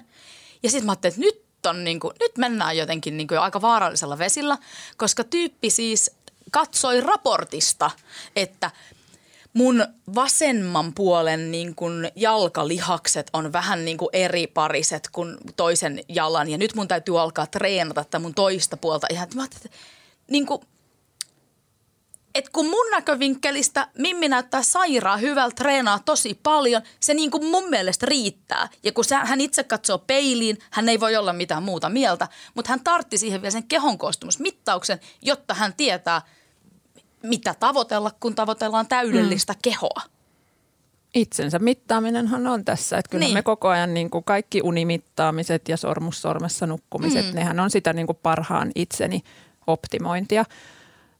Ja 0.63 0.69
sitten 0.69 0.85
mä 0.85 0.91
ajattelin, 0.91 1.13
että 1.13 1.25
nyt 1.25 1.43
on 1.65 1.83
niin 1.83 1.99
kuin, 1.99 2.13
nyt 2.19 2.37
mennään 2.37 2.77
jotenkin 2.77 3.17
niin 3.17 3.27
kuin 3.27 3.39
aika 3.39 3.61
vaarallisella 3.61 4.17
vesillä, 4.17 4.57
koska 4.97 5.23
tyyppi 5.23 5.69
siis 5.69 6.11
katsoi 6.51 7.01
raportista, 7.01 7.91
että 8.35 8.71
mun 9.53 9.87
vasemman 10.15 10.93
puolen 10.93 11.51
niin 11.51 11.75
kun 11.75 12.07
jalkalihakset 12.15 13.29
on 13.33 13.53
vähän 13.53 13.85
niin 13.85 13.97
kuin 13.97 14.09
eri 14.13 14.47
pariset 14.47 15.09
kuin 15.11 15.37
toisen 15.55 16.03
jalan. 16.09 16.49
Ja 16.49 16.57
nyt 16.57 16.75
mun 16.75 16.87
täytyy 16.87 17.21
alkaa 17.21 17.47
treenata 17.47 18.03
tätä 18.03 18.19
mun 18.19 18.33
toista 18.33 18.77
puolta. 18.77 19.07
Ihan, 19.09 19.27
mä 19.35 19.45
että 19.45 19.69
niin 20.31 20.45
kuin, 20.45 20.61
et 22.35 22.49
kun 22.49 22.69
mun 22.69 22.91
näkövinkkelistä 22.91 23.87
Mimmi 23.97 24.27
näyttää 24.27 24.63
sairaan 24.63 25.21
hyvältä, 25.21 25.55
treenaa 25.55 25.99
tosi 25.99 26.39
paljon, 26.43 26.81
se 26.99 27.13
niin 27.13 27.31
kuin 27.31 27.45
mun 27.45 27.69
mielestä 27.69 28.05
riittää. 28.05 28.69
Ja 28.83 28.91
kun 28.91 29.03
hän 29.23 29.41
itse 29.41 29.63
katsoo 29.63 29.97
peiliin, 29.97 30.57
hän 30.71 30.89
ei 30.89 30.99
voi 30.99 31.15
olla 31.15 31.33
mitään 31.33 31.63
muuta 31.63 31.89
mieltä, 31.89 32.27
mutta 32.53 32.69
hän 32.69 32.83
tartti 32.83 33.17
siihen 33.17 33.41
vielä 33.41 33.51
sen 33.51 33.67
kehon 33.67 33.97
koostumusmittauksen, 33.97 34.99
jotta 35.21 35.53
hän 35.53 35.73
tietää– 35.73 36.21
mitä 37.23 37.55
tavoitella, 37.59 38.11
kun 38.19 38.35
tavoitellaan 38.35 38.87
täydellistä 38.87 39.53
mm. 39.53 39.59
kehoa. 39.61 40.01
Itsensä 41.13 41.59
mittaaminenhan 41.59 42.47
on 42.47 42.65
tässä. 42.65 42.97
Että 42.97 43.09
kyllä 43.09 43.25
niin. 43.25 43.33
me 43.33 43.41
koko 43.41 43.67
ajan 43.67 43.93
niin 43.93 44.09
kuin 44.09 44.23
kaikki 44.23 44.61
unimittaamiset 44.63 45.69
ja 45.69 45.77
sormussormessa 45.77 46.67
nukkumiset, 46.67 47.25
mm. 47.25 47.35
nehän 47.35 47.59
on 47.59 47.69
sitä 47.69 47.93
niin 47.93 48.05
kuin 48.05 48.19
parhaan 48.23 48.71
itseni 48.75 49.23
optimointia. 49.67 50.45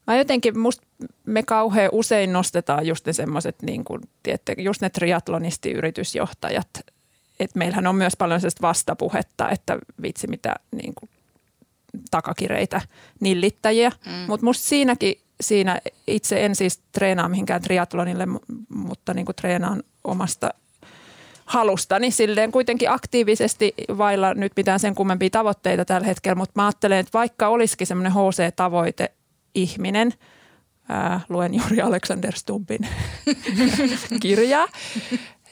Mä 0.08 0.16
jotenkin, 0.16 0.60
musta 0.60 0.88
me 1.26 1.44
kauhean 1.44 1.90
usein 1.92 2.34
nostetaan 2.34 2.88
just 2.88 3.06
ne 3.06 3.14
semmoiset, 3.14 3.62
niin 3.62 3.84
kuin, 3.84 4.02
tiedätte, 4.24 4.56
just 4.58 4.82
ne 4.82 4.90
triathlonistiyritysjohtajat. 4.90 6.70
Että 7.40 7.60
meillähän 7.60 7.88
on 7.88 7.96
myös 7.96 8.14
paljon 8.18 8.42
sellaista 8.42 8.68
vastapuhetta, 8.68 9.50
että 9.50 9.78
vitsi 10.02 10.28
mitä 10.28 10.56
niin 10.72 10.94
kuin, 10.96 11.10
takakireitä 12.12 12.82
nillittäjiä. 13.20 13.92
Mm. 14.06 14.12
Mutta 14.28 14.46
musta 14.46 14.66
siinäkin 14.66 15.23
siinä 15.42 15.82
itse 16.08 16.46
en 16.46 16.56
siis 16.56 16.82
treenaa 16.92 17.30
mihinkään 17.30 17.62
triatlonille, 17.62 18.28
mutta 18.70 19.14
niin 19.14 19.26
kuin 19.26 19.36
treenaan 19.36 19.84
omasta 20.04 20.50
halustani 21.46 22.12
silleen 22.12 22.52
kuitenkin 22.52 22.92
aktiivisesti 22.92 23.74
vailla 23.98 24.34
nyt 24.34 24.52
mitään 24.56 24.80
sen 24.80 24.96
kummempia 24.96 25.30
tavoitteita 25.30 25.86
tällä 25.86 26.08
hetkellä, 26.08 26.36
mutta 26.36 26.62
mä 26.62 26.66
ajattelen, 26.66 27.00
että 27.00 27.18
vaikka 27.18 27.48
olisikin 27.48 27.88
semmoinen 27.88 28.14
HC-tavoite 28.14 29.12
ihminen, 29.56 30.14
ää, 30.90 31.22
luen 31.30 31.54
juuri 31.54 31.82
Alexander 31.82 32.34
Stumpin 32.36 32.88
kirjaa, 34.22 34.68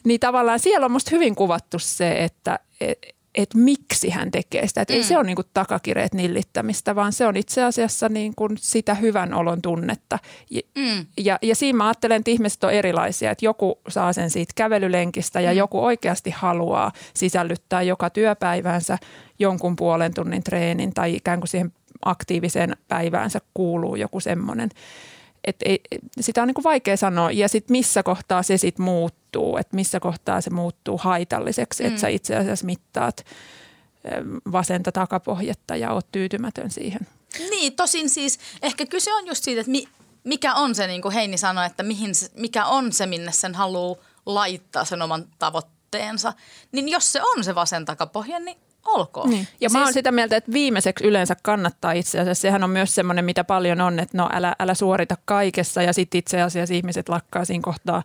niin 0.04 0.20
tavallaan 0.20 0.60
siellä 0.60 0.86
on 0.86 0.92
musta 0.92 1.12
hyvin 1.12 1.36
kuvattu 1.36 1.80
se, 1.80 2.24
että 2.24 2.60
et, 2.82 3.16
että 3.36 3.58
miksi 3.58 4.10
hän 4.10 4.32
tekee 4.32 4.68
sitä. 4.68 4.82
Että 4.82 4.94
mm. 4.94 4.98
ei 4.98 5.04
se 5.04 5.18
ole 5.18 5.24
niin 5.24 5.36
kuin 5.36 5.48
takakireet 5.54 6.14
nillittämistä, 6.14 6.96
vaan 6.96 7.14
se 7.14 7.28
on 7.28 7.38
itse 7.38 7.64
asiassa 7.64 8.10
niin 8.10 8.34
kuin 8.36 8.58
sitä 8.58 8.94
hyvän 8.94 9.34
olon 9.34 9.62
tunnetta. 9.62 10.20
Ja, 10.50 10.62
mm. 10.78 11.06
ja, 11.18 11.40
ja 11.42 11.56
siinä 11.56 11.78
mä 11.78 11.88
ajattelen, 11.88 12.18
että 12.18 12.32
ihmiset 12.32 12.64
on 12.64 12.72
erilaisia. 12.72 13.32
Että 13.32 13.46
joku 13.46 13.80
saa 13.88 14.14
sen 14.14 14.30
siitä 14.30 14.54
kävelylenkistä 14.56 15.42
ja 15.42 15.52
mm. 15.52 15.58
joku 15.58 15.86
oikeasti 15.86 16.30
haluaa 16.30 16.92
sisällyttää 17.14 17.82
joka 17.82 18.10
työpäivänsä 18.10 18.98
jonkun 19.40 19.76
puolen 19.76 20.14
tunnin 20.14 20.44
treenin 20.44 20.94
tai 20.94 21.16
ikään 21.16 21.40
kuin 21.40 21.48
siihen 21.48 21.74
aktiiviseen 22.06 22.78
päiväänsä 22.88 23.40
kuuluu 23.54 23.96
joku 23.96 24.20
semmoinen– 24.20 24.70
et 25.44 25.56
ei, 25.66 25.80
sitä 26.20 26.42
on 26.42 26.48
niin 26.48 26.56
kuin 26.56 26.64
vaikea 26.64 26.98
sanoa. 26.98 27.32
Ja 27.32 27.50
sitten 27.50 27.74
missä 27.74 28.04
kohtaa 28.04 28.44
se 28.44 28.58
sitten 28.58 28.84
muuttuu, 28.84 29.58
että 29.58 29.76
missä 29.76 30.00
kohtaa 30.00 30.42
se 30.42 30.50
muuttuu 30.50 30.98
haitalliseksi, 30.98 31.84
mm. 31.84 31.88
että 31.88 32.02
sä 32.02 32.08
itse 32.08 32.36
asiassa 32.36 32.66
mittaat 32.66 33.26
vasenta 34.52 34.92
takapohjetta 34.92 35.76
ja 35.76 35.92
oot 35.92 36.08
tyytymätön 36.12 36.72
siihen. 36.72 37.08
Niin, 37.50 37.76
tosin 37.76 38.10
siis 38.10 38.40
ehkä 38.62 38.86
kyse 38.86 39.14
on 39.14 39.28
just 39.28 39.44
siitä, 39.44 39.62
että 39.62 39.72
mi, 39.72 39.88
mikä 40.24 40.54
on 40.54 40.76
se, 40.76 40.88
niin 40.88 41.02
kuin 41.02 41.14
Heini 41.14 41.38
sanoi, 41.38 41.66
että 41.66 41.84
mihin, 41.84 42.12
mikä 42.36 42.66
on 42.66 42.94
se, 42.94 43.06
minne 43.06 43.32
sen 43.32 43.56
haluaa 43.56 43.96
laittaa 44.26 44.86
sen 44.86 45.02
oman 45.02 45.28
tavoitteensa. 45.40 46.34
Niin 46.72 46.90
jos 46.90 47.12
se 47.12 47.22
on 47.24 47.44
se 47.44 47.56
vasen 47.56 47.86
takapohja, 47.86 48.40
niin 48.40 48.58
olkoon. 48.86 49.30
Niin. 49.30 49.48
Ja 49.62 49.70
siis... 49.70 49.74
mä 49.74 49.84
oon 49.84 49.94
sitä 49.94 50.12
mieltä, 50.12 50.38
että 50.38 50.52
viimeiseksi 50.52 51.08
yleensä 51.08 51.36
kannattaa 51.44 51.92
itse 51.92 52.20
asiassa. 52.20 52.42
Sehän 52.42 52.64
on 52.64 52.70
myös 52.70 52.96
semmoinen, 52.96 53.26
mitä 53.26 53.44
paljon 53.44 53.82
on, 53.82 54.00
että 54.00 54.18
no 54.18 54.30
älä, 54.34 54.56
älä 54.60 54.74
suorita 54.74 55.18
kaikessa 55.26 55.82
ja 55.82 55.94
sitten 55.94 56.20
itse 56.20 56.42
asiassa 56.42 56.76
ihmiset 56.76 57.10
lakkaa 57.10 57.46
siinä 57.46 57.62
kohtaa 57.64 58.04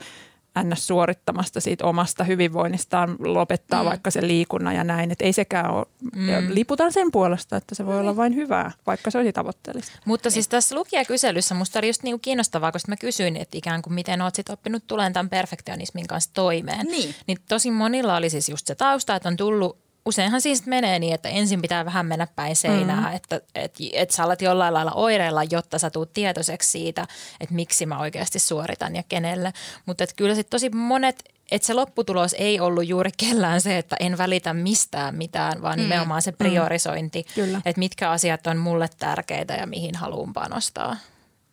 ns. 0.63 0.87
suorittamasta 0.87 1.61
siitä 1.61 1.85
omasta 1.85 2.25
hyvinvoinnistaan, 2.25 3.17
lopettaa 3.19 3.83
mm. 3.83 3.89
vaikka 3.89 4.11
sen 4.11 4.29
liikunnan 4.29 4.75
ja 4.75 4.85
näin. 4.85 5.11
Että 5.11 5.25
ei 5.25 5.33
sekään 5.33 5.71
ole, 5.71 5.87
mm. 6.17 6.55
liputan 6.55 6.93
sen 6.93 7.13
puolesta, 7.13 7.57
että 7.57 7.75
se 7.75 7.87
voi 7.87 8.01
olla 8.01 8.17
vain 8.17 8.35
hyvää, 8.35 8.73
vaikka 8.87 9.11
se 9.11 9.19
olisi 9.19 9.33
tavoitteellista. 9.33 9.93
Mutta 10.05 10.27
niin. 10.27 10.35
siis 10.35 10.49
tässä 10.49 10.75
lukijakyselyssä 10.75 11.55
musta 11.55 11.79
oli 11.79 11.87
just 11.87 12.03
niinku 12.03 12.19
kiinnostavaa, 12.19 12.73
koska 12.73 12.93
mä 12.93 12.97
kysyin, 12.97 13.37
että 13.37 13.59
ikään 13.59 13.83
kuin 13.83 13.95
miten 13.95 14.23
oot 14.23 14.35
sit 14.35 14.51
oppinut 14.51 14.87
tulemaan 14.87 15.13
tämän 15.13 15.31
perfektionismin 15.31 16.07
kanssa 16.07 16.31
toimeen. 16.35 16.87
Niin. 16.87 17.15
niin 17.27 17.39
tosi 17.49 17.71
monilla 17.71 18.17
oli 18.17 18.31
siis 18.31 18.49
just 18.49 18.67
se 18.67 18.75
tausta, 18.75 19.17
että 19.17 19.29
on 19.29 19.37
tullut 19.37 19.86
useinhan 20.07 20.41
siis 20.41 20.67
menee 20.67 20.99
niin, 20.99 21.15
että 21.15 21.29
ensin 21.29 21.63
pitää 21.63 21.85
vähän 21.85 22.07
mennä 22.07 22.27
päin 22.27 22.57
seinää, 22.57 23.09
mm. 23.11 23.17
että 23.17 23.41
et, 23.55 23.75
et 23.93 24.11
sä 24.11 24.25
alat 24.25 24.43
jollain 24.43 24.75
lailla 24.75 24.93
oireilla, 24.93 25.45
jotta 25.45 25.79
sä 25.79 25.91
tuut 25.91 26.13
tietoiseksi 26.13 26.71
siitä, 26.71 27.07
että 27.41 27.55
miksi 27.55 27.87
mä 27.87 27.99
oikeasti 27.99 28.39
suoritan 28.39 28.97
ja 28.97 29.03
kenelle. 29.09 29.53
Mutta 29.87 30.05
kyllä 30.17 30.35
sitten 30.35 30.51
tosi 30.51 30.71
monet 30.71 31.37
että 31.51 31.67
se 31.67 31.75
lopputulos 31.75 32.35
ei 32.39 32.61
ollut 32.61 32.89
juuri 32.89 33.11
kellään 33.17 33.61
se, 33.61 33.79
että 33.79 33.97
en 34.01 34.19
välitä 34.19 34.55
mistään 34.55 35.15
mitään, 35.15 35.63
vaan 35.63 35.79
mm. 35.79 35.83
nimenomaan 35.83 36.23
se 36.23 36.31
mm. 36.31 36.37
priorisointi, 36.37 37.25
mm. 37.37 37.55
että 37.57 37.79
mitkä 37.79 38.11
asiat 38.11 38.47
on 38.47 38.57
mulle 38.57 38.89
tärkeitä 38.99 39.55
ja 39.55 39.67
mihin 39.67 39.95
haluan 39.95 40.33
panostaa. 40.33 40.97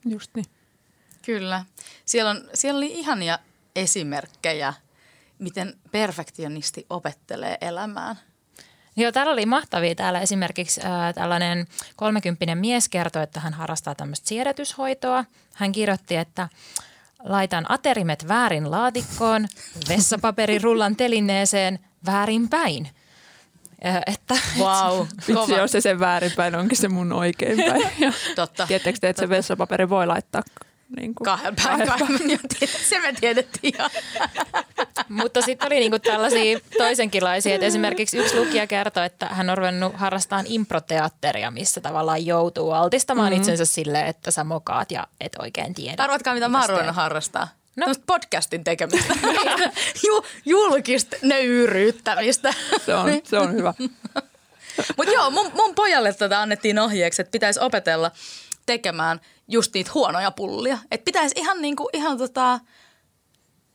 Just 0.06 0.32
niin. 0.36 0.46
Kyllä. 1.26 1.66
Siellä, 2.06 2.32
on, 2.32 2.50
siellä 2.54 2.78
oli 2.78 3.00
ihania 3.00 3.40
esimerkkejä, 3.76 4.74
miten 5.40 5.74
perfektionisti 5.92 6.86
opettelee 6.90 7.58
elämään. 7.62 8.20
Joo, 8.96 9.12
täällä 9.12 9.34
oli 9.34 9.46
mahtavia. 9.46 9.96
Täällä 9.96 10.20
esimerkiksi 10.20 10.82
äh, 10.82 11.14
tällainen 11.14 11.68
kolmekymppinen 11.96 12.58
mies 12.58 12.90
kertoi, 12.90 13.24
että 13.24 13.40
hän 13.40 13.54
harrastaa 13.54 13.96
tämmöistä 13.96 14.28
siedätyshoitoa. 14.28 15.26
Hän 15.54 15.72
kirjoitti, 15.72 16.16
että 16.16 16.50
laitan 17.24 17.66
aterimet 17.70 18.28
väärin 18.28 18.72
laatikkoon, 18.72 19.48
vessapaperirullan 19.90 20.96
telineeseen 20.96 21.80
väärin 22.06 22.50
päin. 22.50 22.90
Että, 24.08 24.36
wow, 24.60 25.00
Vitsi, 25.28 25.54
jos 25.54 25.72
se 25.72 25.82
sen 25.82 26.00
väärinpäin 26.00 26.56
onkin 26.56 26.78
se 26.78 26.88
mun 26.88 27.14
oikein 27.14 27.58
päin. 27.58 28.14
Totta. 28.36 28.68
Tiedättekö 28.68 28.98
te, 29.02 29.10
että 29.10 29.20
se 29.20 29.30
vessapaperi 29.30 29.90
voi 29.90 30.08
laittaa 30.08 30.44
niin 30.96 31.16
kuin 31.16 31.26
kahden 31.26 31.56
päivän. 31.64 31.88
Kahden 31.88 32.40
Se 32.90 33.00
me 33.00 33.14
tiedettiin 33.20 33.74
jo. 33.80 33.90
Mutta 35.10 35.42
sitten 35.42 35.68
oli 35.68 35.80
niinku 35.80 36.00
tällaisia 36.00 36.60
toisenkinlaisia, 36.78 37.56
että 37.56 37.68
esimerkiksi 37.68 38.18
yksi 38.18 38.40
lukija 38.40 38.68
kertoi, 38.68 39.06
että 39.06 39.26
hän 39.26 39.50
on 39.50 39.58
ruvennut 39.58 39.94
harrastamaan 39.96 40.46
improteatteria, 40.48 41.52
missä 41.52 41.82
tavallaan 41.82 42.26
joutuu 42.26 42.72
altistamaan 42.72 43.30
mm-hmm. 43.30 43.42
itsensä 43.42 43.66
silleen, 43.66 44.08
että 44.08 44.32
sä 44.32 44.44
mokaat 44.44 44.92
ja 44.92 45.08
et 45.22 45.36
oikein 45.40 45.74
tiedä. 45.74 46.04
Arvatkaa, 46.04 46.34
mitä 46.34 46.48
mä 46.50 46.60
oon 46.60 46.70
ruvennut 46.70 46.96
harrastaa. 46.96 47.48
No. 47.76 47.86
podcastin 48.06 48.64
tekemistä. 48.64 49.14
Ju, 50.08 50.26
julkista 50.46 51.16
nöyryyttämistä. 51.22 52.54
Se 52.86 52.96
on, 52.96 53.10
se 53.24 53.40
on 53.40 53.54
hyvä. 53.54 53.74
Mutta 54.98 55.14
joo, 55.14 55.30
mun, 55.30 55.52
mun 55.54 55.76
pojalle 55.76 56.14
tätä 56.14 56.42
annettiin 56.42 56.80
ohjeeksi, 56.80 57.22
että 57.22 57.32
pitäisi 57.32 57.60
opetella 57.60 58.12
tekemään 58.66 59.22
just 59.48 59.74
niitä 59.74 59.92
huonoja 59.94 60.32
pullia. 60.32 60.78
Että 60.92 61.06
pitäisi 61.06 61.36
ihan, 61.40 61.62
niinku, 61.62 61.90
ihan 61.94 62.18
tota, 62.18 62.60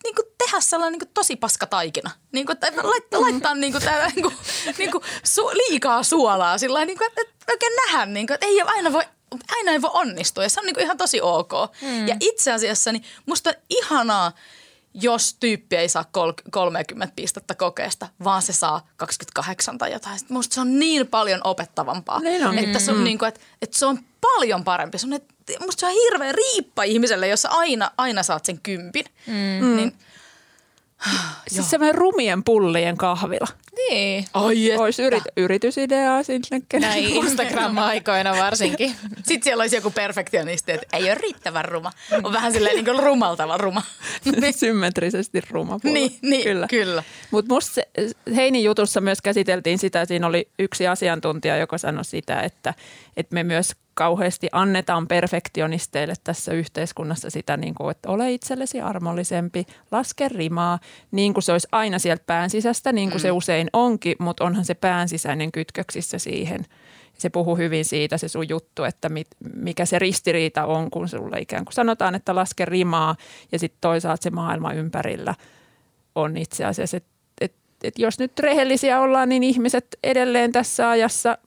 niinku 0.05 0.23
tehdä 0.39 0.61
sellainen 0.61 0.93
niinku 0.93 1.13
tosi 1.15 1.37
paska 1.37 1.67
taikina. 1.67 2.11
Niinku, 2.33 2.53
että 2.53 2.73
laittaa, 2.83 3.21
laittaa 3.21 3.55
niinku, 3.55 3.81
tää, 3.81 4.09
niinku, 4.09 4.33
niinku 4.79 5.03
su, 5.25 5.47
liikaa 5.47 6.03
suolaa 6.03 6.59
sillä 6.59 6.85
niinku, 6.85 7.05
että, 7.05 7.21
että 7.21 7.53
oikein 7.53 7.73
nähdä, 7.77 8.07
niinku, 8.07 8.33
että 8.33 8.47
ei 8.47 8.63
aina 8.63 8.93
voi 8.93 9.05
aina 9.57 9.73
ei 9.73 9.83
voi 9.83 9.91
onnistua 9.93 10.43
ja 10.43 10.49
se 10.49 10.61
on 10.61 10.67
niinku 10.67 10.81
ihan 10.81 10.97
tosi 10.97 11.21
ok. 11.21 11.53
Mm. 11.83 12.09
Ja 12.09 12.17
itse 12.21 12.53
asiassa 12.53 12.93
niin 12.93 13.05
musta 13.27 13.51
on 13.51 13.57
ihanaa, 13.71 14.33
jos 14.95 15.37
tyyppi 15.41 15.77
ei 15.77 15.89
saa 15.89 16.05
30 16.51 17.15
pistettä 17.17 17.55
kokeesta, 17.55 18.09
vaan 18.25 18.43
se 18.43 18.53
saa 18.53 18.89
28 18.97 19.79
tai 19.79 19.93
jotain. 19.93 20.19
Sitten 20.19 20.37
musta 20.37 20.55
se 20.55 20.61
on 20.61 20.79
niin 20.79 21.07
paljon 21.07 21.41
opettavampaa, 21.45 22.21
niin 22.21 22.47
on. 22.47 22.59
että, 22.59 22.79
se 22.79 22.91
on, 22.91 22.99
mm. 22.99 23.05
niin 23.05 23.19
kuin, 23.19 23.29
että, 23.29 23.41
että 23.63 23.79
se 23.79 23.87
on 23.87 23.99
paljon 24.21 24.65
parempi. 24.65 24.99
Se 24.99 25.07
on, 25.07 25.13
että 25.13 25.35
musta 25.61 25.81
se 25.81 25.87
on 25.87 25.93
hirveä 25.93 26.33
riippa 26.33 26.83
ihmiselle, 26.83 27.29
jos 27.29 27.47
aina, 27.51 27.91
aina 27.99 28.23
saat 28.23 28.45
sen 28.45 28.61
kympin. 28.61 29.05
Mm. 29.27 29.77
Niin, 29.77 29.93
Siis 31.49 31.71
semmoinen 31.71 31.95
rumien 31.95 32.45
pullien 32.45 32.97
kahvila. 32.97 33.47
Niin. 33.77 34.25
Ai 34.35 34.77
Olisi 34.77 35.03
yrit, 35.03 35.23
yritysideaa 35.37 36.23
sinne. 36.23 36.63
Näin 36.81 37.05
Instagram-aikoina 37.25 38.37
varsinkin. 38.37 38.95
Sitten 39.17 39.43
siellä 39.43 39.63
olisi 39.63 39.77
joku 39.77 39.91
perfektionisti, 39.91 40.73
että 40.73 40.87
ei 40.97 41.03
ole 41.03 41.15
riittävän 41.15 41.65
ruma. 41.65 41.93
On 42.23 42.33
vähän 42.33 42.53
silleen 42.53 42.75
niin 42.75 42.85
kuin 42.85 42.99
rumaltava 42.99 43.57
ruma. 43.57 43.83
Symmetrisesti 44.51 45.41
ruma 45.51 45.79
pulla. 45.79 45.95
Niin, 45.95 46.19
niin 46.23 46.43
kyllä. 46.43 46.67
kyllä. 46.67 47.03
Mutta 47.31 47.55
musta 47.55 47.81
Heinin 48.37 48.65
jutussa 48.65 49.01
myös 49.01 49.23
käsiteltiin 49.23 49.79
sitä, 49.79 50.05
siinä 50.05 50.27
oli 50.27 50.49
yksi 50.59 50.87
asiantuntija, 50.87 51.57
joka 51.57 51.79
sanoi 51.79 52.05
sitä, 52.05 52.41
että, 52.41 52.75
että 53.17 53.35
me 53.35 53.43
myös 53.45 53.73
kauheasti 53.99 54.49
annetaan 54.53 55.09
perfektionisteille 55.09 56.15
tässä 56.25 56.53
yhteiskunnassa 56.53 57.31
sitä, 57.31 57.57
niin 57.57 57.75
kuin, 57.75 57.91
että 57.91 58.09
ole 58.11 58.33
itsellesi 58.33 58.81
armollisempi, 58.81 59.67
laske 59.91 60.29
rimaa, 60.29 60.79
niin 61.11 61.35
kuin 61.35 61.43
se 61.43 61.53
olisi 61.53 61.69
aina 61.73 61.99
sieltä 61.99 62.23
pään 62.27 62.51
sisästä, 62.51 62.93
niin 62.93 63.11
kuin 63.11 63.21
mm. 63.21 63.23
se 63.23 63.31
usein 63.31 63.71
onkin, 63.73 64.17
mutta 64.19 64.45
onhan 64.45 64.65
se 64.65 64.75
pään 64.75 65.09
sisäinen 65.09 65.53
kytköksissä 65.53 66.19
siihen. 66.19 66.65
Se 67.19 67.31
puhuu 67.31 67.57
hyvin 67.57 67.85
siitä 67.85 68.19
se 68.19 68.29
sun 68.29 68.49
juttu, 68.49 68.85
että 68.85 69.09
mit, 69.09 69.27
mikä 69.55 69.87
se 69.87 69.99
ristiriita 69.99 70.67
on, 70.67 70.91
kun 70.91 71.09
sulle 71.09 71.41
ikään 71.41 71.65
kuin 71.65 71.75
sanotaan, 71.75 72.15
että 72.15 72.35
laske 72.35 72.65
rimaa 72.65 73.17
ja 73.53 73.59
sitten 73.59 73.79
toisaalta 73.81 74.23
se 74.23 74.31
maailma 74.31 74.73
ympärillä 74.73 75.35
on 76.15 76.37
itse 76.37 76.65
asiassa, 76.65 76.97
että 76.97 77.11
et, 77.41 77.55
et 77.85 77.99
jos 77.99 78.19
nyt 78.19 78.39
rehellisiä 78.39 79.01
ollaan, 79.01 79.29
niin 79.29 79.43
ihmiset 79.43 79.87
edelleen 80.03 80.53
tässä 80.53 80.91
ajassa 80.91 81.39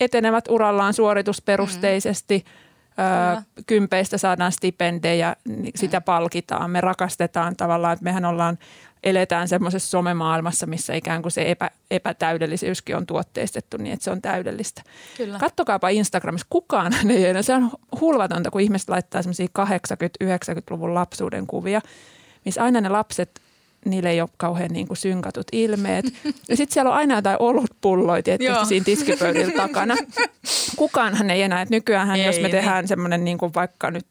etenevät 0.00 0.48
urallaan 0.48 0.94
suoritusperusteisesti. 0.94 2.44
Mm. 2.46 3.44
kympeistä 3.66 4.18
saadaan 4.18 4.52
stipendejä, 4.52 5.36
niin 5.44 5.72
sitä 5.74 6.00
palkitaan. 6.00 6.70
Me 6.70 6.80
rakastetaan 6.80 7.56
tavallaan, 7.56 7.92
että 7.92 8.04
mehän 8.04 8.24
ollaan, 8.24 8.58
eletään 9.04 9.48
semmoisessa 9.48 9.90
somemaailmassa, 9.90 10.66
missä 10.66 10.94
ikään 10.94 11.22
kuin 11.22 11.32
se 11.32 11.50
epä, 11.50 11.70
epätäydellisyyskin 11.90 12.96
on 12.96 13.06
tuotteistettu 13.06 13.76
niin, 13.76 13.92
että 13.92 14.04
se 14.04 14.10
on 14.10 14.22
täydellistä. 14.22 14.82
Kyllä. 15.16 15.38
Kattokaapa 15.38 15.88
Instagramissa, 15.88 16.46
kukaan 16.50 16.92
ei 17.10 17.26
enää, 17.26 17.42
se 17.42 17.54
on 17.54 17.70
hulvatonta, 18.00 18.50
kun 18.50 18.60
ihmiset 18.60 18.88
laittaa 18.88 19.22
semmoisia 19.22 19.46
80-90-luvun 19.58 20.94
lapsuuden 20.94 21.46
kuvia, 21.46 21.80
missä 22.44 22.62
aina 22.62 22.80
ne 22.80 22.88
lapset– 22.88 23.30
niillä 23.84 24.10
ei 24.10 24.20
ole 24.20 24.28
kauhean 24.36 24.70
niin 24.70 24.86
kuin 24.86 24.96
synkatut 24.96 25.46
ilmeet. 25.52 26.04
Ja 26.48 26.56
sitten 26.56 26.74
siellä 26.74 26.90
on 26.90 26.96
aina 26.96 27.14
jotain 27.14 27.36
olutpulloja 27.38 28.22
tietysti 28.22 28.66
siinä 28.66 28.84
tiskipöydillä 28.84 29.52
takana. 29.52 29.96
Kukaanhan 30.76 31.30
ei 31.30 31.42
enää, 31.42 31.62
että 31.62 31.74
nykyään 31.74 32.24
jos 32.24 32.36
me 32.36 32.42
niin. 32.42 32.50
tehdään 32.50 32.88
semmoinen 32.88 33.24
niin 33.24 33.38
kuin 33.38 33.54
vaikka 33.54 33.90
nyt 33.90 34.06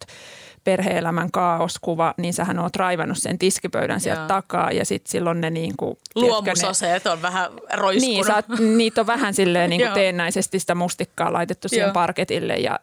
perheelämän 0.67 1.31
kaoskuva, 1.31 2.13
niin 2.17 2.33
sähän 2.33 2.59
oot 2.59 2.75
raivannut 2.75 3.17
sen 3.17 3.39
tiskipöydän 3.39 4.01
sieltä 4.01 4.21
Joo. 4.21 4.27
takaa 4.27 4.71
ja 4.71 4.85
sitten 4.85 5.11
silloin 5.11 5.41
ne 5.41 5.49
niin 5.49 5.73
kuin, 5.77 5.97
Luomusaseet 6.15 7.05
ne, 7.05 7.11
on 7.11 7.21
vähän 7.21 7.51
roiskuna. 7.73 8.13
Niin, 8.13 8.25
saat, 8.25 8.45
niitä 8.59 9.01
on 9.01 9.07
vähän 9.07 9.33
silleen 9.33 9.69
niin 9.69 9.81
kuin 9.81 9.93
teennäisesti 9.93 10.59
sitä 10.59 10.75
mustikkaa 10.75 11.33
laitettu 11.33 11.69
siihen 11.69 11.93
parketille 11.93 12.55
ja, 12.55 12.79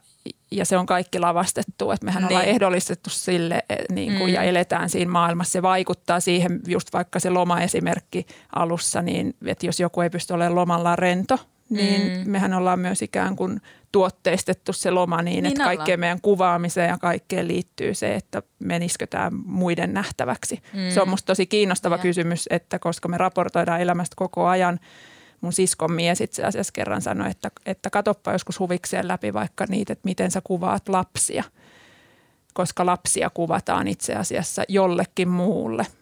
ja 0.50 0.64
se 0.64 0.76
on 0.76 0.86
kaikki 0.86 1.18
lavastettu, 1.18 1.90
että 1.90 2.06
mehän 2.06 2.22
niin. 2.22 2.28
ollaan 2.28 2.44
ehdollistettu 2.44 3.10
sille 3.10 3.62
e, 3.68 3.76
niin 3.92 4.18
kuin, 4.18 4.30
mm. 4.30 4.34
ja 4.34 4.42
eletään 4.42 4.90
siinä 4.90 5.10
maailmassa. 5.10 5.52
Se 5.52 5.62
vaikuttaa 5.62 6.20
siihen 6.20 6.60
just 6.66 6.92
vaikka 6.92 7.20
se 7.20 7.30
loma-esimerkki 7.30 8.26
alussa, 8.54 9.02
niin 9.02 9.34
että 9.46 9.66
jos 9.66 9.80
joku 9.80 10.00
ei 10.00 10.10
pysty 10.10 10.34
olemaan 10.34 10.54
lomalla 10.54 10.96
rento, 10.96 11.38
niin 11.70 12.18
mm. 12.18 12.30
mehän 12.30 12.54
ollaan 12.54 12.78
myös 12.78 13.02
ikään 13.02 13.36
kuin 13.36 13.60
tuotteistettu 13.92 14.72
se 14.72 14.90
loma 14.90 15.22
niin, 15.22 15.42
niin 15.42 15.46
että 15.46 15.64
kaikkeen 15.64 16.00
meidän 16.00 16.20
kuvaamiseen 16.20 16.88
ja 16.88 16.98
kaikkeen 16.98 17.48
liittyy 17.48 17.94
se, 17.94 18.14
että 18.14 18.42
menisikö 18.58 19.06
tämä 19.06 19.30
muiden 19.44 19.94
nähtäväksi. 19.94 20.62
Mm. 20.72 20.90
Se 20.90 21.00
on 21.00 21.08
musta 21.08 21.26
tosi 21.26 21.46
kiinnostava 21.46 21.94
ja. 21.94 22.02
kysymys, 22.02 22.46
että 22.50 22.78
koska 22.78 23.08
me 23.08 23.18
raportoidaan 23.18 23.80
elämästä 23.80 24.14
koko 24.16 24.46
ajan– 24.46 24.80
mun 25.44 25.52
siskon 25.52 25.92
mies 25.92 26.20
itse 26.20 26.44
asiassa 26.44 26.72
kerran 26.72 27.02
sanoi, 27.02 27.30
että, 27.30 27.50
että 27.66 27.90
katoppa 27.90 28.32
joskus 28.32 28.58
huvikseen 28.58 29.08
läpi 29.08 29.32
vaikka 29.32 29.66
niitä, 29.68 29.92
että 29.92 30.08
miten 30.08 30.30
sä 30.30 30.40
kuvaat 30.44 30.88
lapsia, 30.88 31.44
koska 32.54 32.86
lapsia 32.86 33.30
kuvataan 33.30 33.88
itse 33.88 34.14
asiassa 34.14 34.62
jollekin 34.68 35.28
muulle– 35.28 35.86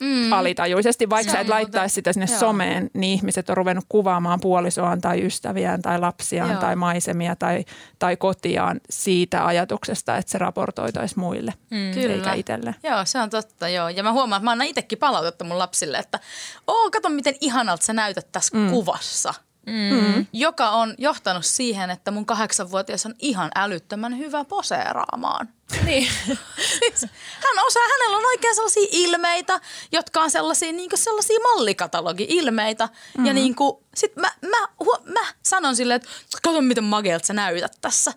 mm. 0.00 0.32
alitajuisesti. 0.32 1.10
Vaikka 1.10 1.32
sä 1.32 1.40
et 1.40 1.48
laittaisi 1.48 1.94
sitä 1.94 2.12
sinne 2.12 2.26
Joo. 2.30 2.38
someen, 2.38 2.90
niin 2.94 3.12
ihmiset 3.12 3.50
on 3.50 3.56
ruvennut 3.56 3.84
kuvaamaan 3.88 4.40
puolisoaan 4.40 5.00
tai 5.00 5.26
ystäviään 5.26 5.82
tai 5.82 5.98
lapsiaan 6.00 6.50
Joo. 6.50 6.60
tai 6.60 6.76
maisemia 6.76 7.36
tai, 7.36 7.64
tai 7.98 8.16
kotiaan 8.16 8.80
siitä 8.90 9.46
ajatuksesta, 9.46 10.16
että 10.16 10.32
se 10.32 10.38
raportoitaisi 10.38 11.18
muille 11.18 11.54
mm. 11.70 11.94
Kyllä. 11.94 12.14
eikä 12.14 12.32
itselle. 12.32 12.74
Joo, 12.82 13.04
se 13.04 13.20
on 13.20 13.30
totta. 13.30 13.68
Joo. 13.68 13.88
Ja 13.88 14.02
mä 14.02 14.12
huomaan, 14.12 14.40
että 14.40 14.44
mä 14.44 14.52
annan 14.52 14.66
itsekin 14.66 14.98
palautetta 14.98 15.44
mun 15.44 15.58
lapsille, 15.58 15.98
että 15.98 16.20
oo, 16.66 16.90
kato 16.90 17.08
miten 17.08 17.34
ihanalta 17.40 17.86
sä 17.86 17.92
näytät 17.92 18.32
tässä 18.32 18.56
mm. 18.56 18.70
kuvassa– 18.70 19.34
mm. 19.66 20.26
joka 20.32 20.70
on 20.70 20.94
johtanut 20.98 21.44
siihen, 21.44 21.90
että 21.90 22.10
mun 22.10 22.26
kahdeksanvuotias 22.26 23.06
on 23.06 23.14
ihan 23.18 23.50
älyttömän 23.54 24.18
hyvä 24.18 24.44
poseeraamaan. 24.44 25.48
Niin. 25.84 26.08
siis, 26.56 27.02
hän 27.44 27.66
osaa, 27.66 27.82
hänellä 27.90 28.16
on 28.16 28.26
oikein 28.26 28.54
sellaisia 28.54 28.88
ilmeitä, 28.92 29.60
jotka 29.92 30.20
on 30.20 30.30
sellaisia, 30.30 30.72
niin 30.72 30.90
sellaisia 30.94 31.38
mallikatalogi-ilmeitä. 31.40 32.88
Mm. 33.18 33.26
Ja 33.26 33.32
niin 33.32 33.54
kuin, 33.54 33.84
sit 33.94 34.16
mä, 34.16 34.30
mä, 34.42 34.68
hu, 34.84 34.92
mä 35.04 35.20
sanon 35.42 35.76
silleen, 35.76 35.96
että 35.96 36.08
kato 36.42 36.60
miten 36.60 36.84
mageelta 36.84 37.26
sä 37.26 37.32
näytät 37.32 37.78
tässä. 37.80 38.12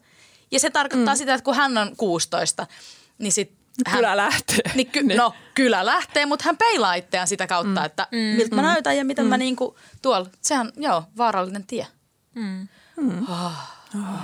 Ja 0.52 0.60
se 0.60 0.70
tarkoittaa 0.70 1.14
mm. 1.14 1.18
sitä, 1.18 1.34
että 1.34 1.46
kun 1.46 1.56
hän 1.56 1.78
on 1.78 1.96
16, 1.98 2.68
niin 3.18 3.32
sit 3.32 3.59
Kyllä 3.94 4.18
lähtee. 4.18 4.58
Niin 4.76 4.88
ky- 4.92 5.04
no, 5.04 5.34
kyllä 5.56 5.86
lähtee, 5.86 6.26
mutta 6.26 6.46
hän 6.46 6.58
peilaa 6.58 6.94
itseään 6.94 7.28
sitä 7.28 7.48
kautta, 7.48 7.80
mm. 7.80 7.86
että 7.86 8.08
mm. 8.12 8.18
miltä 8.18 8.56
mä 8.56 8.62
näytän 8.62 8.98
ja 8.98 9.06
miten 9.06 9.26
mm. 9.26 9.30
mä 9.30 9.38
niinku 9.38 9.78
tuolla. 10.02 10.30
Sehän, 10.42 10.72
joo, 10.78 11.04
vaarallinen 11.18 11.68
tie. 11.68 11.88
Mm. 12.36 12.68
Mm. 12.98 13.30
Oh. 13.30 13.52
Oh. 13.96 14.20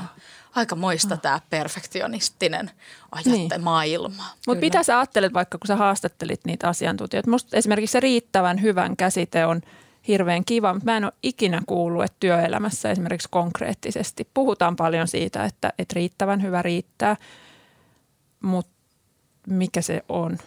Aika 0.55 0.75
moista 0.75 1.13
oh. 1.13 1.21
tämä 1.21 1.41
perfektionistinen 1.49 2.71
ajattemaailma. 3.11 4.23
Niin. 4.23 4.39
Mutta 4.47 4.61
mitä 4.61 4.83
sä 4.83 4.99
ajattelet 4.99 5.33
vaikka, 5.33 5.57
kun 5.57 5.67
sä 5.67 5.75
haastattelit 5.75 6.45
niitä 6.45 6.67
asiantuntijoita? 6.67 7.29
Musta 7.29 7.57
esimerkiksi 7.57 7.91
se 7.91 7.99
riittävän 7.99 8.61
hyvän 8.61 8.97
käsite 8.97 9.45
on 9.45 9.61
hirveän 10.07 10.45
kiva, 10.45 10.73
mutta 10.73 10.91
mä 10.91 10.97
en 10.97 11.03
ole 11.03 11.13
ikinä 11.23 11.61
kuullut, 11.65 12.03
että 12.03 12.17
työelämässä 12.19 12.91
esimerkiksi 12.91 13.27
konkreettisesti 13.31 14.29
puhutaan 14.33 14.75
paljon 14.75 15.07
siitä, 15.07 15.45
että, 15.45 15.73
että 15.79 15.93
riittävän 15.93 16.41
hyvä 16.41 16.61
riittää, 16.61 17.17
mutta 18.43 18.74
mikä 19.47 19.81
se 19.81 20.03
on? 20.09 20.37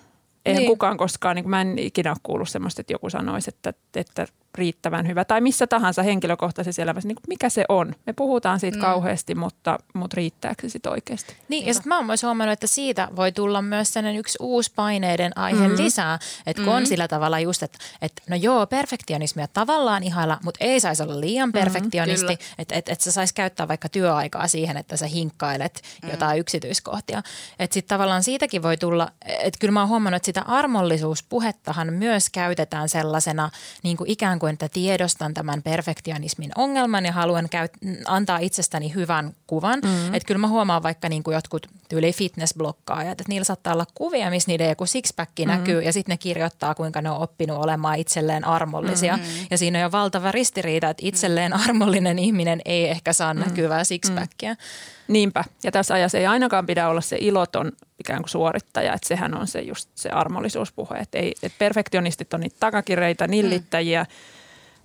Eihän 0.47 0.61
niin. 0.61 0.69
kukaan 0.69 0.97
koskaan, 0.97 1.37
niin 1.37 1.51
mä 1.51 1.61
en 1.61 1.79
ikinä 1.79 2.11
ole 2.11 2.19
kuullut 2.23 2.49
semmoista, 2.49 2.81
että 2.81 2.93
joku 2.93 3.11
sanoisi, 3.11 3.51
että, 3.51 3.73
että 3.95 4.27
riittävän 4.59 5.09
hyvä 5.09 5.25
tai 5.25 5.41
missä 5.41 5.67
tahansa 5.67 6.03
henkilökohtaisessa 6.03 6.83
elämässä, 6.83 7.09
niin 7.09 7.17
mikä 7.29 7.49
se 7.49 7.65
on. 7.69 7.95
Me 8.07 8.13
puhutaan 8.13 8.61
siitä 8.61 8.77
mm. 8.77 8.81
kauheasti, 8.81 9.35
mutta, 9.35 9.79
mutta 9.95 10.15
riittääkö 10.15 10.63
se 10.63 10.69
sitten 10.69 10.93
oikeasti? 10.93 11.37
Niin 11.49 11.67
ja 11.67 11.75
sitten 11.75 11.89
mä 11.89 11.97
oon 11.97 12.07
myös 12.07 12.23
huomannut, 12.23 12.53
että 12.53 12.67
siitä 12.67 13.09
voi 13.17 13.33
tulla 13.33 13.63
myös 13.63 13.93
sellainen 13.93 14.21
yksi 14.21 14.39
uusi 14.41 14.73
paineiden 14.77 15.39
aihe 15.39 15.69
mm. 15.69 15.77
lisää, 15.77 16.19
että 16.47 16.63
kun 16.63 16.73
mm. 16.73 16.77
on 16.77 16.87
sillä 16.87 17.09
tavalla 17.09 17.41
just, 17.41 17.63
että, 17.63 17.79
että 18.03 18.23
no 18.31 18.37
joo, 18.37 18.67
perfektionismia 18.67 19.49
tavallaan 19.49 20.03
ihailla, 20.03 20.39
mutta 20.45 20.65
ei 20.65 20.81
saisi 20.81 21.03
olla 21.03 21.21
liian 21.21 21.49
mm-hmm, 21.49 21.61
perfektionisti, 21.61 22.35
mm, 22.35 22.55
että 22.59 22.75
et, 22.75 22.89
et 22.89 23.01
sä 23.01 23.13
saisi 23.13 23.35
käyttää 23.35 23.69
vaikka 23.69 23.89
työaikaa 23.89 24.49
siihen, 24.49 24.77
että 24.77 24.97
sä 24.97 25.07
hinkkailet 25.07 25.83
mm. 26.03 26.11
jotain 26.11 26.41
yksityiskohtia. 26.41 27.23
Että 27.59 27.75
sitten 27.75 27.89
tavallaan 27.89 28.23
siitäkin 28.23 28.63
voi 28.63 28.77
tulla, 28.77 29.13
että 29.25 29.59
kyllä 29.61 29.73
mä 29.73 29.81
oon 29.81 29.89
huomannut, 29.89 30.17
että 30.17 30.27
sitä 30.27 30.43
armollisuuspuhettahan 30.43 31.93
myös 31.93 32.31
käytetään 32.31 32.89
sellaisena 32.89 33.51
niin 33.83 33.97
kuin 33.97 34.11
ikään 34.11 34.39
kuin 34.39 34.48
kuin, 34.49 34.55
että 34.55 34.69
tiedostan 34.69 35.35
tämän 35.35 35.63
perfektionismin 35.63 36.51
ongelman 36.57 37.05
ja 37.05 37.13
haluan 37.13 37.49
käy, 37.49 37.69
antaa 38.07 38.39
itsestäni 38.39 38.95
hyvän 38.95 39.33
kuvan. 39.47 39.81
Mm-hmm. 39.85 40.15
Että 40.15 40.27
kyllä 40.27 40.39
mä 40.39 40.49
huomaan 40.49 40.83
vaikka 40.83 41.09
niin 41.09 41.23
kuin 41.23 41.35
jotkut 41.35 41.67
tyyli 41.89 42.13
fitnessblokkaajat, 42.13 43.21
että 43.21 43.25
niillä 43.29 43.45
saattaa 43.45 43.73
olla 43.73 43.87
kuvia, 43.95 44.31
missä 44.31 44.51
niiden 44.51 44.69
joku 44.69 44.87
sixpack 44.87 45.33
mm-hmm. 45.39 45.53
näkyy 45.53 45.83
ja 45.83 45.93
sitten 45.93 46.13
ne 46.13 46.17
kirjoittaa, 46.17 46.75
kuinka 46.75 47.03
ne 47.03 47.11
on 47.11 47.23
oppinut 47.23 47.65
olemaan 47.65 47.99
itselleen 47.99 48.45
armollisia. 48.45 49.17
Mm-hmm. 49.17 49.47
Ja 49.51 49.59
siinä 49.59 49.79
on 49.79 49.83
jo 49.83 49.93
valtava 49.93 50.33
ristiriita, 50.33 50.91
että 50.91 51.07
itselleen 51.07 51.53
armollinen 51.53 52.19
ihminen 52.19 52.61
ei 52.65 52.89
ehkä 52.89 53.13
saa 53.13 53.35
mm-hmm. 53.35 53.49
näkyvää 53.49 53.85
sixpackia. 53.85 54.53
Mm-hmm. 54.53 55.13
Niinpä. 55.13 55.45
Ja 55.63 55.73
tässä 55.73 55.95
ajassa 55.95 56.19
ei 56.19 56.27
ainakaan 56.27 56.67
pidä 56.67 56.89
olla 56.89 57.01
se 57.01 57.17
iloton 57.21 57.73
ikään 57.99 58.23
kuin 58.23 58.31
suorittaja, 58.31 58.95
että 58.95 59.09
sehän 59.09 59.35
on 59.35 59.47
se 59.47 59.61
just 59.61 59.89
se 59.95 60.11
armollisuuspuhe. 60.11 60.99
Että, 60.99 61.19
ei, 61.19 61.35
että 61.43 61.59
perfektionistit 61.59 62.35
on 62.35 62.41
niitä 62.41 62.57
takakireitä, 62.61 63.27
nillittäjiä, 63.27 64.03
mm 64.03 64.38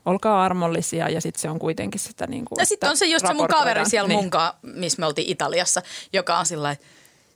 olkaa 0.06 0.43
armollisia 0.43 1.10
ja 1.10 1.22
sitten 1.22 1.41
se 1.41 1.49
on 1.49 1.60
kuitenkin 1.60 1.99
sitä 1.99 2.28
niin 2.28 2.45
kuin, 2.45 2.60
Ja 2.60 2.66
sitten 2.66 2.89
on 2.89 2.97
se 2.97 3.06
just 3.06 3.28
se 3.28 3.34
mun 3.34 3.47
kaveri 3.47 3.89
siellä 3.89 4.08
niin. 4.08 4.20
munkaan, 4.20 4.54
missä 4.62 4.99
me 4.99 5.06
oltiin 5.06 5.32
Italiassa, 5.32 5.82
joka 6.14 6.38
on 6.38 6.45
sillä 6.45 6.76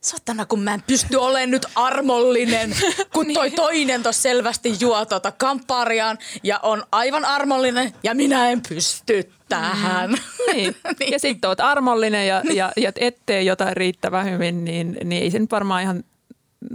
Satana, 0.02 0.46
kun 0.46 0.60
mä 0.60 0.74
en 0.74 0.84
pysty 0.88 1.18
olemaan 1.18 1.52
nyt 1.52 1.66
armollinen, 1.76 2.76
kun 3.14 3.26
toi 3.34 3.52
toinen 3.52 4.04
tuossa 4.04 4.22
selvästi 4.22 4.76
juo 4.80 5.06
tuota 5.06 5.32
kamppariaan 5.32 6.18
ja 6.44 6.60
on 6.64 6.84
aivan 6.92 7.26
armollinen 7.26 7.94
ja 8.04 8.16
minä 8.16 8.50
en 8.50 8.62
pysty 8.70 9.32
tähän. 9.50 10.10
Mm. 10.10 10.18
Niin. 10.54 10.76
niin. 11.00 11.12
Ja 11.12 11.20
sitten 11.20 11.48
oot 11.48 11.60
armollinen 11.60 12.28
ja, 12.28 12.42
ja, 12.54 12.72
ja 12.78 12.92
ettei 12.96 13.46
jotain 13.46 13.78
riittävän 13.78 14.32
hyvin, 14.32 14.66
niin, 14.66 14.98
niin 15.04 15.24
ei 15.24 15.32
se 15.32 15.40
nyt 15.40 15.52
varmaan 15.52 15.84
ihan 15.84 16.04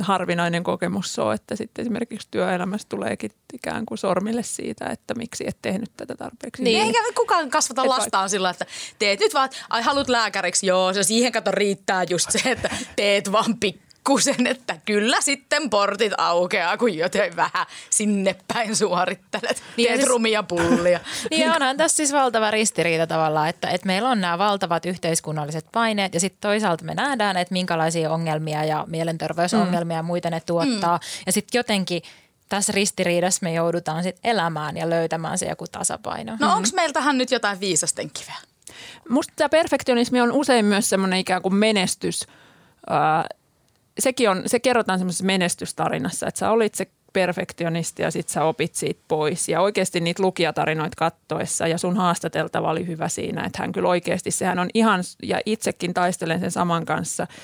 harvinainen 0.01 0.65
kokemus 0.65 1.19
ole, 1.19 1.35
että 1.35 1.57
sitten 1.57 1.83
esimerkiksi 1.83 2.29
työelämässä 2.31 2.87
tuleekin 2.89 3.31
ikään 3.55 3.87
kuin 3.87 3.99
sormille 3.99 4.43
siitä, 4.43 4.87
että 4.87 5.15
miksi 5.15 5.45
et 5.47 5.57
tehnyt 5.63 5.91
tätä 5.97 6.15
tarpeeksi. 6.15 6.63
Niin, 6.63 6.83
eikä 6.83 6.99
kukaan 7.17 7.51
kasvata 7.51 7.89
lastaan 7.89 8.31
sillä, 8.31 8.51
että 8.51 8.67
teet 8.99 9.21
nyt 9.21 9.35
vaan, 9.35 9.51
ai 9.71 9.83
haluat 9.83 10.09
lääkäriksi, 10.09 10.67
joo, 10.67 10.93
se 10.93 11.03
siihen 11.03 11.33
kato 11.33 11.51
riittää 11.51 12.03
just 12.03 12.31
se, 12.31 12.51
että 12.51 12.71
teet 12.97 13.33
vaan 13.33 13.57
pikku 13.61 13.92
pikkusen, 14.03 14.47
että 14.47 14.79
kyllä 14.85 15.21
sitten 15.21 15.71
portit 15.71 16.13
aukeaa, 16.19 16.77
kun 16.77 16.97
joten 16.97 17.37
vähän 17.37 17.67
sinne 17.91 18.37
päin 18.49 18.77
suorittelet. 18.77 19.63
Niin 19.77 19.89
Teet 19.89 20.01
siis, 20.01 20.09
rumia 20.09 20.43
pullia. 20.43 21.01
niin 21.31 21.51
onhan 21.51 21.77
tässä 21.77 21.97
siis 21.97 22.13
valtava 22.13 22.51
ristiriita 22.51 23.07
tavallaan, 23.07 23.49
että, 23.49 23.69
että 23.69 23.87
meillä 23.87 24.09
on 24.09 24.21
nämä 24.21 24.39
valtavat 24.39 24.87
yhteiskunnalliset 24.87 25.67
paineet 25.73 26.15
ja 26.15 26.21
sitten 26.21 26.41
toisaalta 26.41 26.85
me 26.85 26.95
nähdään, 26.95 27.37
että 27.37 27.53
minkälaisia 27.53 28.13
ongelmia 28.13 28.65
ja 28.65 28.85
mielenterveysongelmia 28.89 29.95
mm. 29.95 29.99
ja 29.99 30.03
muita 30.03 30.31
ne 30.31 30.41
tuottaa. 30.41 30.97
Mm. 30.97 31.23
Ja 31.27 31.33
sitten 31.33 31.59
jotenkin 31.59 32.03
tässä 32.49 32.73
ristiriidassa 32.73 33.41
me 33.43 33.53
joudutaan 33.53 34.03
sitten 34.03 34.31
elämään 34.31 34.77
ja 34.77 34.91
löytämään 34.91 35.39
se 35.39 35.47
joku 35.47 35.67
tasapaino. 35.73 36.37
No 36.41 36.55
onko 36.55 36.69
meillä 36.75 36.93
tähän 36.93 37.19
nyt 37.19 37.31
jotain 37.31 37.61
viisasten 37.61 38.11
kiveä? 38.11 38.37
Musta 39.09 39.33
tämä 39.37 39.49
perfektionismi 39.49 40.21
on 40.21 40.33
usein 40.33 40.65
myös 40.65 40.89
semmoinen 40.89 41.19
ikään 41.19 41.43
kuin 41.43 41.55
menestys 41.55 42.27
sekin 43.99 44.31
on, 44.31 44.43
se 44.47 44.61
kerrotaan 44.61 44.99
semmoisessa 44.99 45.25
menestystarinassa, 45.25 46.27
että 46.27 46.39
sä 46.39 46.51
olit 46.51 46.75
se 46.75 46.87
perfektionisti 47.13 48.03
ja 48.03 48.11
sit 48.11 48.29
sä 48.29 48.45
opit 48.45 48.75
siitä 48.75 49.01
pois. 49.09 49.49
Ja 49.49 49.61
oikeasti 49.61 50.01
niitä 50.01 50.23
lukijatarinoita 50.23 50.97
kattoessa 50.97 51.67
ja 51.67 51.79
sun 51.79 51.97
haastateltava 51.97 52.71
oli 52.71 52.87
hyvä 52.87 53.09
siinä, 53.09 53.45
että 53.45 53.63
hän 53.63 53.73
kyllä 53.73 53.89
oikeasti, 53.89 54.31
sehän 54.31 54.59
on 54.59 54.69
ihan, 54.75 55.01
ja 55.23 55.41
itsekin 55.47 55.95
taistelen 55.95 56.41
sen 56.41 56.51
saman 56.51 56.85
kanssa– 56.85 57.27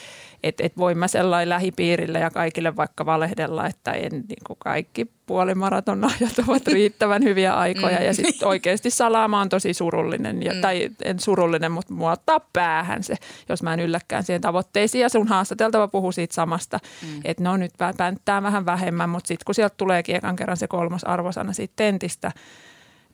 että 0.43 0.65
et 0.67 0.77
voin 0.77 0.99
mä 0.99 1.09
sellainen 1.09 1.49
lähipiirille 1.49 2.19
ja 2.19 2.31
kaikille 2.31 2.77
vaikka 2.77 3.07
valehdella, 3.07 3.67
että 3.67 3.93
en 3.93 4.11
niin 4.13 4.45
kuin 4.47 4.57
kaikki 4.59 5.07
puolimaratonajat 5.27 6.39
ovat 6.49 6.67
riittävän 6.67 7.23
hyviä 7.25 7.55
aikoja. 7.55 8.03
Ja 8.03 8.15
sitten 8.15 8.35
mm. 8.41 8.49
oikeasti 8.49 8.91
salaama 8.91 9.41
on 9.41 9.49
tosi 9.49 9.75
surullinen, 9.75 10.43
ja, 10.43 10.55
mm. 10.55 10.61
tai 10.61 10.91
en 11.05 11.21
surullinen, 11.21 11.73
mutta 11.73 11.95
mua 11.95 12.13
ottaa 12.13 12.41
päähän 12.53 13.03
se, 13.03 13.15
jos 13.49 13.63
mä 13.63 13.75
en 13.75 13.81
ylläkään 13.81 14.25
siihen 14.25 14.41
tavoitteisiin. 14.41 15.03
Ja 15.03 15.09
sun 15.09 15.29
haastateltava 15.29 15.89
puhuu 15.89 16.13
siitä 16.13 16.35
samasta, 16.35 16.79
mm. 17.03 17.21
että 17.25 17.43
no 17.43 17.57
nyt 17.57 17.73
pänttää 17.97 18.43
vähän 18.43 18.67
vähemmän, 18.67 19.11
mutta 19.11 19.29
sitten 19.29 19.45
kun 19.47 19.55
sieltä 19.55 19.75
tuleekin 19.77 20.17
ekan 20.17 20.37
kerran 20.37 20.57
se 20.57 20.67
kolmas 20.69 21.05
arvosana 21.05 21.53
siitä 21.53 21.73
tentistä, 21.77 22.33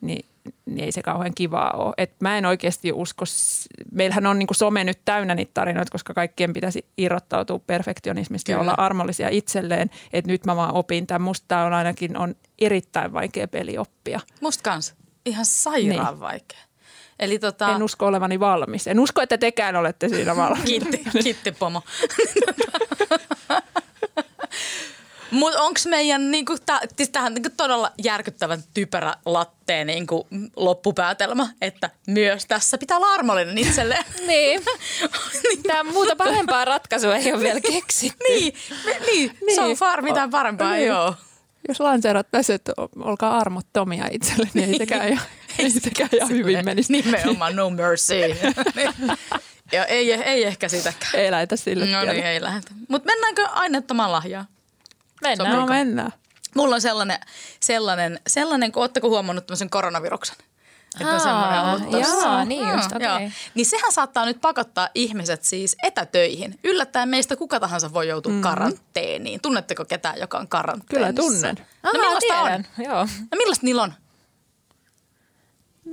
niin 0.01 0.25
niin 0.65 0.83
ei 0.83 0.91
se 0.91 1.01
kauhean 1.01 1.35
kivaa 1.35 1.71
ole. 1.71 1.93
Et 1.97 2.21
mä 2.21 2.37
en 2.37 2.45
oikeasti 2.45 2.91
usko, 2.91 3.25
meillähän 3.91 4.25
on 4.25 4.39
niin 4.39 4.47
kuin 4.47 4.57
some 4.57 4.83
nyt 4.83 4.99
täynnä 5.05 5.35
niitä 5.35 5.51
tarinoita, 5.53 5.91
koska 5.91 6.13
kaikkien 6.13 6.53
pitäisi 6.53 6.85
irrottautua 6.97 7.59
perfektionismista 7.59 8.45
Kyllä. 8.51 8.57
ja 8.57 8.61
olla 8.61 8.75
armollisia 8.77 9.29
itselleen. 9.29 9.89
Että 10.13 10.31
nyt 10.31 10.45
mä 10.45 10.55
vaan 10.55 10.73
opin 10.73 11.07
tämän. 11.07 11.21
Musta 11.21 11.45
tämä 11.47 11.65
on 11.65 11.73
ainakin 11.73 12.17
on 12.17 12.35
erittäin 12.59 13.13
vaikea 13.13 13.47
peli 13.47 13.77
oppia. 13.77 14.19
Musta 14.41 14.63
kans. 14.63 14.95
Ihan 15.25 15.45
sairaan 15.45 16.13
niin. 16.13 16.19
vaikea. 16.19 16.59
Eli 17.19 17.39
tota... 17.39 17.75
En 17.75 17.83
usko 17.83 18.05
olevani 18.05 18.39
valmis. 18.39 18.87
En 18.87 18.99
usko, 18.99 19.21
että 19.21 19.37
tekään 19.37 19.75
olette 19.75 20.09
siinä 20.09 20.35
valmis. 20.35 20.63
kiitti, 20.63 21.03
kiitti 21.23 21.51
pomo. 21.51 21.81
Mutta 25.35 25.61
onko 25.61 25.79
meidän, 25.89 26.31
niinku, 26.31 26.57
tää, 26.65 26.79
siis 26.97 27.09
tähän 27.09 27.33
niinku 27.33 27.49
todella 27.57 27.91
järkyttävän 28.03 28.63
typerä 28.73 29.15
latteen 29.25 29.87
niinku, 29.87 30.27
loppupäätelmä, 30.55 31.47
että 31.61 31.89
myös 32.07 32.45
tässä 32.45 32.77
pitää 32.77 32.97
olla 32.97 33.13
armollinen 33.13 33.57
itselleen. 33.57 34.03
niin. 34.27 34.61
Tämä 35.67 35.83
muuta 35.83 36.15
parempaa 36.15 36.65
ratkaisua 36.65 37.15
ei 37.15 37.33
ole 37.33 37.43
vielä 37.43 37.61
keksitty. 37.61 38.23
niin, 38.29 38.53
me, 38.85 38.99
niin. 39.05 39.37
niin. 39.45 39.55
so 39.55 39.75
far 39.75 40.01
mitään 40.01 40.29
parempaa 40.29 40.71
niin. 40.71 40.87
joo. 40.87 41.15
Jos 41.67 41.79
lanseerat 41.79 42.27
tässä, 42.31 42.53
että 42.53 42.73
olkaa 42.99 43.37
armottomia 43.37 44.07
itselle, 44.11 44.49
niin 44.53 44.69
ei 44.69 44.77
sekään, 44.77 45.09
ihan, 45.09 45.25
ei 45.59 45.69
sekään 45.69 46.09
ihan 46.13 46.29
hyvin 46.29 46.65
menisi. 46.65 46.91
Nimenomaan 46.91 47.55
no 47.55 47.69
mercy. 47.69 48.13
ja 49.71 49.85
ei, 49.85 50.13
ei 50.13 50.43
ehkä 50.43 50.69
sitäkään. 50.69 51.15
Ei 51.15 51.31
lähetä 51.31 51.55
sille 51.55 51.85
No 51.85 52.01
niin, 52.01 52.25
ei 52.25 52.41
lähetä. 52.41 52.71
Mutta 52.87 53.05
mennäänkö 53.05 53.47
aineettomaan 53.47 54.11
lahjaan? 54.11 54.45
Mennään. 55.27 55.59
No 55.59 55.65
mennään. 55.65 56.11
Mulla 56.55 56.75
on 56.75 56.81
sellainen, 56.81 57.19
sellainen, 57.59 58.19
sellainen 58.27 58.71
kun 58.71 58.81
ootteko 58.81 59.09
huomannut 59.09 59.47
tämmöisen 59.47 59.69
koronaviruksen? 59.69 60.35
Että 61.01 61.19
semmoinen 61.19 61.61
ollut 61.61 61.91
Jaa, 61.91 62.45
niin 62.45 62.67
just, 62.69 62.91
okei. 62.95 63.07
Okay. 63.07 63.29
Niin 63.55 63.65
sehän 63.65 63.91
saattaa 63.91 64.25
nyt 64.25 64.41
pakottaa 64.41 64.89
ihmiset 64.95 65.43
siis 65.43 65.75
etätöihin. 65.83 66.59
Yllättäen 66.63 67.09
meistä 67.09 67.35
kuka 67.35 67.59
tahansa 67.59 67.93
voi 67.93 68.07
joutua 68.07 68.29
mm-hmm. 68.29 68.41
karanteeniin. 68.41 69.41
Tunnetteko 69.41 69.85
ketään, 69.85 70.19
joka 70.19 70.37
on 70.37 70.47
karanteenissa? 70.47 70.95
Kyllä 70.95 71.13
tunnen. 71.13 71.55
No 71.83 71.89
Aha, 71.89 71.93
millaista 71.93 72.19
tiedän. 72.19 72.67
on? 72.79 72.85
Joo. 72.85 73.07
No 73.31 73.37
millaista 73.37 73.65
niillä 73.65 73.83
on? 73.83 73.93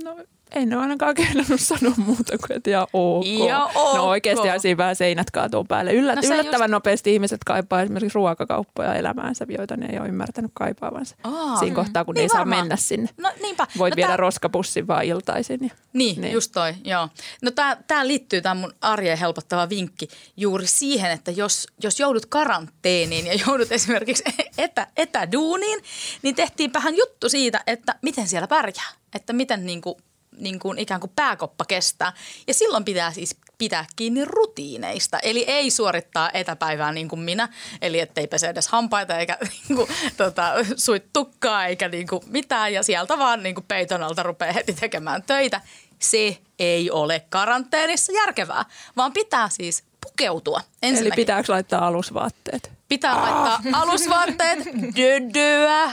No 0.03 0.15
en 0.53 0.73
ole 0.73 0.81
ainakaan 0.81 1.15
kehdannut 1.15 1.59
sanoa 1.71 1.93
muuta 1.97 2.37
kuin, 2.37 2.57
että 2.57 2.69
ihan 2.69 2.87
ok. 2.93 3.25
Ja 3.47 3.63
ok. 3.75 3.97
No 3.97 4.03
oikeasti 4.07 4.47
siinä 4.59 4.77
vähän 4.77 4.95
seinät 4.95 5.31
kaatuu 5.31 5.63
päälle. 5.63 5.93
Yllät, 5.93 6.15
No 6.15 6.21
yllättävän 6.33 6.67
just- 6.67 6.71
nopeasti 6.71 7.13
ihmiset 7.13 7.43
kaipaa 7.45 7.81
esimerkiksi 7.81 8.15
ruokakauppoja 8.15 8.95
elämäänsä, 8.95 9.45
joita 9.57 9.77
ne 9.77 9.85
ei 9.91 9.99
ole 9.99 10.07
ymmärtänyt 10.07 10.51
kaipaavansa. 10.53 11.15
Aa. 11.23 11.57
Siinä 11.57 11.75
kohtaa, 11.75 12.05
kun 12.05 12.15
Niin 12.15 12.21
ei 12.21 12.29
saa 12.29 12.39
varmaan. 12.39 12.61
mennä 12.61 12.75
sinne. 12.75 13.09
No 13.17 13.31
niinpä. 13.41 13.67
Voit 13.77 13.91
no, 13.91 13.95
viedä 13.95 14.07
tää- 14.07 14.17
roskapussin 14.17 14.87
vaan 14.87 15.03
iltaisin. 15.03 15.59
Ja... 15.63 15.69
Niin, 15.93 16.21
Niin. 16.21 16.33
just 16.33 16.51
toi, 16.51 16.73
joo. 16.83 17.09
No 17.41 17.51
tää, 17.51 17.77
tää 17.87 18.07
liittyy 18.07 18.41
tämä 18.41 18.55
mun 18.55 18.73
arjen 18.81 19.17
helpottava 19.17 19.69
vinkki 19.69 20.07
juuri 20.37 20.67
siihen, 20.67 21.11
että 21.11 21.31
jos, 21.31 21.67
jos 21.83 21.99
joudut 21.99 22.25
karanteeniin 22.25 23.27
ja 23.27 23.33
joudut 23.47 23.71
esimerkiksi 23.71 24.23
etä, 24.57 24.87
etäduuniin, 24.97 25.79
niin 26.21 26.35
tehtiinpähän 26.35 26.95
juttu 26.97 27.29
siitä, 27.29 27.61
että 27.67 27.95
miten 28.01 28.27
siellä 28.27 28.47
pärjää. 28.47 28.91
Että 29.15 29.33
miten 29.33 29.65
niin 29.65 29.81
kuin, 29.81 29.95
niin 30.37 30.59
kuin 30.59 30.79
ikään 30.79 30.99
kuin 30.99 31.11
pääkoppa 31.15 31.65
kestää. 31.65 32.13
Ja 32.47 32.53
silloin 32.53 32.85
pitää 32.85 33.11
siis 33.11 33.35
pitää 33.57 33.85
kiinni 33.95 34.25
rutiineista. 34.25 35.19
Eli 35.19 35.45
ei 35.47 35.71
suorittaa 35.71 36.31
etäpäivää 36.33 36.91
niin 36.91 37.09
kuin 37.09 37.19
minä. 37.19 37.49
Eli 37.81 37.99
ettei 37.99 38.27
pese 38.27 38.47
edes 38.47 38.67
hampaita 38.67 39.17
eikä 39.17 39.37
niin 39.49 39.75
kuin, 39.75 39.89
tota, 40.17 40.53
suit 40.77 41.05
tukkaa 41.13 41.65
eikä 41.65 41.89
niin 41.89 42.07
kuin 42.07 42.23
mitään. 42.27 42.73
Ja 42.73 42.83
sieltä 42.83 43.17
vaan 43.17 43.43
niin 43.43 43.55
kuin 43.55 43.65
peiton 43.67 44.03
alta 44.03 44.23
rupeaa 44.23 44.53
heti 44.53 44.73
tekemään 44.73 45.23
töitä. 45.23 45.61
Se 45.99 46.37
ei 46.59 46.91
ole 46.91 47.25
karanteenissa 47.29 48.11
järkevää, 48.11 48.65
vaan 48.97 49.13
pitää 49.13 49.49
siis 49.49 49.83
pukeutua 50.01 50.61
Eli 50.81 51.11
pitääkö 51.15 51.53
laittaa 51.53 51.87
alusvaatteet? 51.87 52.71
Pitää 52.93 53.15
laittaa 53.15 53.61
alusvaatteet, 53.81 54.59
dödöä, 54.97 55.91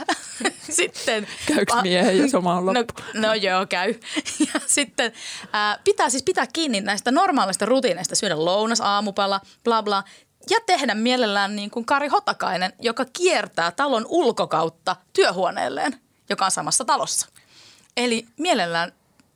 sitten... 0.71 1.27
Käykö 1.47 1.75
a- 1.77 1.83
miehen, 1.83 2.19
jos 2.19 2.35
oma 2.35 2.55
on 2.55 2.67
No, 2.67 2.73
loppu? 2.75 2.95
no 3.15 3.35
joo, 3.35 3.67
käy. 3.67 3.95
Ja 4.55 4.61
sitten 4.67 5.13
ää, 5.53 5.79
pitää 5.85 6.11
siis 6.11 6.23
pitää 6.23 6.47
kiinni 6.53 6.81
näistä 6.81 7.11
normaalista 7.11 7.67
rutiineista, 7.67 8.17
syödä 8.17 8.45
lounas, 8.45 8.81
aamupala, 8.81 9.41
bla 9.65 9.83
bla. 9.83 10.05
Ja 10.51 10.59
tehdä 10.67 10.95
mielellään 10.95 11.57
niin 11.57 11.71
kuin 11.71 11.85
Kari 11.85 12.09
Hotakainen, 12.09 12.73
joka 12.81 13.05
kiertää 13.13 13.71
talon 13.71 14.07
ulkokautta 14.09 14.97
työhuoneelleen, 15.13 16.01
joka 16.31 16.45
on 16.45 16.51
samassa 16.51 16.85
talossa. 16.85 17.27
Eli 17.97 18.27
mielellään, 18.39 18.93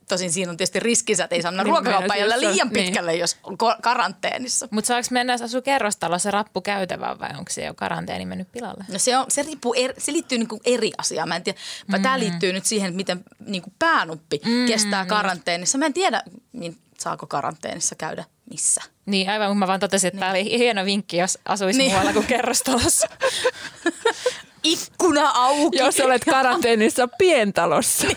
tosin 0.07 0.31
siinä 0.31 0.51
on 0.51 0.57
tietysti 0.57 0.79
riskinsä, 0.79 1.23
että 1.23 1.35
ei 1.35 1.41
saa 1.41 1.51
mennä 1.51 1.63
Niin, 1.63 1.75
on- 1.75 2.39
liian 2.39 2.67
niin. 2.73 2.85
pitkälle, 2.85 3.15
jos 3.15 3.37
on 3.43 3.57
karanteenissa. 3.81 4.67
Mutta 4.71 4.87
saako 4.87 5.07
mennä, 5.11 5.33
jos 5.33 5.41
asuu 5.41 5.61
kerrostalossa 5.61 6.31
rappukäytävään 6.31 7.19
vai 7.19 7.29
onko 7.37 7.51
se 7.51 7.65
jo 7.65 7.73
karanteeni 7.73 8.25
mennyt 8.25 8.51
pilalle? 8.51 8.85
No 8.91 8.99
se, 8.99 9.17
on, 9.17 9.25
se, 9.29 9.43
riippuu 9.43 9.73
eri, 9.77 9.93
se 9.97 10.11
liittyy 10.13 10.37
niin 10.37 10.47
eri 10.65 10.91
asiaan. 10.97 11.29
Mä 11.29 11.35
en 11.35 11.43
tiedä, 11.43 11.59
mm. 11.87 12.01
tämä 12.01 12.19
liittyy 12.19 12.53
nyt 12.53 12.65
siihen, 12.65 12.95
miten 12.95 13.23
niin 13.39 13.61
kuin 13.61 13.73
päänuppi 13.79 14.41
mm, 14.45 14.65
kestää 14.67 15.05
karanteenissa. 15.05 15.77
Mä 15.77 15.85
en 15.85 15.93
tiedä, 15.93 16.23
niin 16.53 16.77
saako 16.99 17.27
karanteenissa 17.27 17.95
käydä 17.95 18.23
missä. 18.51 18.81
Niin 19.05 19.29
aivan, 19.29 19.57
mä 19.57 19.67
vaan 19.67 19.79
totesin, 19.79 20.07
että 20.07 20.15
niin. 20.15 20.19
tämä 20.19 20.31
oli 20.31 20.59
hieno 20.59 20.85
vinkki, 20.85 21.17
jos 21.17 21.39
asuisi 21.45 21.77
Niin. 21.77 21.87
niin. 21.87 21.91
muualla 21.91 22.13
kuin 22.13 22.25
kerrostalossa. 22.27 23.07
Ikkuna 24.65 25.29
auki. 25.29 25.77
Jos 25.77 25.99
olet 25.99 26.25
karanteenissa 26.25 27.07
pientalossa. 27.07 28.07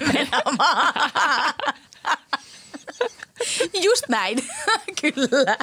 Just 3.82 4.08
näin, 4.08 4.38
kyllä. 5.00 5.56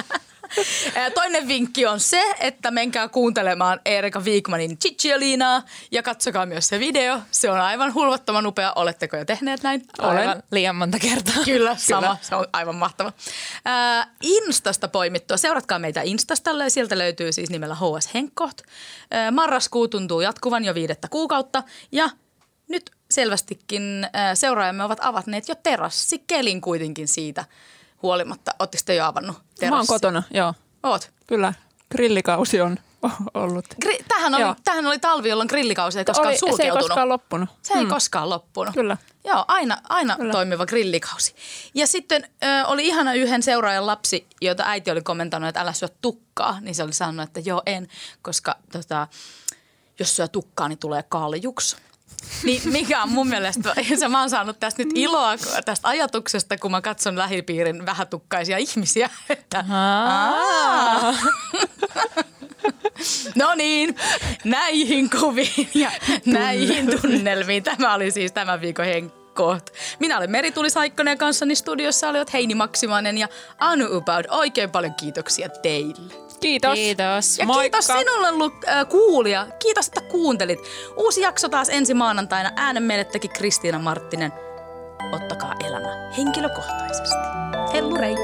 Toinen 1.14 1.48
vinkki 1.48 1.86
on 1.86 2.00
se, 2.00 2.34
että 2.40 2.70
menkää 2.70 3.08
kuuntelemaan 3.08 3.80
Erika 3.84 4.20
Wigmanin 4.20 4.78
Cicciolinaa 4.78 5.62
ja 5.90 6.02
katsokaa 6.02 6.46
myös 6.46 6.68
se 6.68 6.78
video. 6.78 7.20
Se 7.30 7.50
on 7.50 7.60
aivan 7.60 7.94
hulvattoman 7.94 8.46
upea. 8.46 8.72
Oletteko 8.76 9.16
jo 9.16 9.24
tehneet 9.24 9.62
näin? 9.62 9.82
Aivan 9.98 10.42
liian 10.50 10.76
monta 10.76 10.98
kertaa. 10.98 11.44
Kyllä, 11.44 11.76
sama. 11.76 12.00
Kyllä. 12.00 12.16
Se 12.20 12.34
on 12.34 12.46
aivan 12.52 12.76
mahtava. 12.76 13.12
Ää, 13.64 14.14
Instasta 14.22 14.88
poimittua. 14.88 15.36
Seuratkaa 15.36 15.78
meitä 15.78 16.02
Instasta. 16.02 16.50
Sieltä 16.68 16.98
löytyy 16.98 17.32
siis 17.32 17.50
nimellä 17.50 17.74
HS 17.74 18.14
Henkkoht. 18.14 18.58
Ää, 19.10 19.30
marraskuu 19.30 19.88
tuntuu 19.88 20.20
jatkuvan 20.20 20.64
jo 20.64 20.74
viidettä 20.74 21.08
kuukautta. 21.08 21.62
Ja 21.92 22.10
nyt 22.68 22.90
selvästikin 23.10 24.06
seuraajamme 24.34 24.84
ovat 24.84 24.98
avanneet 25.02 25.48
jo 25.48 25.54
terassikelin 25.54 26.60
kuitenkin 26.60 27.08
siitä 27.08 27.44
huolimatta. 28.02 28.54
Oletteko 28.58 28.82
te 28.86 28.94
jo 28.94 29.04
avannut 29.04 29.36
terassi? 29.36 29.70
Mä 29.70 29.76
oon 29.76 29.86
kotona, 29.86 30.22
joo. 30.30 30.54
Oot. 30.82 31.10
Kyllä, 31.26 31.52
grillikausi 31.90 32.60
on 32.60 32.76
ollut. 33.34 33.64
Gri- 33.84 34.04
tähän, 34.08 34.34
oli, 34.34 34.42
Joo. 34.42 34.54
tähän 34.64 34.86
oli 34.86 34.98
talvi, 34.98 35.28
jolloin 35.28 35.48
grillikausi 35.48 35.98
ei 35.98 36.04
koskaan 36.04 36.28
Oli, 36.28 36.36
se 36.38 36.46
ei 36.46 36.50
sulkeutunut. 36.50 36.88
koskaan 36.88 37.08
loppunut. 37.08 37.48
Se 37.62 37.74
ei 37.74 37.86
koskaan 37.86 38.30
loppunut. 38.30 38.74
Kyllä. 38.74 38.96
Joo, 39.24 39.44
aina, 39.48 39.78
aina 39.88 40.16
Kyllä. 40.16 40.32
toimiva 40.32 40.66
grillikausi. 40.66 41.34
Ja 41.74 41.86
sitten 41.86 42.28
ö, 42.44 42.66
oli 42.66 42.86
ihana 42.86 43.14
yhden 43.14 43.42
seuraajan 43.42 43.86
lapsi, 43.86 44.26
jota 44.40 44.62
äiti 44.66 44.90
oli 44.90 45.02
kommentoinut, 45.02 45.48
että 45.48 45.60
älä 45.60 45.72
syö 45.72 45.88
tukkaa. 46.00 46.60
Niin 46.60 46.74
se 46.74 46.82
oli 46.82 46.92
sanonut, 46.92 47.22
että 47.28 47.40
joo 47.40 47.62
en, 47.66 47.88
koska 48.22 48.56
tota, 48.72 49.08
jos 49.98 50.16
syö 50.16 50.28
tukkaa, 50.28 50.68
niin 50.68 50.78
tulee 50.78 51.02
kaljuksi. 51.08 51.76
Niin 52.44 52.62
mikä 52.64 53.02
on 53.02 53.08
mun 53.08 53.28
mielestä, 53.28 53.74
se 53.98 54.08
mä 54.08 54.20
oon 54.20 54.30
saanut 54.30 54.60
tästä 54.60 54.82
nyt 54.82 54.92
iloa 54.94 55.36
tästä 55.64 55.88
ajatuksesta, 55.88 56.56
kun 56.56 56.70
mä 56.70 56.80
katson 56.80 57.18
lähipiirin 57.18 57.86
vähätukkaisia 57.86 58.58
ihmisiä. 58.58 59.10
Että. 59.30 59.64
No 63.34 63.54
niin, 63.54 63.96
näihin 64.44 65.10
kuviin 65.20 65.68
ja 65.74 65.90
näihin 66.24 67.00
tunnelmiin. 67.00 67.62
Tämä 67.62 67.94
oli 67.94 68.10
siis 68.10 68.32
tämän 68.32 68.60
viikon 68.60 68.84
henkkoht. 68.84 69.70
Minä 69.98 70.18
olen 70.18 70.30
Merituli 70.30 70.70
Saikkonen 70.70 71.12
ja 71.12 71.16
kanssani 71.16 71.54
studiossa 71.54 72.08
olivat 72.08 72.32
Heini 72.32 72.54
Maksimainen 72.54 73.18
ja 73.18 73.28
Anu 73.58 73.96
Ubaud. 73.96 74.24
Oikein 74.30 74.70
paljon 74.70 74.94
kiitoksia 74.94 75.48
teille. 75.48 76.25
Kiitos. 76.40 76.74
Kiitos. 76.74 77.38
Ja 77.38 77.46
Moikka. 77.46 77.62
kiitos 77.62 77.86
sinulle 77.86 78.30
Lu- 78.32 78.52
äh, 78.68 78.88
kuulija. 78.88 79.46
Kiitos, 79.58 79.86
että 79.86 80.00
kuuntelit. 80.00 80.60
Uusi 80.96 81.20
jakso 81.20 81.48
taas 81.48 81.68
ensi 81.68 81.94
maanantaina. 81.94 82.50
Äänen 82.56 82.82
meille 82.82 83.04
teki 83.04 83.28
Kristiina 83.28 83.78
Marttinen. 83.78 84.32
Ottakaa 85.12 85.54
elämä 85.66 86.10
henkilökohtaisesti. 86.16 87.18
Hellurei! 87.72 88.14